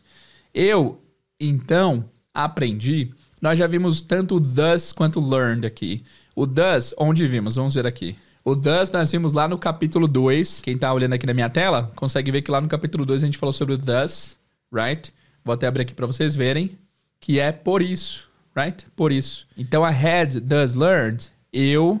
Eu, 0.54 1.02
então, 1.38 2.06
aprendi. 2.34 3.12
Nós 3.42 3.58
já 3.58 3.66
vimos 3.66 4.00
tanto 4.00 4.40
thus 4.40 4.90
quanto 4.90 5.20
learned 5.20 5.66
aqui. 5.66 6.02
O 6.34 6.46
thus, 6.46 6.94
onde 6.96 7.26
vimos? 7.26 7.56
Vamos 7.56 7.74
ver 7.74 7.86
aqui. 7.86 8.16
O 8.42 8.56
thus 8.56 8.90
nós 8.90 9.12
vimos 9.12 9.34
lá 9.34 9.46
no 9.46 9.58
capítulo 9.58 10.08
2. 10.08 10.62
Quem 10.62 10.78
tá 10.78 10.94
olhando 10.94 11.12
aqui 11.12 11.26
na 11.26 11.34
minha 11.34 11.50
tela, 11.50 11.92
consegue 11.94 12.30
ver 12.30 12.40
que 12.40 12.50
lá 12.50 12.58
no 12.58 12.68
capítulo 12.68 13.04
2 13.04 13.22
a 13.22 13.26
gente 13.26 13.36
falou 13.36 13.52
sobre 13.52 13.74
o 13.74 13.78
thus, 13.78 14.34
right? 14.72 15.12
Vou 15.44 15.52
até 15.52 15.66
abrir 15.66 15.82
aqui 15.82 15.94
para 15.94 16.06
vocês 16.06 16.34
verem. 16.34 16.78
Que 17.20 17.38
é 17.38 17.52
por 17.52 17.82
isso, 17.82 18.30
right? 18.56 18.86
Por 18.96 19.12
isso. 19.12 19.46
Então, 19.56 19.82
I 19.82 19.92
had 19.92 20.40
thus 20.40 20.74
learned. 20.74 21.30
Eu 21.52 22.00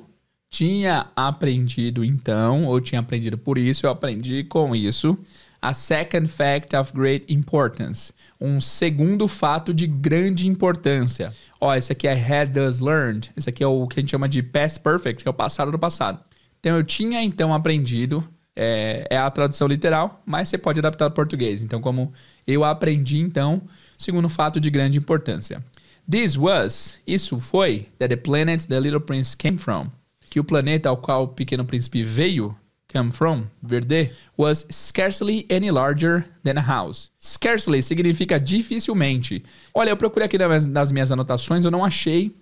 tinha 0.54 1.08
aprendido 1.16 2.04
então, 2.04 2.66
ou 2.66 2.80
tinha 2.80 3.00
aprendido 3.00 3.36
por 3.36 3.58
isso, 3.58 3.86
eu 3.86 3.90
aprendi 3.90 4.44
com 4.44 4.74
isso. 4.74 5.18
A 5.60 5.72
second 5.74 6.28
fact 6.28 6.76
of 6.76 6.92
great 6.92 7.32
importance. 7.32 8.12
Um 8.40 8.60
segundo 8.60 9.26
fato 9.26 9.74
de 9.74 9.86
grande 9.86 10.46
importância. 10.46 11.34
Ó, 11.60 11.74
esse 11.74 11.90
aqui 11.90 12.06
é 12.06 12.12
had 12.12 12.52
does 12.52 12.78
learned. 12.78 13.32
Esse 13.36 13.48
aqui 13.48 13.64
é 13.64 13.66
o 13.66 13.86
que 13.88 13.98
a 13.98 14.02
gente 14.02 14.10
chama 14.10 14.28
de 14.28 14.42
past 14.42 14.78
perfect, 14.78 15.22
que 15.24 15.28
é 15.28 15.30
o 15.30 15.34
passado 15.34 15.72
do 15.72 15.78
passado. 15.78 16.22
Então 16.60 16.76
eu 16.76 16.84
tinha 16.84 17.22
então 17.22 17.52
aprendido. 17.52 18.22
É, 18.56 19.06
é 19.10 19.16
a 19.16 19.30
tradução 19.30 19.66
literal, 19.66 20.22
mas 20.24 20.48
você 20.48 20.56
pode 20.56 20.78
adaptar 20.78 21.06
para 21.06 21.14
português. 21.14 21.60
Então, 21.60 21.80
como 21.80 22.12
eu 22.46 22.64
aprendi, 22.64 23.18
então, 23.18 23.62
segundo 23.98 24.28
fato 24.28 24.60
de 24.60 24.70
grande 24.70 24.98
importância. 24.98 25.64
This 26.08 26.36
was, 26.36 27.00
isso 27.06 27.40
foi, 27.40 27.88
that 27.98 28.14
the 28.14 28.16
planet 28.16 28.66
the 28.66 28.78
little 28.78 29.00
prince 29.00 29.36
came 29.36 29.58
from 29.58 29.90
que 30.34 30.40
o 30.40 30.44
planeta 30.44 30.88
ao 30.88 30.96
qual 30.96 31.22
o 31.22 31.28
Pequeno 31.28 31.64
Príncipe 31.64 32.02
veio, 32.02 32.56
come 32.92 33.12
from, 33.12 33.44
verde, 33.62 34.10
was 34.36 34.66
scarcely 34.68 35.46
any 35.48 35.70
larger 35.70 36.24
than 36.42 36.58
a 36.58 36.60
house. 36.60 37.08
Scarcely 37.20 37.80
significa 37.80 38.40
dificilmente. 38.40 39.44
Olha, 39.72 39.90
eu 39.90 39.96
procurei 39.96 40.26
aqui 40.26 40.36
nas 40.36 40.90
minhas 40.90 41.12
anotações, 41.12 41.64
eu 41.64 41.70
não 41.70 41.84
achei 41.84 42.34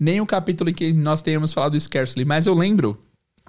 nem 0.00 0.22
o 0.22 0.26
capítulo 0.26 0.70
em 0.70 0.72
que 0.72 0.90
nós 0.94 1.20
tenhamos 1.20 1.52
falado 1.52 1.72
do 1.72 1.80
scarcely, 1.80 2.24
mas 2.24 2.46
eu 2.46 2.54
lembro 2.54 2.98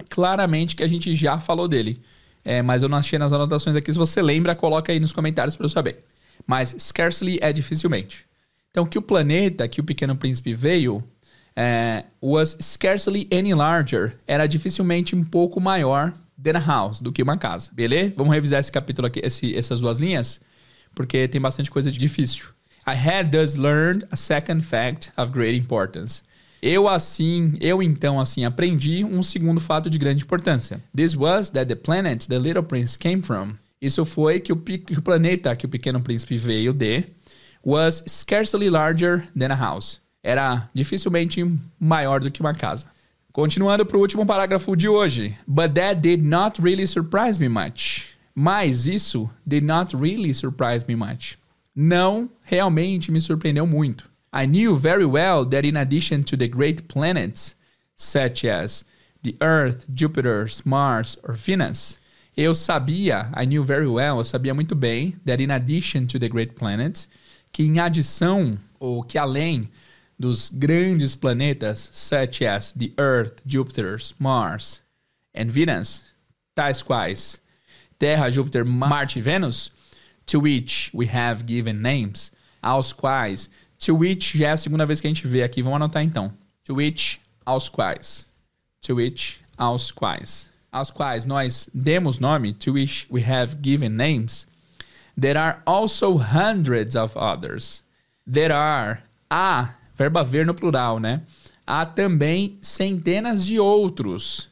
claramente 0.08 0.76
que 0.76 0.82
a 0.82 0.88
gente 0.88 1.14
já 1.14 1.38
falou 1.38 1.68
dele. 1.68 2.00
É, 2.44 2.62
mas 2.62 2.82
eu 2.82 2.88
não 2.88 2.98
achei 2.98 3.18
nas 3.18 3.32
anotações 3.32 3.74
aqui. 3.74 3.92
Se 3.92 3.98
você 3.98 4.22
lembra, 4.22 4.54
coloca 4.54 4.92
aí 4.92 5.00
nos 5.00 5.12
comentários 5.12 5.56
para 5.56 5.64
eu 5.64 5.70
saber. 5.70 6.04
Mas 6.46 6.74
scarcely 6.78 7.38
é 7.42 7.52
dificilmente. 7.52 8.24
Então, 8.70 8.86
que 8.86 8.98
o 8.98 9.02
planeta 9.02 9.66
que 9.66 9.80
o 9.80 9.84
Pequeno 9.84 10.14
Príncipe 10.14 10.52
veio 10.52 11.02
é, 11.56 12.04
was 12.22 12.56
scarcely 12.60 13.26
any 13.32 13.54
larger. 13.54 14.16
Era 14.26 14.46
dificilmente 14.46 15.16
um 15.16 15.24
pouco 15.24 15.60
maior 15.60 16.12
than 16.40 16.58
a 16.58 16.60
house, 16.60 17.00
do 17.00 17.10
que 17.10 17.22
uma 17.22 17.38
casa. 17.38 17.70
Beleza? 17.72 18.12
Vamos 18.16 18.34
revisar 18.34 18.60
esse 18.60 18.70
capítulo 18.70 19.06
aqui, 19.06 19.20
esse, 19.24 19.56
essas 19.56 19.80
duas 19.80 19.98
linhas, 19.98 20.40
porque 20.94 21.26
tem 21.26 21.40
bastante 21.40 21.70
coisa 21.70 21.90
difícil. 21.90 22.48
I 22.86 22.94
had 22.94 23.30
thus 23.30 23.56
learned 23.56 24.06
a 24.12 24.16
second 24.16 24.62
fact 24.62 25.10
of 25.16 25.32
great 25.32 25.58
importance. 25.58 26.22
Eu 26.68 26.88
assim, 26.88 27.54
eu 27.60 27.80
então 27.80 28.18
assim 28.18 28.44
aprendi 28.44 29.04
um 29.04 29.22
segundo 29.22 29.60
fato 29.60 29.88
de 29.88 29.98
grande 29.98 30.24
importância. 30.24 30.82
This 30.96 31.14
was 31.14 31.48
that 31.50 31.68
the 31.68 31.76
planet 31.76 32.26
the 32.26 32.40
little 32.40 32.64
prince 32.64 32.98
came 32.98 33.22
from. 33.22 33.52
Isso 33.80 34.04
foi 34.04 34.40
que 34.40 34.52
o, 34.52 34.56
o 34.56 35.00
planeta 35.02 35.54
que 35.54 35.64
o 35.64 35.68
pequeno 35.68 36.00
príncipe 36.00 36.36
veio 36.36 36.72
de 36.72 37.04
was 37.64 38.02
scarcely 38.08 38.68
larger 38.68 39.28
than 39.38 39.52
a 39.52 39.54
house. 39.54 40.00
Era 40.24 40.68
dificilmente 40.74 41.40
maior 41.78 42.18
do 42.18 42.32
que 42.32 42.40
uma 42.40 42.52
casa. 42.52 42.88
Continuando 43.32 43.86
para 43.86 43.96
o 43.96 44.00
último 44.00 44.26
parágrafo 44.26 44.74
de 44.74 44.88
hoje. 44.88 45.38
But 45.46 45.72
that 45.74 46.00
did 46.00 46.24
not 46.24 46.60
really 46.60 46.88
surprise 46.88 47.38
me 47.38 47.48
much. 47.48 48.16
Mas 48.34 48.88
isso 48.88 49.30
did 49.46 49.62
not 49.62 49.94
really 49.94 50.34
surprise 50.34 50.84
me 50.88 50.96
much. 50.96 51.38
Não 51.72 52.28
realmente 52.42 53.12
me 53.12 53.20
surpreendeu 53.20 53.68
muito. 53.68 54.15
I 54.36 54.44
knew 54.44 54.76
very 54.76 55.06
well 55.06 55.46
that 55.46 55.64
in 55.64 55.78
addition 55.78 56.22
to 56.24 56.36
the 56.36 56.46
great 56.46 56.88
planets, 56.88 57.54
such 57.94 58.44
as 58.44 58.84
the 59.22 59.34
Earth, 59.40 59.86
Jupiter, 59.94 60.46
Mars, 60.62 61.16
or 61.24 61.32
Venus, 61.32 61.96
eu 62.36 62.52
sabia, 62.52 63.32
I 63.32 63.46
knew 63.46 63.64
very 63.64 63.88
well, 63.88 64.18
eu 64.18 64.24
sabia 64.24 64.54
muito 64.54 64.74
bem, 64.78 65.16
that 65.24 65.40
in 65.40 65.50
addition 65.50 66.06
to 66.08 66.18
the 66.18 66.28
great 66.28 66.54
planets, 66.54 67.08
que 67.50 67.64
em 67.64 67.78
adição, 67.78 68.58
ou 68.78 69.02
que 69.02 69.16
além 69.16 69.70
dos 70.18 70.50
grandes 70.50 71.16
planetas, 71.16 71.88
such 71.94 72.44
as 72.44 72.72
the 72.72 72.92
Earth, 72.98 73.40
Jupiter, 73.46 73.98
Mars, 74.18 74.82
and 75.34 75.46
Venus, 75.46 76.02
tais 76.54 76.82
quais 76.82 77.40
Terra, 77.98 78.30
Júpiter, 78.30 78.66
Marte 78.66 79.18
e 79.18 79.22
Vênus, 79.22 79.70
to 80.26 80.40
which 80.40 80.90
we 80.92 81.06
have 81.06 81.46
given 81.46 81.80
names, 81.80 82.30
aos 82.62 82.92
quais 82.92 83.48
To 83.78 83.96
which 83.96 84.38
já 84.38 84.48
é 84.48 84.52
a 84.52 84.56
segunda 84.56 84.86
vez 84.86 85.00
que 85.00 85.06
a 85.06 85.10
gente 85.10 85.26
vê 85.26 85.42
aqui. 85.42 85.62
Vamos 85.62 85.76
anotar 85.76 86.02
então. 86.02 86.30
To 86.64 86.74
which, 86.74 87.20
aos 87.44 87.68
quais. 87.68 88.28
To 88.82 88.96
which, 88.96 89.40
aos 89.56 89.90
quais. 89.90 90.50
Aos 90.72 90.90
quais 90.90 91.24
nós 91.24 91.68
demos 91.72 92.18
nome. 92.18 92.52
To 92.54 92.72
which 92.72 93.06
we 93.10 93.22
have 93.22 93.56
given 93.62 93.90
names. 93.90 94.46
There 95.18 95.38
are 95.38 95.62
also 95.64 96.18
hundreds 96.18 96.94
of 96.94 97.16
others. 97.16 97.82
There 98.30 98.52
are. 98.52 99.02
Há. 99.30 99.74
Verbo 99.96 100.18
haver 100.18 100.44
no 100.44 100.54
plural, 100.54 101.00
né? 101.00 101.22
Há 101.66 101.86
também 101.86 102.58
centenas 102.60 103.44
de 103.44 103.58
outros. 103.58 104.48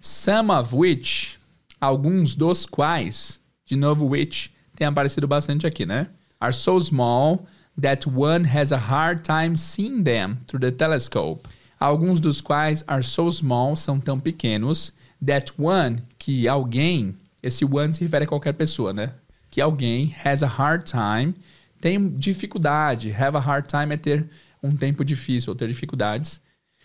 Some 0.00 0.50
of 0.50 0.74
which. 0.74 1.38
Alguns 1.80 2.34
dos 2.34 2.66
quais. 2.66 3.40
De 3.64 3.76
novo, 3.76 4.06
which 4.06 4.52
tem 4.76 4.86
aparecido 4.86 5.26
bastante 5.26 5.66
aqui, 5.66 5.86
né? 5.86 6.08
Are 6.40 6.52
so 6.52 6.78
small 6.80 7.46
that 7.76 8.06
one 8.06 8.44
has 8.44 8.72
a 8.72 8.78
hard 8.78 9.24
time 9.24 9.56
seeing 9.56 10.04
them 10.04 10.40
through 10.46 10.60
the 10.60 10.72
telescope. 10.72 11.48
Alguns 11.80 12.20
dos 12.20 12.40
quais 12.40 12.84
are 12.86 13.02
so 13.02 13.30
small, 13.30 13.74
são 13.74 13.98
tão 13.98 14.20
pequenos, 14.20 14.92
that 15.20 15.52
one, 15.58 15.98
que 16.18 16.46
alguém, 16.46 17.14
esse 17.42 17.64
one 17.64 17.92
se 17.92 18.04
refere 18.04 18.24
a 18.24 18.26
qualquer 18.26 18.52
pessoa, 18.52 18.92
né? 18.92 19.12
Que 19.50 19.60
alguém 19.60 20.14
has 20.24 20.42
a 20.42 20.46
hard 20.46 20.84
time, 20.84 21.34
tem 21.80 22.08
dificuldade, 22.16 23.10
have 23.10 23.36
a 23.36 23.40
hard 23.40 23.66
time 23.66 23.92
é 23.92 23.96
ter 23.96 24.28
um 24.62 24.76
tempo 24.76 25.04
difícil, 25.04 25.50
ou 25.50 25.56
ter 25.56 25.66
dificuldades, 25.66 26.40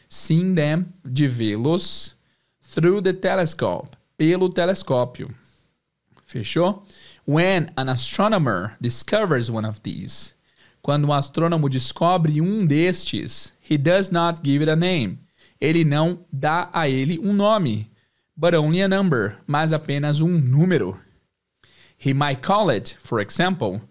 seeing 0.10 0.56
them, 0.56 0.86
de 1.06 1.28
vê-los, 1.28 2.16
through 2.74 3.02
the 3.02 3.14
telescope, 3.14 3.96
pelo 4.18 4.50
telescópio. 4.50 5.30
Fechou? 6.26 6.84
When 7.26 7.72
an 7.78 7.90
astronomer 7.90 8.76
discovers 8.82 9.50
one 9.50 9.66
of 9.66 9.82
these, 9.84 10.34
quando 10.82 11.08
um 11.08 11.14
astrônomo 11.14 11.70
descobre 11.70 12.42
um 12.42 12.66
destes, 12.66 13.54
he 13.70 13.78
does 13.78 14.10
not 14.10 14.42
give 14.44 14.60
it 14.60 14.70
a 14.70 14.76
name. 14.76 15.20
Ele 15.60 15.84
não 15.84 16.20
dá 16.32 16.70
a 16.72 16.88
ele 16.88 17.20
um 17.20 17.34
nome, 17.34 17.90
but 18.36 18.54
only 18.54 18.82
a 18.82 18.88
number, 18.88 19.38
mas 19.46 19.74
apenas 19.74 20.22
um 20.22 20.30
número. 20.30 20.98
He 22.00 22.14
might 22.14 22.42
call 22.42 22.70
it, 22.70 22.96
for 23.00 23.20
example. 23.20 23.82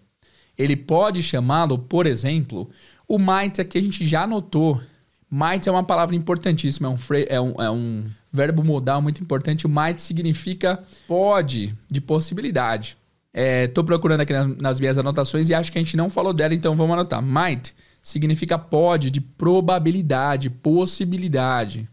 Ele 0.57 0.75
pode 0.75 1.21
chamá-lo, 1.21 1.77
por 1.77 2.07
exemplo. 2.07 2.69
O 3.07 3.19
might 3.19 3.59
aqui 3.59 3.77
a 3.77 3.81
gente 3.81 4.07
já 4.07 4.25
notou. 4.25 4.81
Might 5.29 5.67
é 5.67 5.71
uma 5.71 5.83
palavra 5.83 6.15
importantíssima, 6.15 6.87
é 6.87 6.91
um, 6.91 6.97
é 7.27 7.41
um, 7.41 7.61
é 7.63 7.69
um 7.69 8.05
verbo 8.31 8.63
modal 8.63 9.01
muito 9.01 9.21
importante. 9.21 9.67
O 9.67 9.69
might 9.69 10.01
significa 10.01 10.81
pode, 11.05 11.75
de 11.91 11.99
possibilidade. 11.99 12.97
Estou 13.33 13.83
é, 13.83 13.85
procurando 13.85 14.21
aqui 14.21 14.33
nas 14.61 14.79
minhas 14.79 14.97
anotações 14.97 15.49
e 15.49 15.53
acho 15.53 15.71
que 15.71 15.77
a 15.77 15.83
gente 15.83 15.95
não 15.95 16.09
falou 16.09 16.33
dela, 16.33 16.53
então 16.53 16.75
vamos 16.75 16.93
anotar. 16.93 17.21
Might 17.21 17.73
significa 18.01 18.57
pode, 18.57 19.11
de 19.11 19.19
probabilidade, 19.19 20.49
possibilidade. 20.49 21.87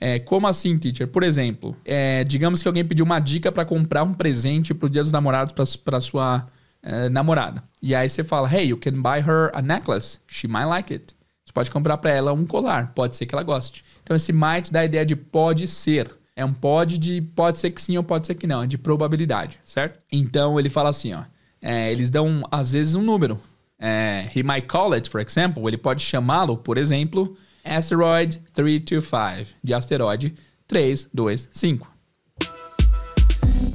É, 0.00 0.18
como 0.18 0.46
assim, 0.46 0.76
teacher? 0.76 1.06
Por 1.06 1.22
exemplo, 1.22 1.76
é, 1.84 2.24
digamos 2.24 2.60
que 2.60 2.68
alguém 2.68 2.84
pediu 2.84 3.04
uma 3.04 3.20
dica 3.20 3.52
para 3.52 3.64
comprar 3.64 4.02
um 4.02 4.12
presente 4.12 4.74
para 4.74 4.86
o 4.86 4.90
Dia 4.90 5.02
dos 5.02 5.12
Namorados 5.12 5.54
para 5.76 6.00
sua 6.00 6.46
é, 6.82 7.08
namorada. 7.08 7.62
E 7.80 7.94
aí 7.94 8.08
você 8.08 8.24
fala, 8.24 8.52
hey, 8.52 8.68
you 8.68 8.76
can 8.76 9.00
buy 9.00 9.20
her 9.20 9.50
a 9.54 9.62
necklace. 9.62 10.18
She 10.26 10.48
might 10.48 10.66
like 10.66 10.92
it. 10.92 11.14
Você 11.46 11.52
pode 11.52 11.70
comprar 11.70 11.96
para 11.98 12.10
ela 12.10 12.32
um 12.32 12.44
colar. 12.44 12.92
Pode 12.92 13.14
ser 13.16 13.24
que 13.24 13.34
ela 13.34 13.44
goste. 13.44 13.84
Então 14.02 14.16
esse 14.16 14.32
might 14.32 14.72
dá 14.72 14.80
a 14.80 14.84
ideia 14.84 15.06
de 15.06 15.14
pode 15.14 15.68
ser. 15.68 16.14
É 16.36 16.44
um 16.44 16.52
pode 16.52 16.98
de 16.98 17.20
pode 17.20 17.58
ser 17.58 17.70
que 17.70 17.80
sim 17.80 17.96
ou 17.96 18.02
pode 18.02 18.26
ser 18.26 18.34
que 18.34 18.46
não, 18.46 18.62
é 18.62 18.66
de 18.66 18.76
probabilidade, 18.76 19.60
certo? 19.64 20.00
Então 20.10 20.58
ele 20.58 20.68
fala 20.68 20.90
assim, 20.90 21.12
ó. 21.12 21.22
É, 21.62 21.90
eles 21.90 22.10
dão 22.10 22.42
às 22.50 22.72
vezes 22.72 22.94
um 22.94 23.02
número. 23.02 23.38
É, 23.78 24.28
he 24.34 24.42
might 24.42 24.66
call 24.66 24.92
it, 24.94 25.08
for 25.08 25.20
example, 25.20 25.66
ele 25.68 25.78
pode 25.78 26.02
chamá-lo, 26.02 26.56
por 26.56 26.76
exemplo, 26.76 27.36
asteroid 27.64 28.42
325, 28.52 29.56
de 29.62 29.74
asteroide 29.74 30.34
325. 30.66 31.93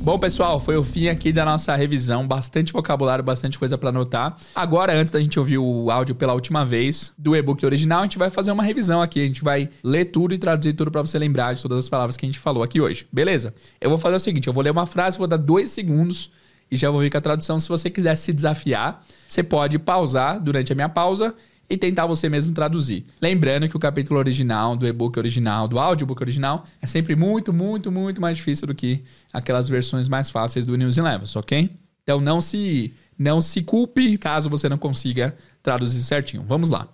Bom, 0.10 0.18
pessoal, 0.18 0.60
foi 0.60 0.76
o 0.76 0.84
fim 0.84 1.08
aqui 1.08 1.32
da 1.32 1.46
nossa 1.46 1.76
revisão. 1.76 2.28
Bastante 2.28 2.74
vocabulário, 2.74 3.24
bastante 3.24 3.60
coisa 3.60 3.78
para 3.78 3.90
anotar. 3.90 4.36
Agora, 4.56 4.92
antes 4.92 5.12
da 5.12 5.22
gente 5.22 5.38
ouvir 5.38 5.60
o 5.60 5.92
áudio 5.92 6.16
pela 6.16 6.34
última 6.34 6.66
vez 6.66 7.14
do 7.16 7.36
e-book 7.36 7.64
original, 7.64 8.00
a 8.00 8.04
gente 8.06 8.18
vai 8.18 8.32
fazer 8.32 8.52
uma 8.52 8.64
revisão 8.64 9.04
aqui. 9.04 9.22
A 9.22 9.28
gente 9.28 9.44
vai 9.44 9.70
ler 9.84 10.06
tudo 10.06 10.34
e 10.34 10.40
traduzir 10.40 10.74
tudo 10.74 10.90
para 10.90 11.04
você 11.04 11.20
lembrar 11.20 11.54
de 11.54 11.62
todas 11.62 11.78
as 11.78 11.88
palavras 11.88 12.18
que 12.18 12.26
a 12.26 12.28
gente 12.28 12.40
falou 12.40 12.64
aqui 12.64 12.82
hoje. 12.82 13.06
Beleza? 13.14 13.54
Eu 13.80 13.92
vou 13.92 14.00
fazer 14.00 14.16
o 14.16 14.20
seguinte: 14.20 14.48
eu 14.48 14.54
vou 14.54 14.64
ler 14.64 14.72
uma 14.72 14.88
frase, 14.88 15.16
vou 15.16 15.28
dar 15.28 15.38
dois 15.38 15.70
segundos 15.70 16.32
e 16.72 16.76
já 16.76 16.90
vou 16.90 17.02
vir 17.02 17.12
com 17.12 17.18
a 17.20 17.22
tradução. 17.22 17.60
Se 17.60 17.70
você 17.70 17.88
quiser 17.88 18.16
se 18.16 18.34
desafiar, 18.34 19.06
você 19.28 19.44
pode 19.44 19.78
pausar 19.78 20.40
durante 20.42 20.72
a 20.72 20.76
minha 20.76 20.90
pausa 20.90 21.36
e 21.70 21.78
tentar 21.78 22.08
você 22.08 22.28
mesmo 22.28 22.54
traduzir. 22.54 23.06
Lembrando 23.22 23.70
que 23.70 23.78
o 23.78 23.80
capítulo 23.80 24.20
original, 24.20 24.76
do 24.76 24.88
e-book 24.88 25.20
original, 25.20 25.68
do 25.68 25.78
audiobook 25.78 26.22
original, 26.22 26.66
é 26.82 26.88
sempre 26.88 27.16
muito, 27.16 27.54
muito, 27.54 27.92
muito 27.92 28.20
mais 28.20 28.38
difícil 28.38 28.66
do 28.66 28.74
que 28.74 29.04
aquelas 29.32 29.70
versões 29.70 30.10
mais 30.10 30.32
fáceis 30.32 30.66
do 30.66 30.76
News 30.76 30.98
Levels, 30.98 31.36
ok? 31.36 31.70
Então 32.02 32.20
não 32.20 32.42
se, 32.42 32.94
não 33.18 33.40
se 33.40 33.62
culpe 33.62 34.18
caso 34.18 34.50
você 34.50 34.68
não 34.68 34.78
consiga 34.78 35.36
traduzir 35.62 36.02
certinho. 36.02 36.44
Vamos 36.48 36.72
lá. 36.72 36.88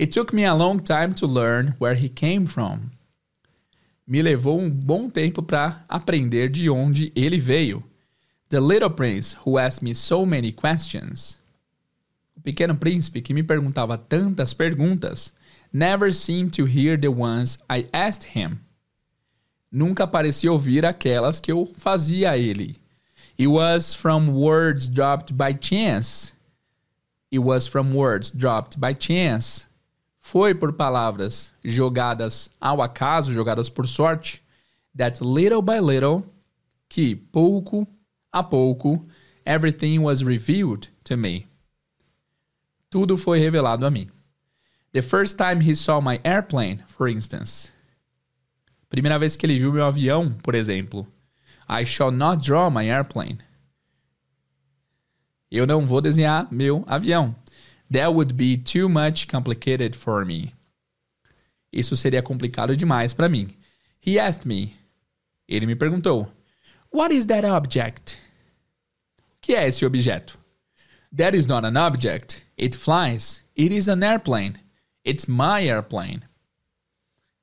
It 0.00 0.12
took 0.12 0.34
me 0.34 0.44
a 0.44 0.54
long 0.54 0.78
time 0.78 1.12
to 1.14 1.26
learn 1.26 1.74
where 1.80 1.98
he 2.00 2.08
came 2.08 2.46
from. 2.46 2.78
Me 4.06 4.22
levou 4.22 4.60
um 4.60 4.70
bom 4.70 5.10
tempo 5.10 5.42
para 5.42 5.84
aprender 5.88 6.48
de 6.48 6.70
onde 6.70 7.12
ele 7.14 7.38
veio. 7.38 7.82
The 8.48 8.60
little 8.60 8.90
prince 8.90 9.36
who 9.44 9.58
asked 9.58 9.84
me 9.84 9.94
so 9.94 10.24
many 10.24 10.52
questions 10.52 11.39
o 12.40 12.42
pequeno 12.42 12.74
príncipe 12.74 13.20
que 13.20 13.34
me 13.34 13.42
perguntava 13.42 13.98
tantas 13.98 14.54
perguntas, 14.54 15.34
never 15.70 16.12
seemed 16.12 16.52
to 16.52 16.64
hear 16.64 16.98
the 16.98 17.08
ones 17.08 17.58
I 17.68 17.86
asked 17.92 18.34
him. 18.34 18.60
Nunca 19.70 20.06
parecia 20.06 20.50
ouvir 20.50 20.84
aquelas 20.84 21.38
que 21.38 21.52
eu 21.52 21.66
fazia 21.66 22.32
a 22.32 22.38
ele. 22.38 22.80
It 23.38 23.46
was 23.46 23.94
from 23.94 24.30
words 24.30 24.88
dropped 24.88 25.34
by 25.34 25.52
chance. 25.52 26.32
It 27.30 27.38
was 27.38 27.66
from 27.66 27.94
words 27.94 28.30
dropped 28.30 28.80
by 28.80 28.94
chance. 28.94 29.66
Foi 30.20 30.54
por 30.54 30.72
palavras 30.72 31.52
jogadas 31.62 32.50
ao 32.60 32.82
acaso, 32.82 33.32
jogadas 33.32 33.68
por 33.68 33.86
sorte, 33.86 34.42
that 34.96 35.20
little 35.20 35.62
by 35.62 35.78
little, 35.78 36.24
que 36.88 37.14
pouco 37.14 37.86
a 38.32 38.42
pouco 38.42 39.06
everything 39.46 40.02
was 40.02 40.24
revealed 40.24 40.88
to 41.04 41.16
me. 41.16 41.49
Tudo 42.90 43.16
foi 43.16 43.38
revelado 43.38 43.86
a 43.86 43.90
mim. 43.90 44.08
The 44.92 45.02
first 45.02 45.38
time 45.38 45.60
he 45.60 45.76
saw 45.76 46.00
my 46.00 46.20
airplane, 46.24 46.82
for 46.88 47.08
instance. 47.08 47.70
Primeira 48.88 49.16
vez 49.16 49.36
que 49.36 49.46
ele 49.46 49.58
viu 49.58 49.72
meu 49.72 49.86
avião, 49.86 50.32
por 50.42 50.56
exemplo. 50.56 51.06
I 51.68 51.84
shall 51.84 52.10
not 52.10 52.44
draw 52.44 52.68
my 52.68 52.90
airplane. 52.90 53.38
Eu 55.48 55.64
não 55.66 55.86
vou 55.86 56.00
desenhar 56.00 56.48
meu 56.50 56.84
avião. 56.88 57.36
That 57.92 58.08
would 58.08 58.34
be 58.34 58.56
too 58.56 58.88
much 58.88 59.28
complicated 59.28 59.96
for 59.96 60.26
me. 60.26 60.52
Isso 61.72 61.96
seria 61.96 62.22
complicado 62.22 62.76
demais 62.76 63.14
para 63.14 63.28
mim. 63.28 63.48
He 64.04 64.18
asked 64.18 64.46
me. 64.46 64.74
Ele 65.48 65.66
me 65.66 65.76
perguntou: 65.76 66.28
What 66.92 67.14
is 67.14 67.26
that 67.26 67.46
object? 67.46 68.18
O 69.18 69.40
que 69.40 69.54
é 69.54 69.68
esse 69.68 69.86
objeto? 69.86 70.39
That 71.12 71.34
is 71.34 71.46
not 71.46 71.64
an 71.64 71.76
object. 71.76 72.44
It 72.56 72.76
flies. 72.76 73.42
It 73.56 73.72
is 73.72 73.88
an 73.88 74.02
airplane. 74.02 74.54
It's 75.04 75.26
my 75.26 75.66
airplane. 75.66 76.22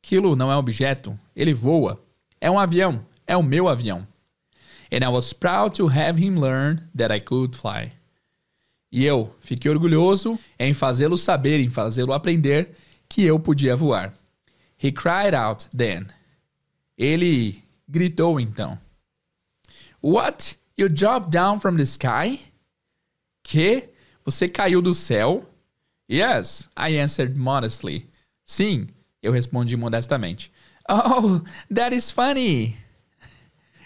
Aquilo 0.02 0.36
não 0.36 0.52
é 0.52 0.56
objeto. 0.56 1.18
Ele 1.36 1.54
voa. 1.54 2.02
É 2.40 2.50
um 2.50 2.58
avião. 2.58 3.06
É 3.26 3.36
o 3.36 3.44
meu 3.44 3.68
avião. 3.68 4.08
And 4.92 5.04
I 5.04 5.10
was 5.10 5.34
proud 5.34 5.76
to 5.76 5.88
have 5.88 6.18
him 6.18 6.38
learn 6.38 6.88
that 6.96 7.14
I 7.14 7.20
could 7.20 7.58
fly. 7.58 7.92
E 8.90 9.04
eu 9.04 9.36
fiquei 9.42 9.70
orgulhoso 9.70 10.40
em 10.58 10.74
fazê-lo 10.74 11.18
saber, 11.18 11.60
em 11.60 11.68
fazê-lo 11.68 12.14
aprender 12.14 12.74
que 13.10 13.24
eu 13.24 13.38
podia 13.38 13.76
voar. 13.76 14.14
He 14.82 14.92
cried 14.92 15.36
out 15.36 15.68
then. 15.76 16.08
Ele 16.98 17.62
gritou 17.88 18.40
então. 18.40 18.78
What? 20.02 20.58
You 20.78 20.88
dropped 20.88 21.32
down 21.32 21.60
from 21.60 21.76
the 21.76 21.84
sky? 21.84 22.40
Que? 23.50 23.92
Você 24.26 24.50
caiu 24.50 24.82
do 24.82 24.94
céu? 24.94 25.50
Yes, 26.12 26.70
I 26.78 27.00
answered 27.00 27.34
modestly. 27.40 28.10
Sim, 28.46 28.88
eu 29.24 29.32
respondi 29.32 29.78
modestamente. 29.78 30.52
Oh, 30.90 31.40
that 31.74 31.96
is 31.96 32.12
funny. 32.12 32.76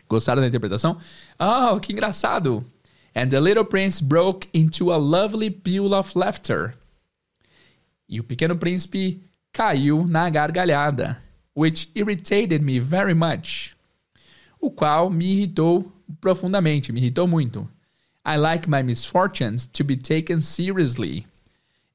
Gostaram 0.09 0.41
da 0.41 0.47
interpretação? 0.47 0.99
Oh, 1.39 1.79
que 1.79 1.93
engraçado. 1.93 2.63
And 3.15 3.29
the 3.29 3.39
little 3.39 3.63
prince 3.63 4.01
broke 4.01 4.49
into 4.51 4.91
a 4.91 4.97
lovely 4.97 5.51
peal 5.51 5.93
of 5.93 6.17
laughter. 6.17 6.73
E 8.09 8.19
o 8.19 8.23
pequeno 8.23 8.57
príncipe 8.57 9.21
caiu 9.53 10.07
na 10.07 10.27
gargalhada, 10.31 11.21
which 11.55 11.91
irritated 11.93 12.63
me 12.63 12.79
very 12.79 13.13
much. 13.13 13.75
O 14.59 14.71
qual 14.71 15.11
me 15.11 15.25
irritou 15.25 15.93
profundamente, 16.19 16.91
me 16.91 16.99
irritou 16.99 17.27
muito. 17.27 17.69
I 18.23 18.37
like 18.37 18.67
my 18.67 18.83
misfortunes 18.83 19.65
to 19.67 19.83
be 19.83 19.95
taken 19.95 20.41
seriously. 20.41 21.25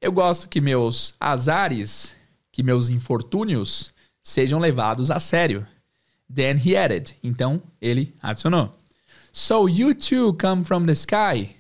Eu 0.01 0.13
gosto 0.13 0.49
que 0.49 0.61
meus 0.61 1.15
azares, 1.21 2.17
que 2.53 2.63
meus 2.63 2.91
infortúnios 2.91 3.93
sejam 4.23 4.59
levados 4.59 5.11
a 5.11 5.21
sério. 5.21 5.67
Then 6.29 6.59
he 6.59 6.77
added. 6.77 7.15
Então 7.23 7.63
ele 7.81 8.15
adicionou. 8.21 8.73
So 9.33 9.67
you 9.69 9.95
too 9.95 10.33
come 10.35 10.65
from 10.65 10.87
the 10.87 10.95
sky. 10.95 11.57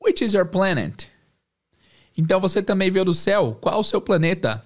Which 0.00 0.22
is 0.22 0.34
your 0.34 0.46
planet? 0.46 1.08
Então 2.16 2.40
você 2.40 2.62
também 2.62 2.90
veio 2.90 3.04
do 3.04 3.14
céu. 3.14 3.56
Qual 3.60 3.80
o 3.80 3.84
seu 3.84 4.00
planeta? 4.00 4.62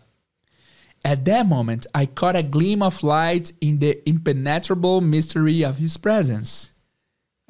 At 1.05 1.25
that 1.27 1.47
moment, 1.47 1.87
I 1.95 2.07
caught 2.07 2.35
a 2.35 2.43
gleam 2.43 2.83
of 2.83 3.05
light 3.05 3.53
in 3.61 3.79
the 3.79 4.03
impenetrable 4.07 5.03
mystery 5.03 5.63
of 5.63 5.79
his 5.79 5.99
presence. 5.99 6.73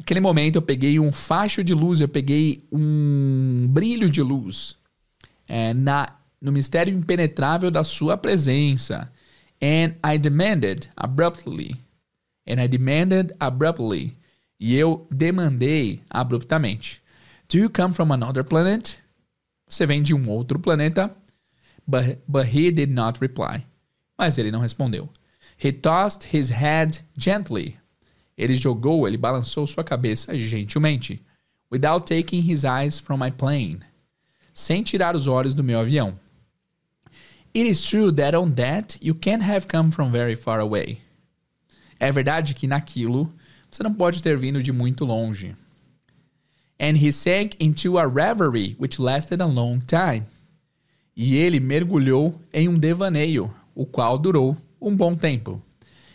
Naquele 0.05 0.21
momento 0.21 0.57
eu 0.57 0.63
peguei 0.63 1.01
um 1.01 1.11
facho 1.11 1.65
de 1.65 1.73
luz, 1.73 1.99
eu 1.99 2.09
peguei 2.09 2.63
um 2.71 3.67
brilho 3.71 4.11
de 4.11 4.21
luz 4.21 4.77
é, 5.49 5.73
na, 5.73 6.19
no 6.39 6.53
mistério 6.53 6.93
impenetrável 6.93 7.71
da 7.71 7.83
sua 7.83 8.15
presença. 8.19 9.11
And 9.63 9.95
I 10.07 10.19
demanded 10.19 10.91
abruptly. 10.95 11.81
And 12.47 12.63
I 12.63 12.69
demanded 12.69 13.35
abruptly. 13.41 14.15
E 14.61 14.77
eu 14.77 15.07
demandei 15.11 16.03
abruptamente. 16.11 17.01
Do 17.49 17.57
you 17.57 17.71
come 17.71 17.95
from 17.95 18.13
another 18.13 18.45
planet? 18.45 18.99
Você 19.67 19.87
vem 19.87 20.03
de 20.03 20.13
um 20.13 20.29
outro 20.29 20.59
planeta? 20.59 21.17
But, 21.87 22.19
but 22.29 22.55
he 22.55 22.71
did 22.71 22.91
not 22.91 23.19
reply. 23.23 23.65
Mas 24.19 24.37
ele 24.37 24.51
não 24.51 24.61
respondeu. 24.61 25.09
He 25.57 25.73
tossed 25.73 26.37
his 26.37 26.51
head 26.51 27.03
gently. 27.17 27.79
Ele 28.37 28.57
jogou, 28.57 29.07
ele 29.07 29.17
balançou 29.17 29.67
sua 29.67 29.85
cabeça 29.85 30.37
gentilmente. 30.37 31.23
Without 31.71 32.07
taking 32.07 32.41
his 32.41 32.65
eyes 32.65 32.99
from 32.99 33.19
my 33.19 33.31
plane. 33.31 33.81
Sem 34.53 34.83
tirar 34.83 35.17
os 35.17 35.27
olhos 35.27 35.55
do 35.55 35.65
meu 35.65 35.81
avião. 35.81 36.15
It 37.57 37.69
is 37.69 37.83
true 37.83 38.13
that 38.13 38.37
on 38.37 38.51
that 38.53 38.99
you 39.01 39.15
can't 39.15 39.43
have 39.43 39.67
come 39.69 39.93
from 39.93 40.11
very 40.11 40.35
far 40.35 40.61
away. 40.61 40.99
É 42.01 42.11
verdade 42.11 42.55
que 42.55 42.67
naquilo 42.67 43.33
você 43.71 43.83
não 43.83 43.95
pode 43.95 44.23
ter 44.23 44.37
vindo 44.37 44.63
de 44.63 44.73
muito 44.73 45.05
longe. 45.05 45.55
And 46.81 46.97
he 46.97 47.13
sank 47.13 47.57
into 47.61 47.97
a 47.99 48.07
reverie 48.07 48.77
which 48.79 49.01
lasted 49.01 49.41
a 49.41 49.47
long 49.47 49.79
time. 49.81 50.25
E 51.17 51.37
ele 51.37 51.61
mergulhou 51.61 52.41
em 52.53 52.69
um 52.69 52.77
devaneio, 52.77 53.55
o 53.75 53.87
qual 53.87 54.19
durou 54.19 54.57
um 54.81 54.95
bom 54.95 55.15
tempo. 55.15 55.63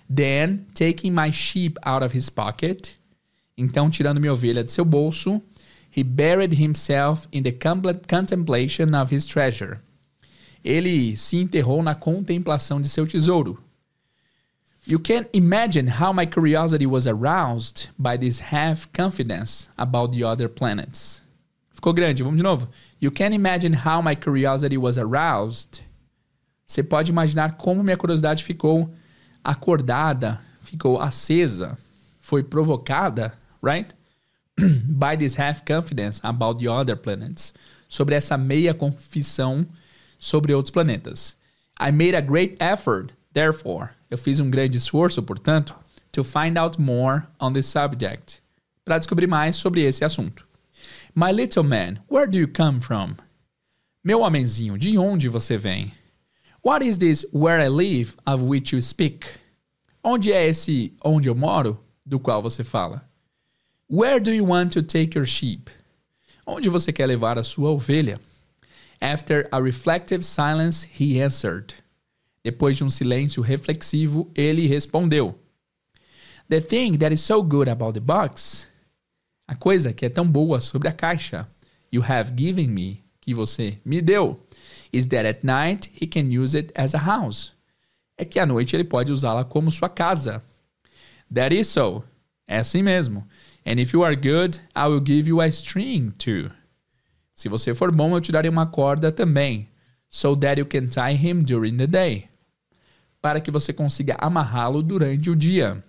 Then, 0.09 0.65
taking 0.73 1.13
my 1.13 1.31
sheep 1.31 1.77
out 1.85 2.03
of 2.03 2.15
his 2.15 2.29
pocket, 2.29 2.97
então 3.55 3.91
tirando 3.91 4.19
minha 4.19 4.33
ovelha 4.33 4.63
de 4.63 4.71
seu 4.71 4.83
bolso, 4.83 5.41
he 5.91 6.03
buried 6.03 6.53
himself 6.53 7.27
in 7.31 7.43
the 7.43 7.51
contemplation 7.51 8.95
of 8.95 9.13
his 9.13 9.25
treasure. 9.25 9.79
Ele 10.63 11.15
se 11.15 11.37
enterrou 11.37 11.83
na 11.83 11.93
contemplação 11.93 12.81
de 12.81 12.89
seu 12.89 13.05
tesouro. 13.05 13.59
You 14.85 14.97
can 14.97 15.27
imagine 15.33 15.87
how 15.87 16.11
my 16.11 16.25
curiosity 16.25 16.87
was 16.87 17.05
aroused 17.05 17.89
by 17.97 18.17
this 18.17 18.39
half 18.39 18.91
confidence 18.91 19.69
about 19.77 20.11
the 20.11 20.23
other 20.23 20.49
planets. 20.49 21.21
Ficou 21.71 21.93
grande, 21.93 22.23
vamos 22.23 22.37
de 22.37 22.43
novo. 22.43 22.67
You 22.99 23.11
can 23.11 23.31
imagine 23.33 23.73
how 23.73 24.01
my 24.01 24.15
curiosity 24.15 24.77
was 24.77 24.97
aroused. 24.97 25.81
Você 26.65 26.83
pode 26.83 27.11
imaginar 27.11 27.57
como 27.57 27.83
minha 27.83 27.97
curiosidade 27.97 28.43
ficou 28.43 28.89
acordada, 29.49 30.39
ficou 30.61 31.01
acesa, 31.01 31.75
foi 32.21 32.43
provocada, 32.43 33.33
right? 33.63 33.91
By 34.85 35.17
this 35.17 35.35
half 35.35 35.63
confidence 35.65 36.19
about 36.23 36.59
the 36.59 36.67
other 36.67 36.95
planets. 36.95 37.53
Sobre 37.87 38.13
essa 38.13 38.37
meia 38.37 38.73
confissão 38.73 39.65
sobre 40.19 40.53
outros 40.53 40.71
planetas. 40.71 41.35
I 41.79 41.91
made 41.91 42.15
a 42.15 42.21
great 42.21 42.55
effort, 42.59 43.13
therefore. 43.33 43.89
Eu 44.11 44.17
fiz 44.17 44.39
um 44.39 44.51
grande 44.51 44.77
esforço, 44.77 45.23
portanto, 45.23 45.75
to 46.11 46.23
find 46.23 46.57
out 46.57 46.79
more 46.79 47.23
on 47.39 47.53
this 47.53 47.65
subject. 47.65 48.41
Para 48.85 48.99
descobrir 48.99 49.27
mais 49.27 49.55
sobre 49.55 49.81
esse 49.81 50.03
assunto. 50.03 50.45
My 51.15 51.31
little 51.31 51.63
man, 51.63 51.97
where 52.07 52.27
do 52.29 52.37
you 52.37 52.47
come 52.47 52.79
from? 52.79 53.15
Meu 54.03 54.21
homenzinho, 54.21 54.77
de 54.77 54.97
onde 54.97 55.27
você 55.27 55.57
vem? 55.57 55.91
What 56.61 56.83
is 56.83 56.97
this 56.97 57.25
where 57.31 57.59
I 57.59 57.67
live 57.67 58.15
of 58.25 58.41
which 58.43 58.73
you 58.73 58.81
speak? 58.81 59.25
Onde 60.03 60.31
é 60.31 60.47
esse 60.47 60.93
onde 61.03 61.27
eu 61.29 61.35
moro 61.35 61.79
do 62.05 62.19
qual 62.19 62.41
você 62.41 62.63
fala? 62.63 63.03
Where 63.89 64.19
do 64.19 64.31
you 64.31 64.45
want 64.45 64.71
to 64.73 64.83
take 64.83 65.17
your 65.17 65.25
sheep? 65.25 65.69
Onde 66.45 66.69
você 66.69 66.91
quer 66.91 67.07
levar 67.07 67.37
a 67.37 67.43
sua 67.43 67.69
ovelha? 67.69 68.17
After 69.01 69.47
a 69.51 69.61
reflective 69.61 70.23
silence, 70.23 70.85
he 70.85 71.21
answered. 71.21 71.73
Depois 72.43 72.77
de 72.77 72.83
um 72.83 72.89
silêncio 72.89 73.41
reflexivo, 73.41 74.29
ele 74.35 74.67
respondeu: 74.67 75.35
The 76.49 76.61
thing 76.61 76.97
that 76.97 77.13
is 77.13 77.21
so 77.21 77.41
good 77.41 77.69
about 77.69 77.93
the 77.93 77.99
box 77.99 78.69
a 79.49 79.55
coisa 79.55 79.91
que 79.91 80.05
é 80.05 80.09
tão 80.09 80.27
boa 80.27 80.61
sobre 80.61 80.87
a 80.87 80.91
caixa, 80.91 81.49
you 81.91 82.03
have 82.03 82.33
given 82.37 82.67
me, 82.67 83.03
que 83.19 83.33
você 83.33 83.79
me 83.83 83.99
deu, 83.99 84.39
is 84.91 85.07
that 85.07 85.25
at 85.25 85.43
night 85.43 85.89
he 85.93 86.07
can 86.07 86.31
use 86.31 86.57
it 86.57 86.71
as 86.75 86.93
a 86.93 86.99
house. 86.99 87.51
É 88.17 88.25
que 88.25 88.39
à 88.39 88.45
noite 88.45 88.75
ele 88.75 88.83
pode 88.83 89.11
usá-la 89.11 89.43
como 89.43 89.71
sua 89.71 89.89
casa. 89.89 90.43
That 91.33 91.55
is 91.55 91.67
so. 91.67 92.03
É 92.47 92.57
assim 92.57 92.83
mesmo. 92.83 93.27
And 93.65 93.79
if 93.79 93.93
you 93.93 94.03
are 94.03 94.15
good, 94.15 94.59
I 94.75 94.87
will 94.87 95.03
give 95.05 95.27
you 95.27 95.41
a 95.41 95.47
string 95.47 96.11
too. 96.17 96.51
Se 97.33 97.47
você 97.47 97.73
for 97.73 97.91
bom, 97.91 98.15
eu 98.15 98.21
te 98.21 98.31
darei 98.31 98.49
uma 98.49 98.65
corda 98.65 99.11
também. 99.11 99.69
So 100.09 100.35
that 100.37 100.59
you 100.59 100.65
can 100.65 100.87
tie 100.87 101.13
him 101.13 101.43
during 101.43 101.77
the 101.77 101.87
day. 101.87 102.29
Para 103.21 103.39
que 103.39 103.51
você 103.51 103.71
consiga 103.71 104.17
amarrá-lo 104.19 104.81
durante 104.81 105.29
o 105.29 105.35
dia 105.35 105.83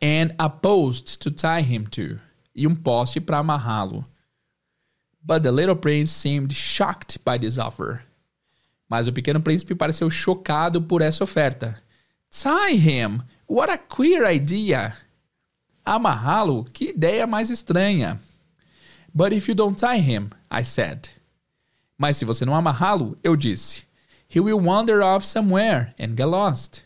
and 0.00 0.34
a 0.38 0.48
post 0.48 1.18
to 1.18 1.30
tie 1.30 1.60
him 1.60 1.84
to, 1.84 2.20
e 2.54 2.66
um 2.66 2.74
poste 2.74 3.20
para 3.20 3.38
amarrá-lo. 3.38 4.04
But 5.28 5.42
the 5.42 5.52
little 5.52 5.76
prince 5.76 6.10
seemed 6.10 6.54
shocked 6.54 7.22
by 7.22 7.36
this 7.36 7.58
offer. 7.58 8.02
Mas 8.88 9.06
o 9.06 9.12
pequeno 9.12 9.40
príncipe 9.40 9.74
pareceu 9.74 10.10
chocado 10.10 10.80
por 10.80 11.02
essa 11.02 11.22
oferta. 11.22 11.82
Tie 12.30 12.76
him! 12.76 13.22
What 13.46 13.70
a 13.70 13.76
queer 13.76 14.24
idea! 14.24 14.96
Amarrá-lo? 15.84 16.64
Que 16.72 16.94
ideia 16.94 17.26
mais 17.26 17.50
estranha. 17.50 18.18
But 19.14 19.34
if 19.34 19.48
you 19.48 19.54
don't 19.54 19.78
tie 19.78 19.98
him, 19.98 20.30
I 20.50 20.64
said. 20.64 21.10
Mas 21.98 22.16
se 22.16 22.24
você 22.24 22.46
não 22.46 22.54
amarrá-lo, 22.54 23.18
eu 23.22 23.36
disse. 23.36 23.84
He 24.30 24.40
will 24.40 24.58
wander 24.58 25.02
off 25.02 25.26
somewhere 25.26 25.92
and 25.98 26.16
get 26.16 26.26
lost. 26.26 26.84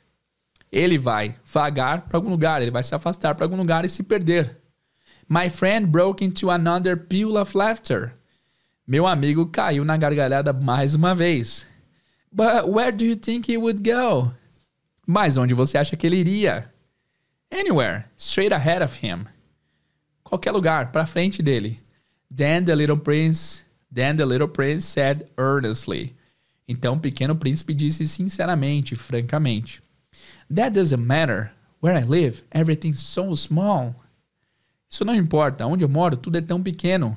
Ele 0.73 0.99
vai 0.99 1.37
vagar 1.45 2.09
para 2.09 2.19
algum 2.19 2.31
lugar, 2.31 2.61
ele 2.61 2.73
vai 2.73 2.83
se 2.83 2.93
afastar 2.93 3.37
para 3.37 3.45
algum 3.45 3.57
lugar 3.57 3.85
e 3.85 3.89
se 3.89 4.03
perder. 4.03 4.61
My 5.29 5.49
friend 5.49 5.87
broke 5.93 6.25
into 6.25 6.51
another 6.51 6.97
peal 6.97 7.37
of 7.37 7.57
laughter. 7.57 8.17
Meu 8.93 9.07
amigo 9.07 9.47
caiu 9.47 9.87
na 9.87 9.97
gargalhada 9.97 10.53
mais 10.53 10.95
uma 10.95 11.15
vez. 11.15 11.67
But 12.31 12.69
where 12.69 12.93
do 12.93 13.07
you 13.07 13.17
think 13.17 13.51
he 13.51 13.57
would 13.57 13.83
go? 13.83 14.35
Mas 15.07 15.39
onde 15.39 15.55
você 15.55 15.79
acha 15.79 15.97
que 15.97 16.07
ele 16.07 16.19
iria? 16.19 16.71
Anywhere, 17.51 18.05
straight 18.19 18.53
ahead 18.53 18.85
of 18.85 18.95
him. 19.03 19.25
Qualquer 20.23 20.53
lugar, 20.53 20.93
para 20.93 21.07
frente 21.07 21.43
dele. 21.43 21.81
Then 22.31 22.67
the 22.67 22.75
little 22.75 22.99
prince, 22.99 23.65
then 23.91 24.19
the 24.19 24.27
little 24.27 24.47
prince 24.47 24.85
said 24.85 25.27
earnestly. 25.39 26.15
Então 26.69 26.97
o 26.97 27.01
pequeno 27.01 27.35
príncipe 27.35 27.73
disse 27.73 28.07
sinceramente, 28.07 28.95
francamente. 28.95 29.83
That 30.55 30.79
doesn't 30.79 31.03
matter. 31.03 31.51
Where 31.81 31.99
I 31.99 32.05
live, 32.05 32.43
everything's 32.51 33.01
so 33.01 33.35
small. 33.35 33.95
Isso 34.91 35.03
não 35.03 35.15
importa. 35.15 35.67
Onde 35.67 35.83
eu 35.83 35.89
moro, 35.89 36.15
tudo 36.15 36.37
é 36.37 36.43
tão 36.43 36.63
pequeno. 36.63 37.17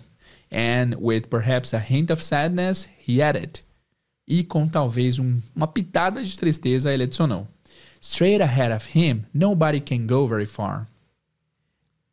And 0.52 0.96
with 1.00 1.28
perhaps 1.30 1.74
a 1.74 1.80
hint 1.80 2.12
of 2.12 2.24
sadness, 2.24 2.88
he 2.98 3.22
added. 3.22 3.62
E 4.28 4.44
com 4.44 4.68
talvez 4.68 5.20
um, 5.20 5.42
uma 5.56 5.68
pitada 5.68 6.24
de 6.24 6.38
tristeza, 6.38 6.94
ele 6.94 7.04
adicionou. 7.04 7.48
Straight 8.02 8.42
ahead 8.42 8.72
of 8.72 8.88
him, 8.88 9.26
nobody 9.34 9.80
can 9.80 10.06
go 10.06 10.28
very 10.28 10.46
far. 10.46 10.88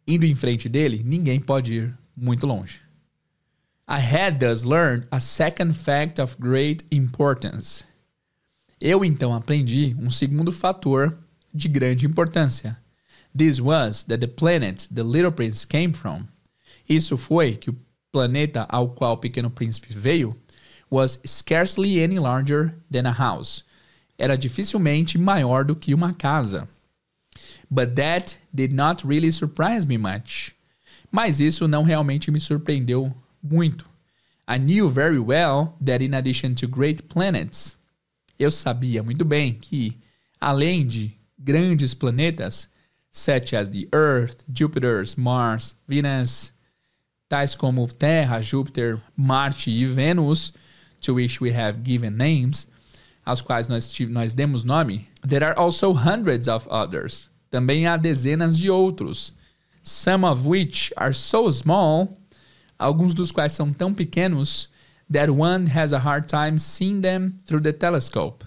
Indo 0.06 0.24
em 0.24 0.34
frente 0.34 0.68
dele, 0.68 1.02
ninguém 1.04 1.38
pode 1.38 1.74
ir 1.74 1.98
muito 2.16 2.46
longe. 2.46 2.80
I 3.88 4.00
had 4.00 4.38
thus 4.38 4.64
learned 4.64 5.06
a 5.10 5.20
second 5.20 5.74
fact 5.74 6.18
of 6.18 6.36
great 6.38 6.84
importance. 6.90 7.84
Eu 8.80 9.04
então 9.04 9.32
aprendi 9.34 9.94
um 9.98 10.10
segundo 10.10 10.50
fator 10.50 11.16
de 11.52 11.68
grande 11.68 12.06
importância. 12.06 12.76
This 13.36 13.60
was 13.60 14.04
that 14.04 14.20
the 14.20 14.26
planet 14.26 14.88
the 14.92 15.02
little 15.02 15.30
prince 15.30 15.66
came 15.66 15.92
from. 15.92 16.26
Isso 16.88 17.16
foi 17.16 17.56
que 17.56 17.70
o 17.70 17.76
planeta 18.12 18.66
ao 18.68 18.90
qual 18.90 19.14
o 19.14 19.16
pequeno 19.16 19.50
príncipe 19.50 19.92
veio 19.92 20.36
was 20.90 21.18
scarcely 21.24 22.02
any 22.02 22.18
larger 22.18 22.74
than 22.90 23.06
a 23.06 23.12
house. 23.12 23.64
Era 24.18 24.36
dificilmente 24.36 25.16
maior 25.16 25.64
do 25.64 25.74
que 25.74 25.94
uma 25.94 26.12
casa. 26.12 26.68
But 27.70 27.96
that 27.96 28.38
did 28.54 28.74
not 28.74 29.06
really 29.06 29.32
surprise 29.32 29.86
me 29.86 29.96
much. 29.96 30.54
Mas 31.10 31.40
isso 31.40 31.66
não 31.66 31.82
realmente 31.82 32.30
me 32.30 32.38
surpreendeu 32.38 33.14
muito. 33.42 33.86
I 34.46 34.58
knew 34.58 34.90
very 34.90 35.18
well 35.18 35.74
that 35.80 36.04
in 36.04 36.14
addition 36.14 36.54
to 36.56 36.68
great 36.68 37.04
planets, 37.04 37.76
eu 38.38 38.50
sabia 38.50 39.02
muito 39.02 39.24
bem 39.24 39.52
que, 39.52 39.96
além 40.38 40.86
de 40.86 41.16
grandes 41.38 41.94
planetas, 41.94 42.68
such 43.10 43.54
as 43.54 43.68
the 43.68 43.88
Earth, 43.92 44.44
Jupiter, 44.52 45.02
Mars, 45.16 45.74
Venus, 45.86 46.52
tais 47.32 47.54
como 47.54 47.88
Terra, 47.88 48.42
Júpiter, 48.42 49.00
Marte 49.16 49.70
e 49.70 49.86
Vênus, 49.86 50.52
to 51.00 51.14
which 51.14 51.40
we 51.40 51.50
have 51.50 51.82
given 51.82 52.10
names, 52.10 52.66
aos 53.24 53.40
quais 53.40 53.68
nós, 53.68 53.90
nós 54.10 54.34
demos 54.34 54.64
nome, 54.64 55.08
there 55.26 55.42
are 55.42 55.58
also 55.58 55.94
hundreds 55.94 56.46
of 56.46 56.68
others. 56.68 57.30
Também 57.50 57.86
há 57.86 57.96
dezenas 57.96 58.58
de 58.58 58.68
outros, 58.68 59.32
some 59.82 60.26
of 60.26 60.46
which 60.46 60.92
are 60.94 61.14
so 61.14 61.50
small 61.50 62.18
alguns 62.78 63.14
dos 63.14 63.32
quais 63.32 63.54
são 63.54 63.70
tão 63.70 63.94
pequenos 63.94 64.68
that 65.10 65.30
one 65.30 65.66
has 65.66 65.94
a 65.94 65.98
hard 65.98 66.28
time 66.28 66.58
seeing 66.58 67.00
them 67.00 67.32
through 67.46 67.62
the 67.62 67.72
telescope, 67.72 68.44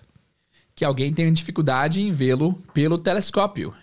que 0.75 0.85
alguém 0.85 1.11
tem 1.11 1.33
dificuldade 1.33 2.03
em 2.03 2.11
vê-lo 2.11 2.53
pelo 2.71 2.99
telescópio. 2.99 3.73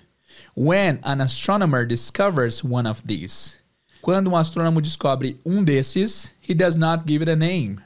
When 0.54 1.00
an 1.02 1.20
astronomer 1.20 1.86
discovers 1.86 2.62
one 2.62 2.88
of 2.88 3.02
these, 3.04 3.61
quando 4.02 4.28
um 4.28 4.36
astrônomo 4.36 4.82
descobre 4.82 5.40
um 5.46 5.62
desses, 5.62 6.34
he 6.46 6.52
does 6.52 6.74
not 6.74 7.06
give 7.06 7.22
it 7.22 7.30
a 7.30 7.36
name. 7.36 7.78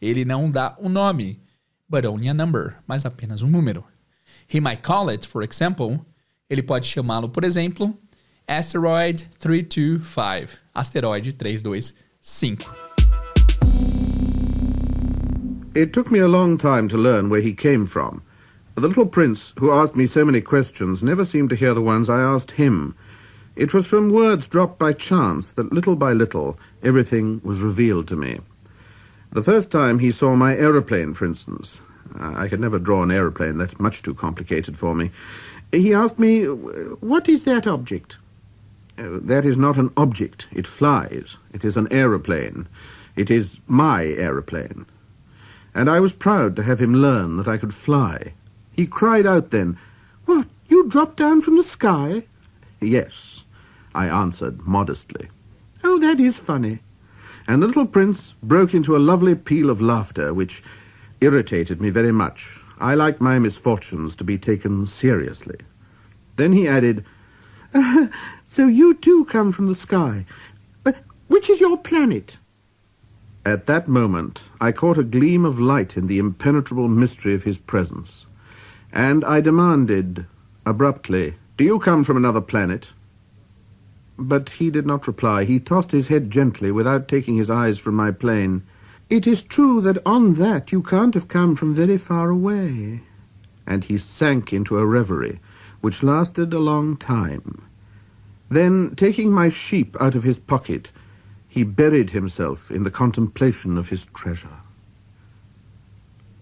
Ele 0.00 0.24
não 0.24 0.50
dá 0.50 0.76
um 0.78 0.90
nome, 0.90 1.40
but 1.88 2.04
only 2.04 2.28
a 2.28 2.34
number, 2.34 2.76
mas 2.86 3.04
apenas 3.04 3.42
um 3.42 3.48
número. 3.48 3.82
He 4.46 4.60
might 4.60 4.82
call 4.82 5.10
it, 5.10 5.26
for 5.26 5.42
example, 5.42 6.04
ele 6.48 6.62
pode 6.62 6.86
chamá-lo, 6.86 7.30
por 7.30 7.44
exemplo, 7.44 7.94
Asteroid 8.46 9.22
325. 9.40 10.58
Asteroide 10.74 11.32
325. 11.32 12.70
It 15.74 15.92
took 15.92 16.10
me 16.10 16.18
a 16.18 16.28
long 16.28 16.58
time 16.58 16.88
to 16.88 16.96
learn 16.98 17.30
where 17.30 17.40
he 17.40 17.54
came 17.54 17.86
from. 17.86 18.22
The 18.74 18.86
little 18.86 19.06
prince, 19.06 19.54
who 19.58 19.72
asked 19.72 19.96
me 19.96 20.06
so 20.06 20.24
many 20.24 20.40
questions, 20.40 21.02
never 21.02 21.24
seemed 21.24 21.50
to 21.50 21.56
hear 21.56 21.74
the 21.74 21.82
ones 21.82 22.08
I 22.08 22.20
asked 22.20 22.52
him. 22.52 22.94
It 23.58 23.74
was 23.74 23.88
from 23.88 24.12
words 24.12 24.46
dropped 24.46 24.78
by 24.78 24.92
chance 24.92 25.50
that 25.50 25.72
little 25.72 25.96
by 25.96 26.12
little 26.12 26.56
everything 26.80 27.40
was 27.42 27.60
revealed 27.60 28.06
to 28.06 28.14
me. 28.14 28.38
The 29.32 29.42
first 29.42 29.72
time 29.72 29.98
he 29.98 30.12
saw 30.12 30.36
my 30.36 30.54
aeroplane, 30.54 31.12
for 31.12 31.24
instance, 31.24 31.82
I 32.16 32.46
could 32.46 32.60
never 32.60 32.78
draw 32.78 33.02
an 33.02 33.10
aeroplane, 33.10 33.58
that's 33.58 33.80
much 33.80 34.02
too 34.02 34.14
complicated 34.14 34.78
for 34.78 34.94
me. 34.94 35.10
He 35.72 35.92
asked 35.92 36.20
me, 36.20 36.44
What 36.44 37.28
is 37.28 37.42
that 37.44 37.66
object? 37.66 38.16
Uh, 38.96 39.18
that 39.22 39.44
is 39.44 39.58
not 39.58 39.76
an 39.76 39.90
object. 39.96 40.46
It 40.52 40.68
flies. 40.68 41.36
It 41.52 41.64
is 41.64 41.76
an 41.76 41.88
aeroplane. 41.92 42.68
It 43.16 43.28
is 43.28 43.58
my 43.66 44.04
aeroplane. 44.04 44.86
And 45.74 45.90
I 45.90 45.98
was 45.98 46.12
proud 46.12 46.54
to 46.54 46.62
have 46.62 46.78
him 46.78 46.94
learn 46.94 47.38
that 47.38 47.48
I 47.48 47.58
could 47.58 47.74
fly. 47.74 48.34
He 48.70 48.86
cried 48.86 49.26
out 49.26 49.50
then, 49.50 49.76
What, 50.26 50.46
you 50.68 50.88
dropped 50.88 51.16
down 51.16 51.40
from 51.40 51.56
the 51.56 51.64
sky? 51.64 52.28
Yes, 52.80 53.42
I 53.94 54.06
answered 54.06 54.66
modestly. 54.66 55.28
Oh, 55.82 55.98
that 55.98 56.20
is 56.20 56.38
funny. 56.38 56.80
And 57.46 57.62
the 57.62 57.66
little 57.66 57.86
prince 57.86 58.34
broke 58.42 58.74
into 58.74 58.96
a 58.96 58.98
lovely 58.98 59.34
peal 59.34 59.70
of 59.70 59.80
laughter, 59.80 60.34
which 60.34 60.62
irritated 61.20 61.80
me 61.80 61.90
very 61.90 62.12
much. 62.12 62.60
I 62.78 62.94
like 62.94 63.20
my 63.20 63.38
misfortunes 63.38 64.14
to 64.16 64.24
be 64.24 64.38
taken 64.38 64.86
seriously. 64.86 65.58
Then 66.36 66.52
he 66.52 66.68
added, 66.68 67.04
so 68.44 68.66
you 68.66 68.94
too 68.94 69.24
come 69.24 69.50
from 69.50 69.66
the 69.66 69.74
sky. 69.74 70.26
Uh, 70.86 70.92
which 71.26 71.50
is 71.50 71.60
your 71.60 71.76
planet? 71.76 72.38
At 73.44 73.66
that 73.66 73.88
moment, 73.88 74.48
I 74.60 74.72
caught 74.72 74.98
a 74.98 75.04
gleam 75.04 75.44
of 75.44 75.58
light 75.58 75.96
in 75.96 76.06
the 76.06 76.18
impenetrable 76.18 76.88
mystery 76.88 77.34
of 77.34 77.44
his 77.44 77.58
presence, 77.58 78.26
and 78.92 79.24
I 79.24 79.40
demanded, 79.40 80.26
abruptly, 80.66 81.36
Do 81.56 81.64
you 81.64 81.78
come 81.78 82.04
from 82.04 82.16
another 82.16 82.42
planet? 82.42 82.88
But 84.18 84.50
he 84.50 84.70
did 84.70 84.84
not 84.84 85.06
reply. 85.06 85.44
He 85.44 85.60
tossed 85.60 85.92
his 85.92 86.08
head 86.08 86.28
gently 86.28 86.72
without 86.72 87.06
taking 87.06 87.36
his 87.36 87.50
eyes 87.50 87.78
from 87.78 87.94
my 87.94 88.10
plane. 88.10 88.64
It 89.08 89.26
is 89.26 89.42
true 89.42 89.80
that 89.82 90.04
on 90.04 90.34
that 90.34 90.72
you 90.72 90.82
can't 90.82 91.14
have 91.14 91.28
come 91.28 91.54
from 91.54 91.74
very 91.74 91.96
far 91.96 92.28
away. 92.28 93.02
And 93.66 93.84
he 93.84 93.96
sank 93.96 94.52
into 94.52 94.76
a 94.76 94.86
reverie, 94.86 95.40
which 95.80 96.02
lasted 96.02 96.52
a 96.52 96.58
long 96.58 96.96
time. 96.96 97.64
Then, 98.50 98.94
taking 98.96 99.30
my 99.30 99.50
sheep 99.50 99.96
out 100.00 100.14
of 100.14 100.24
his 100.24 100.38
pocket, 100.38 100.90
he 101.46 101.62
buried 101.62 102.10
himself 102.10 102.70
in 102.70 102.84
the 102.84 102.90
contemplation 102.90 103.78
of 103.78 103.88
his 103.88 104.06
treasure. 104.06 104.60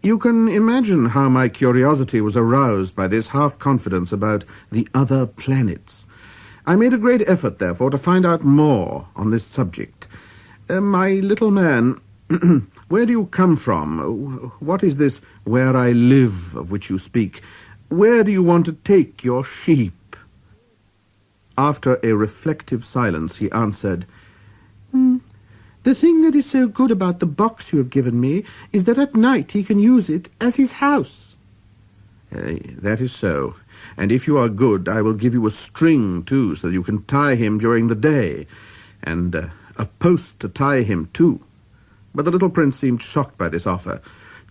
You 0.02 0.18
can 0.18 0.48
imagine 0.48 1.06
how 1.06 1.28
my 1.28 1.48
curiosity 1.48 2.20
was 2.20 2.36
aroused 2.36 2.94
by 2.94 3.08
this 3.08 3.28
half-confidence 3.28 4.12
about 4.12 4.44
the 4.70 4.88
other 4.94 5.26
planets. 5.26 6.06
I 6.68 6.74
made 6.74 6.92
a 6.92 6.98
great 6.98 7.22
effort, 7.28 7.60
therefore, 7.60 7.90
to 7.90 7.98
find 7.98 8.26
out 8.26 8.42
more 8.42 9.06
on 9.14 9.30
this 9.30 9.44
subject. 9.44 10.08
Uh, 10.68 10.80
my 10.80 11.12
little 11.12 11.52
man, 11.52 12.00
where 12.88 13.06
do 13.06 13.12
you 13.12 13.26
come 13.26 13.54
from? 13.54 14.52
What 14.58 14.82
is 14.82 14.96
this 14.96 15.20
where 15.44 15.76
I 15.76 15.92
live 15.92 16.56
of 16.56 16.72
which 16.72 16.90
you 16.90 16.98
speak? 16.98 17.40
Where 17.88 18.24
do 18.24 18.32
you 18.32 18.42
want 18.42 18.66
to 18.66 18.72
take 18.72 19.22
your 19.22 19.44
sheep? 19.44 20.16
After 21.56 22.00
a 22.02 22.12
reflective 22.14 22.82
silence, 22.82 23.36
he 23.36 23.50
answered, 23.52 24.04
mm, 24.92 25.20
The 25.84 25.94
thing 25.94 26.22
that 26.22 26.34
is 26.34 26.50
so 26.50 26.66
good 26.66 26.90
about 26.90 27.20
the 27.20 27.26
box 27.26 27.72
you 27.72 27.78
have 27.78 27.90
given 27.90 28.20
me 28.20 28.44
is 28.72 28.84
that 28.86 28.98
at 28.98 29.14
night 29.14 29.52
he 29.52 29.62
can 29.62 29.78
use 29.78 30.08
it 30.08 30.30
as 30.40 30.56
his 30.56 30.72
house. 30.72 31.36
Uh, 32.34 32.58
that 32.82 33.00
is 33.00 33.12
so. 33.14 33.54
And 33.96 34.12
if 34.12 34.26
you 34.26 34.36
are 34.36 34.48
good, 34.48 34.88
I 34.88 35.00
will 35.02 35.14
give 35.14 35.32
you 35.32 35.46
a 35.46 35.50
string, 35.50 36.22
too, 36.22 36.54
so 36.54 36.68
you 36.68 36.82
can 36.82 37.04
tie 37.04 37.34
him 37.34 37.58
during 37.58 37.88
the 37.88 37.94
day, 37.94 38.46
and 39.02 39.34
uh, 39.34 39.48
a 39.76 39.86
post 39.86 40.40
to 40.40 40.48
tie 40.48 40.82
him, 40.82 41.06
too. 41.06 41.44
But 42.14 42.24
the 42.24 42.30
little 42.30 42.50
prince 42.50 42.76
seemed 42.76 43.02
shocked 43.02 43.38
by 43.38 43.48
this 43.48 43.66
offer. 43.66 44.02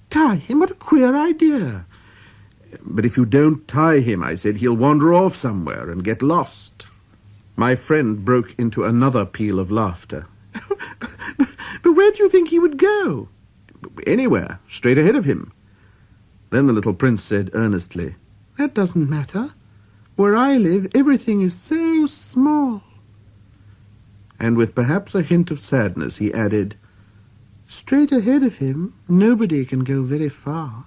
Tie 0.10 0.36
him? 0.36 0.60
What 0.60 0.72
a 0.72 0.76
queer 0.76 1.16
idea! 1.16 1.86
But 2.82 3.06
if 3.06 3.18
you 3.18 3.26
don't 3.26 3.68
tie 3.68 4.00
him, 4.00 4.24
I 4.24 4.36
said, 4.36 4.58
he'll 4.58 4.76
wander 4.76 5.14
off 5.14 5.36
somewhere 5.36 5.90
and 5.90 6.04
get 6.04 6.22
lost. 6.22 6.88
My 7.56 7.76
friend 7.76 8.26
broke 8.26 8.54
into 8.60 8.84
another 8.84 9.26
peal 9.26 9.60
of 9.60 9.72
laughter. 9.72 10.28
but 10.70 11.92
where 11.94 12.12
do 12.12 12.24
you 12.24 12.30
think 12.30 12.50
he 12.50 12.60
would 12.60 12.78
go? 12.78 13.30
Anywhere, 14.06 14.60
straight 14.70 14.98
ahead 14.98 15.16
of 15.16 15.26
him. 15.26 15.54
Then 16.50 16.68
the 16.68 16.74
little 16.74 16.94
prince 16.94 17.24
said 17.24 17.50
earnestly, 17.54 18.16
That 18.58 18.74
doesn't 18.74 19.10
matter. 19.10 19.54
Where 20.16 20.36
I 20.36 20.58
live, 20.58 20.88
everything 20.96 21.42
is 21.42 21.58
so 21.58 22.06
small. 22.06 22.84
And 24.40 24.58
with 24.58 24.76
perhaps 24.76 25.14
a 25.16 25.22
hint 25.22 25.52
of 25.52 25.60
sadness, 25.60 26.18
he 26.18 26.34
added, 26.34 26.78
Straight 27.68 28.12
ahead 28.12 28.44
of 28.44 28.58
him, 28.60 28.94
nobody 29.08 29.66
can 29.66 29.84
go 29.84 30.04
very 30.04 30.30
far. 30.30 30.86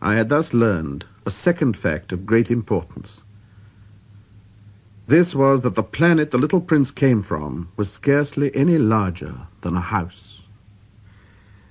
I 0.00 0.14
had 0.14 0.28
thus 0.28 0.52
learned 0.52 1.06
a 1.24 1.30
second 1.30 1.76
fact 1.76 2.12
of 2.12 2.26
great 2.26 2.50
importance. 2.50 3.22
This 5.06 5.34
was 5.34 5.62
that 5.62 5.74
the 5.74 5.82
planet 5.82 6.30
the 6.30 6.38
little 6.38 6.60
prince 6.60 6.90
came 6.90 7.22
from 7.22 7.70
was 7.76 7.90
scarcely 7.90 8.54
any 8.54 8.78
larger 8.78 9.46
than 9.62 9.76
a 9.76 9.80
house. 9.80 10.42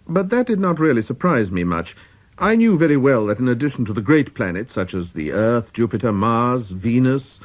But 0.07 0.30
that 0.30 0.47
did 0.47 0.59
not 0.59 0.80
really 0.80 1.01
surprise 1.01 1.51
me 1.51 1.63
much. 1.63 1.95
I 2.41 2.55
knew 2.55 2.75
very 2.75 2.97
well 2.97 3.27
that 3.27 3.37
in 3.37 3.47
addition 3.47 3.85
to 3.85 3.93
the 3.93 4.01
great 4.01 4.33
planets, 4.33 4.73
such 4.73 4.95
as 4.95 5.13
the 5.13 5.31
Earth, 5.31 5.73
Jupiter, 5.73 6.11
Mars, 6.11 6.71
Venus, 6.71 7.39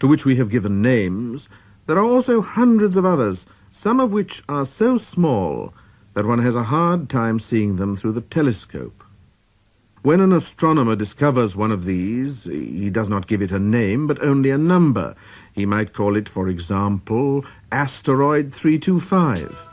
to 0.00 0.08
which 0.08 0.24
we 0.24 0.34
have 0.36 0.50
given 0.50 0.82
names, 0.82 1.48
there 1.86 1.96
are 1.96 2.04
also 2.04 2.42
hundreds 2.42 2.96
of 2.96 3.04
others, 3.04 3.46
some 3.70 4.00
of 4.00 4.12
which 4.12 4.42
are 4.48 4.66
so 4.66 4.96
small 4.96 5.72
that 6.14 6.26
one 6.26 6.40
has 6.40 6.56
a 6.56 6.64
hard 6.64 7.08
time 7.08 7.38
seeing 7.38 7.76
them 7.76 7.94
through 7.94 8.10
the 8.10 8.22
telescope. 8.22 9.04
When 10.02 10.18
an 10.18 10.32
astronomer 10.32 10.96
discovers 10.96 11.54
one 11.54 11.70
of 11.70 11.84
these, 11.84 12.42
he 12.42 12.90
does 12.90 13.08
not 13.08 13.28
give 13.28 13.42
it 13.42 13.52
a 13.52 13.60
name, 13.60 14.08
but 14.08 14.20
only 14.20 14.50
a 14.50 14.58
number. 14.58 15.14
He 15.52 15.64
might 15.64 15.92
call 15.92 16.16
it, 16.16 16.28
for 16.28 16.48
example, 16.48 17.44
Asteroid 17.70 18.52
325. 18.52 19.69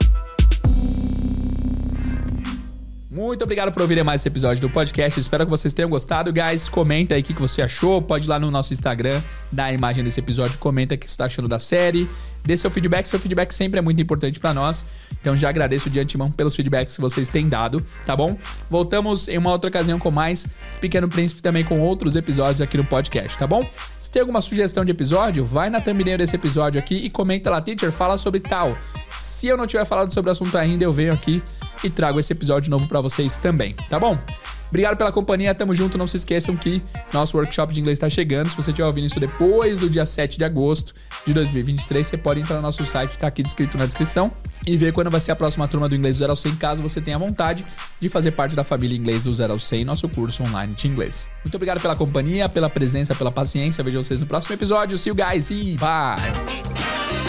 Muito 3.18 3.43
obrigado 3.43 3.72
por 3.72 3.82
ouvir 3.82 4.03
mais 4.03 4.22
esse 4.22 4.28
episódio 4.28 4.61
do 4.61 4.70
podcast. 4.70 5.20
Espero 5.20 5.43
que 5.43 5.49
vocês 5.49 5.74
tenham 5.74 5.89
gostado, 5.89 6.32
guys. 6.32 6.70
Comenta 6.70 7.15
aí 7.15 7.22
o 7.22 7.24
que 7.24 7.34
você 7.34 7.63
achou. 7.63 7.99
Pode 7.99 8.26
ir 8.26 8.30
lá 8.30 8.38
no 8.38 8.51
nosso 8.51 8.74
Instagram, 8.74 9.20
dar 9.51 9.65
a 9.65 9.74
imagem 9.74 10.03
desse 10.03 10.20
episódio, 10.20 10.59
comenta 10.59 10.93
o 10.93 10.97
que 10.99 11.07
você 11.07 11.13
está 11.13 11.26
achando 11.26 11.47
da 11.47 11.57
série. 11.57 12.07
Dê 12.43 12.55
seu 12.55 12.70
feedback, 12.70 13.07
seu 13.07 13.20
feedback 13.20 13.51
sempre 13.53 13.80
é 13.80 13.82
muito 13.82 13.99
importante 13.99 14.39
para 14.39 14.53
nós. 14.53 14.86
Então 15.20 15.36
já 15.36 15.49
agradeço 15.49 15.89
de 15.89 15.99
antemão 15.99 16.32
pelos 16.32 16.55
feedbacks 16.55 16.95
que 16.95 17.01
vocês 17.01 17.28
têm 17.28 17.49
dado, 17.49 17.84
tá 18.05 18.15
bom? 18.15 18.38
Voltamos 18.70 19.28
em 19.28 19.39
uma 19.39 19.51
outra 19.51 19.68
ocasião 19.68 19.97
com 19.97 20.11
mais 20.11 20.45
Pequeno 20.80 21.09
Príncipe 21.09 21.41
também 21.41 21.65
com 21.65 21.80
outros 21.80 22.15
episódios 22.15 22.61
aqui 22.61 22.78
no 22.78 22.86
podcast, 22.86 23.36
tá 23.36 23.47
bom? 23.47 23.68
Se 23.99 24.11
tem 24.11 24.20
alguma 24.20 24.41
sugestão 24.41 24.86
de 24.86 24.91
episódio, 24.91 25.43
vai 25.43 25.72
na 25.72 25.82
thumbnail 25.82 26.20
desse 26.20 26.36
episódio 26.36 26.78
aqui 26.80 26.95
e 26.95 27.09
comenta 27.09 27.49
lá, 27.49 27.59
teacher, 27.61 27.91
fala 27.91 28.15
sobre 28.15 28.39
tal. 28.41 28.78
Se 29.09 29.47
eu 29.47 29.57
não 29.57 29.65
tiver 29.65 29.86
falado 29.86 30.13
sobre 30.13 30.30
o 30.30 30.32
assunto 30.34 30.55
ainda, 30.55 30.84
eu 30.84 30.93
venho 30.93 31.11
aqui 31.11 31.41
e 31.84 31.89
trago 31.89 32.19
esse 32.19 32.34
episódio 32.34 32.69
novo 32.69 32.88
para 32.88 33.01
vocês 33.01 33.38
também, 33.38 33.73
tá 33.89 33.99
bom? 33.99 34.17
Obrigado 34.69 34.97
pela 34.97 35.11
companhia, 35.11 35.53
tamo 35.55 35.73
junto. 35.73 35.97
Não 35.97 36.07
se 36.07 36.17
esqueçam 36.17 36.55
que 36.55 36.82
nosso 37.13 37.38
workshop 37.38 37.73
de 37.73 37.80
inglês 37.80 37.97
está 37.97 38.09
chegando. 38.09 38.49
Se 38.49 38.55
você 38.55 38.69
estiver 38.69 38.86
ouvindo 38.86 39.05
isso 39.05 39.19
depois 39.19 39.80
do 39.80 39.89
dia 39.89 40.05
7 40.05 40.38
de 40.38 40.43
agosto 40.43 40.93
de 41.25 41.34
2023, 41.34 42.05
você 42.05 42.17
pode 42.17 42.41
entrar 42.41 42.57
no 42.57 42.61
nosso 42.61 42.86
site, 42.86 43.17
tá 43.17 43.28
aqui 43.28 43.41
descrito 43.41 43.78
na 43.78 43.86
descrição, 43.86 44.32
e 44.65 44.75
ver 44.78 44.91
quando 44.91 45.09
vai 45.09 45.19
ser 45.19 45.32
a 45.32 45.36
próxima 45.36 45.67
turma 45.67 45.88
do 45.88 45.95
Inglês 45.95 46.17
do 46.17 46.19
Zero 46.19 46.32
ao 46.32 46.36
100, 46.36 46.55
caso 46.55 46.82
você 46.82 46.99
tenha 46.99 47.17
vontade 47.17 47.65
de 47.99 48.09
fazer 48.09 48.32
parte 48.32 48.55
da 48.55 48.63
família 48.63 48.97
Inglês 48.97 49.23
do 49.23 49.34
Zero 49.34 49.53
ao 49.53 49.59
100, 49.59 49.86
nosso 49.86 50.09
curso 50.09 50.43
online 50.43 50.73
de 50.73 50.88
inglês. 50.88 51.30
Muito 51.43 51.55
obrigado 51.55 51.82
pela 51.82 51.95
companhia, 51.95 52.49
pela 52.49 52.69
presença, 52.69 53.15
pela 53.15 53.32
paciência. 53.32 53.84
Vejo 53.84 54.03
vocês 54.03 54.19
no 54.19 54.25
próximo 54.25 54.53
episódio. 54.53 54.97
See 54.97 55.09
you 55.09 55.15
guys 55.15 55.49
e 55.49 55.78
bye! 55.78 57.26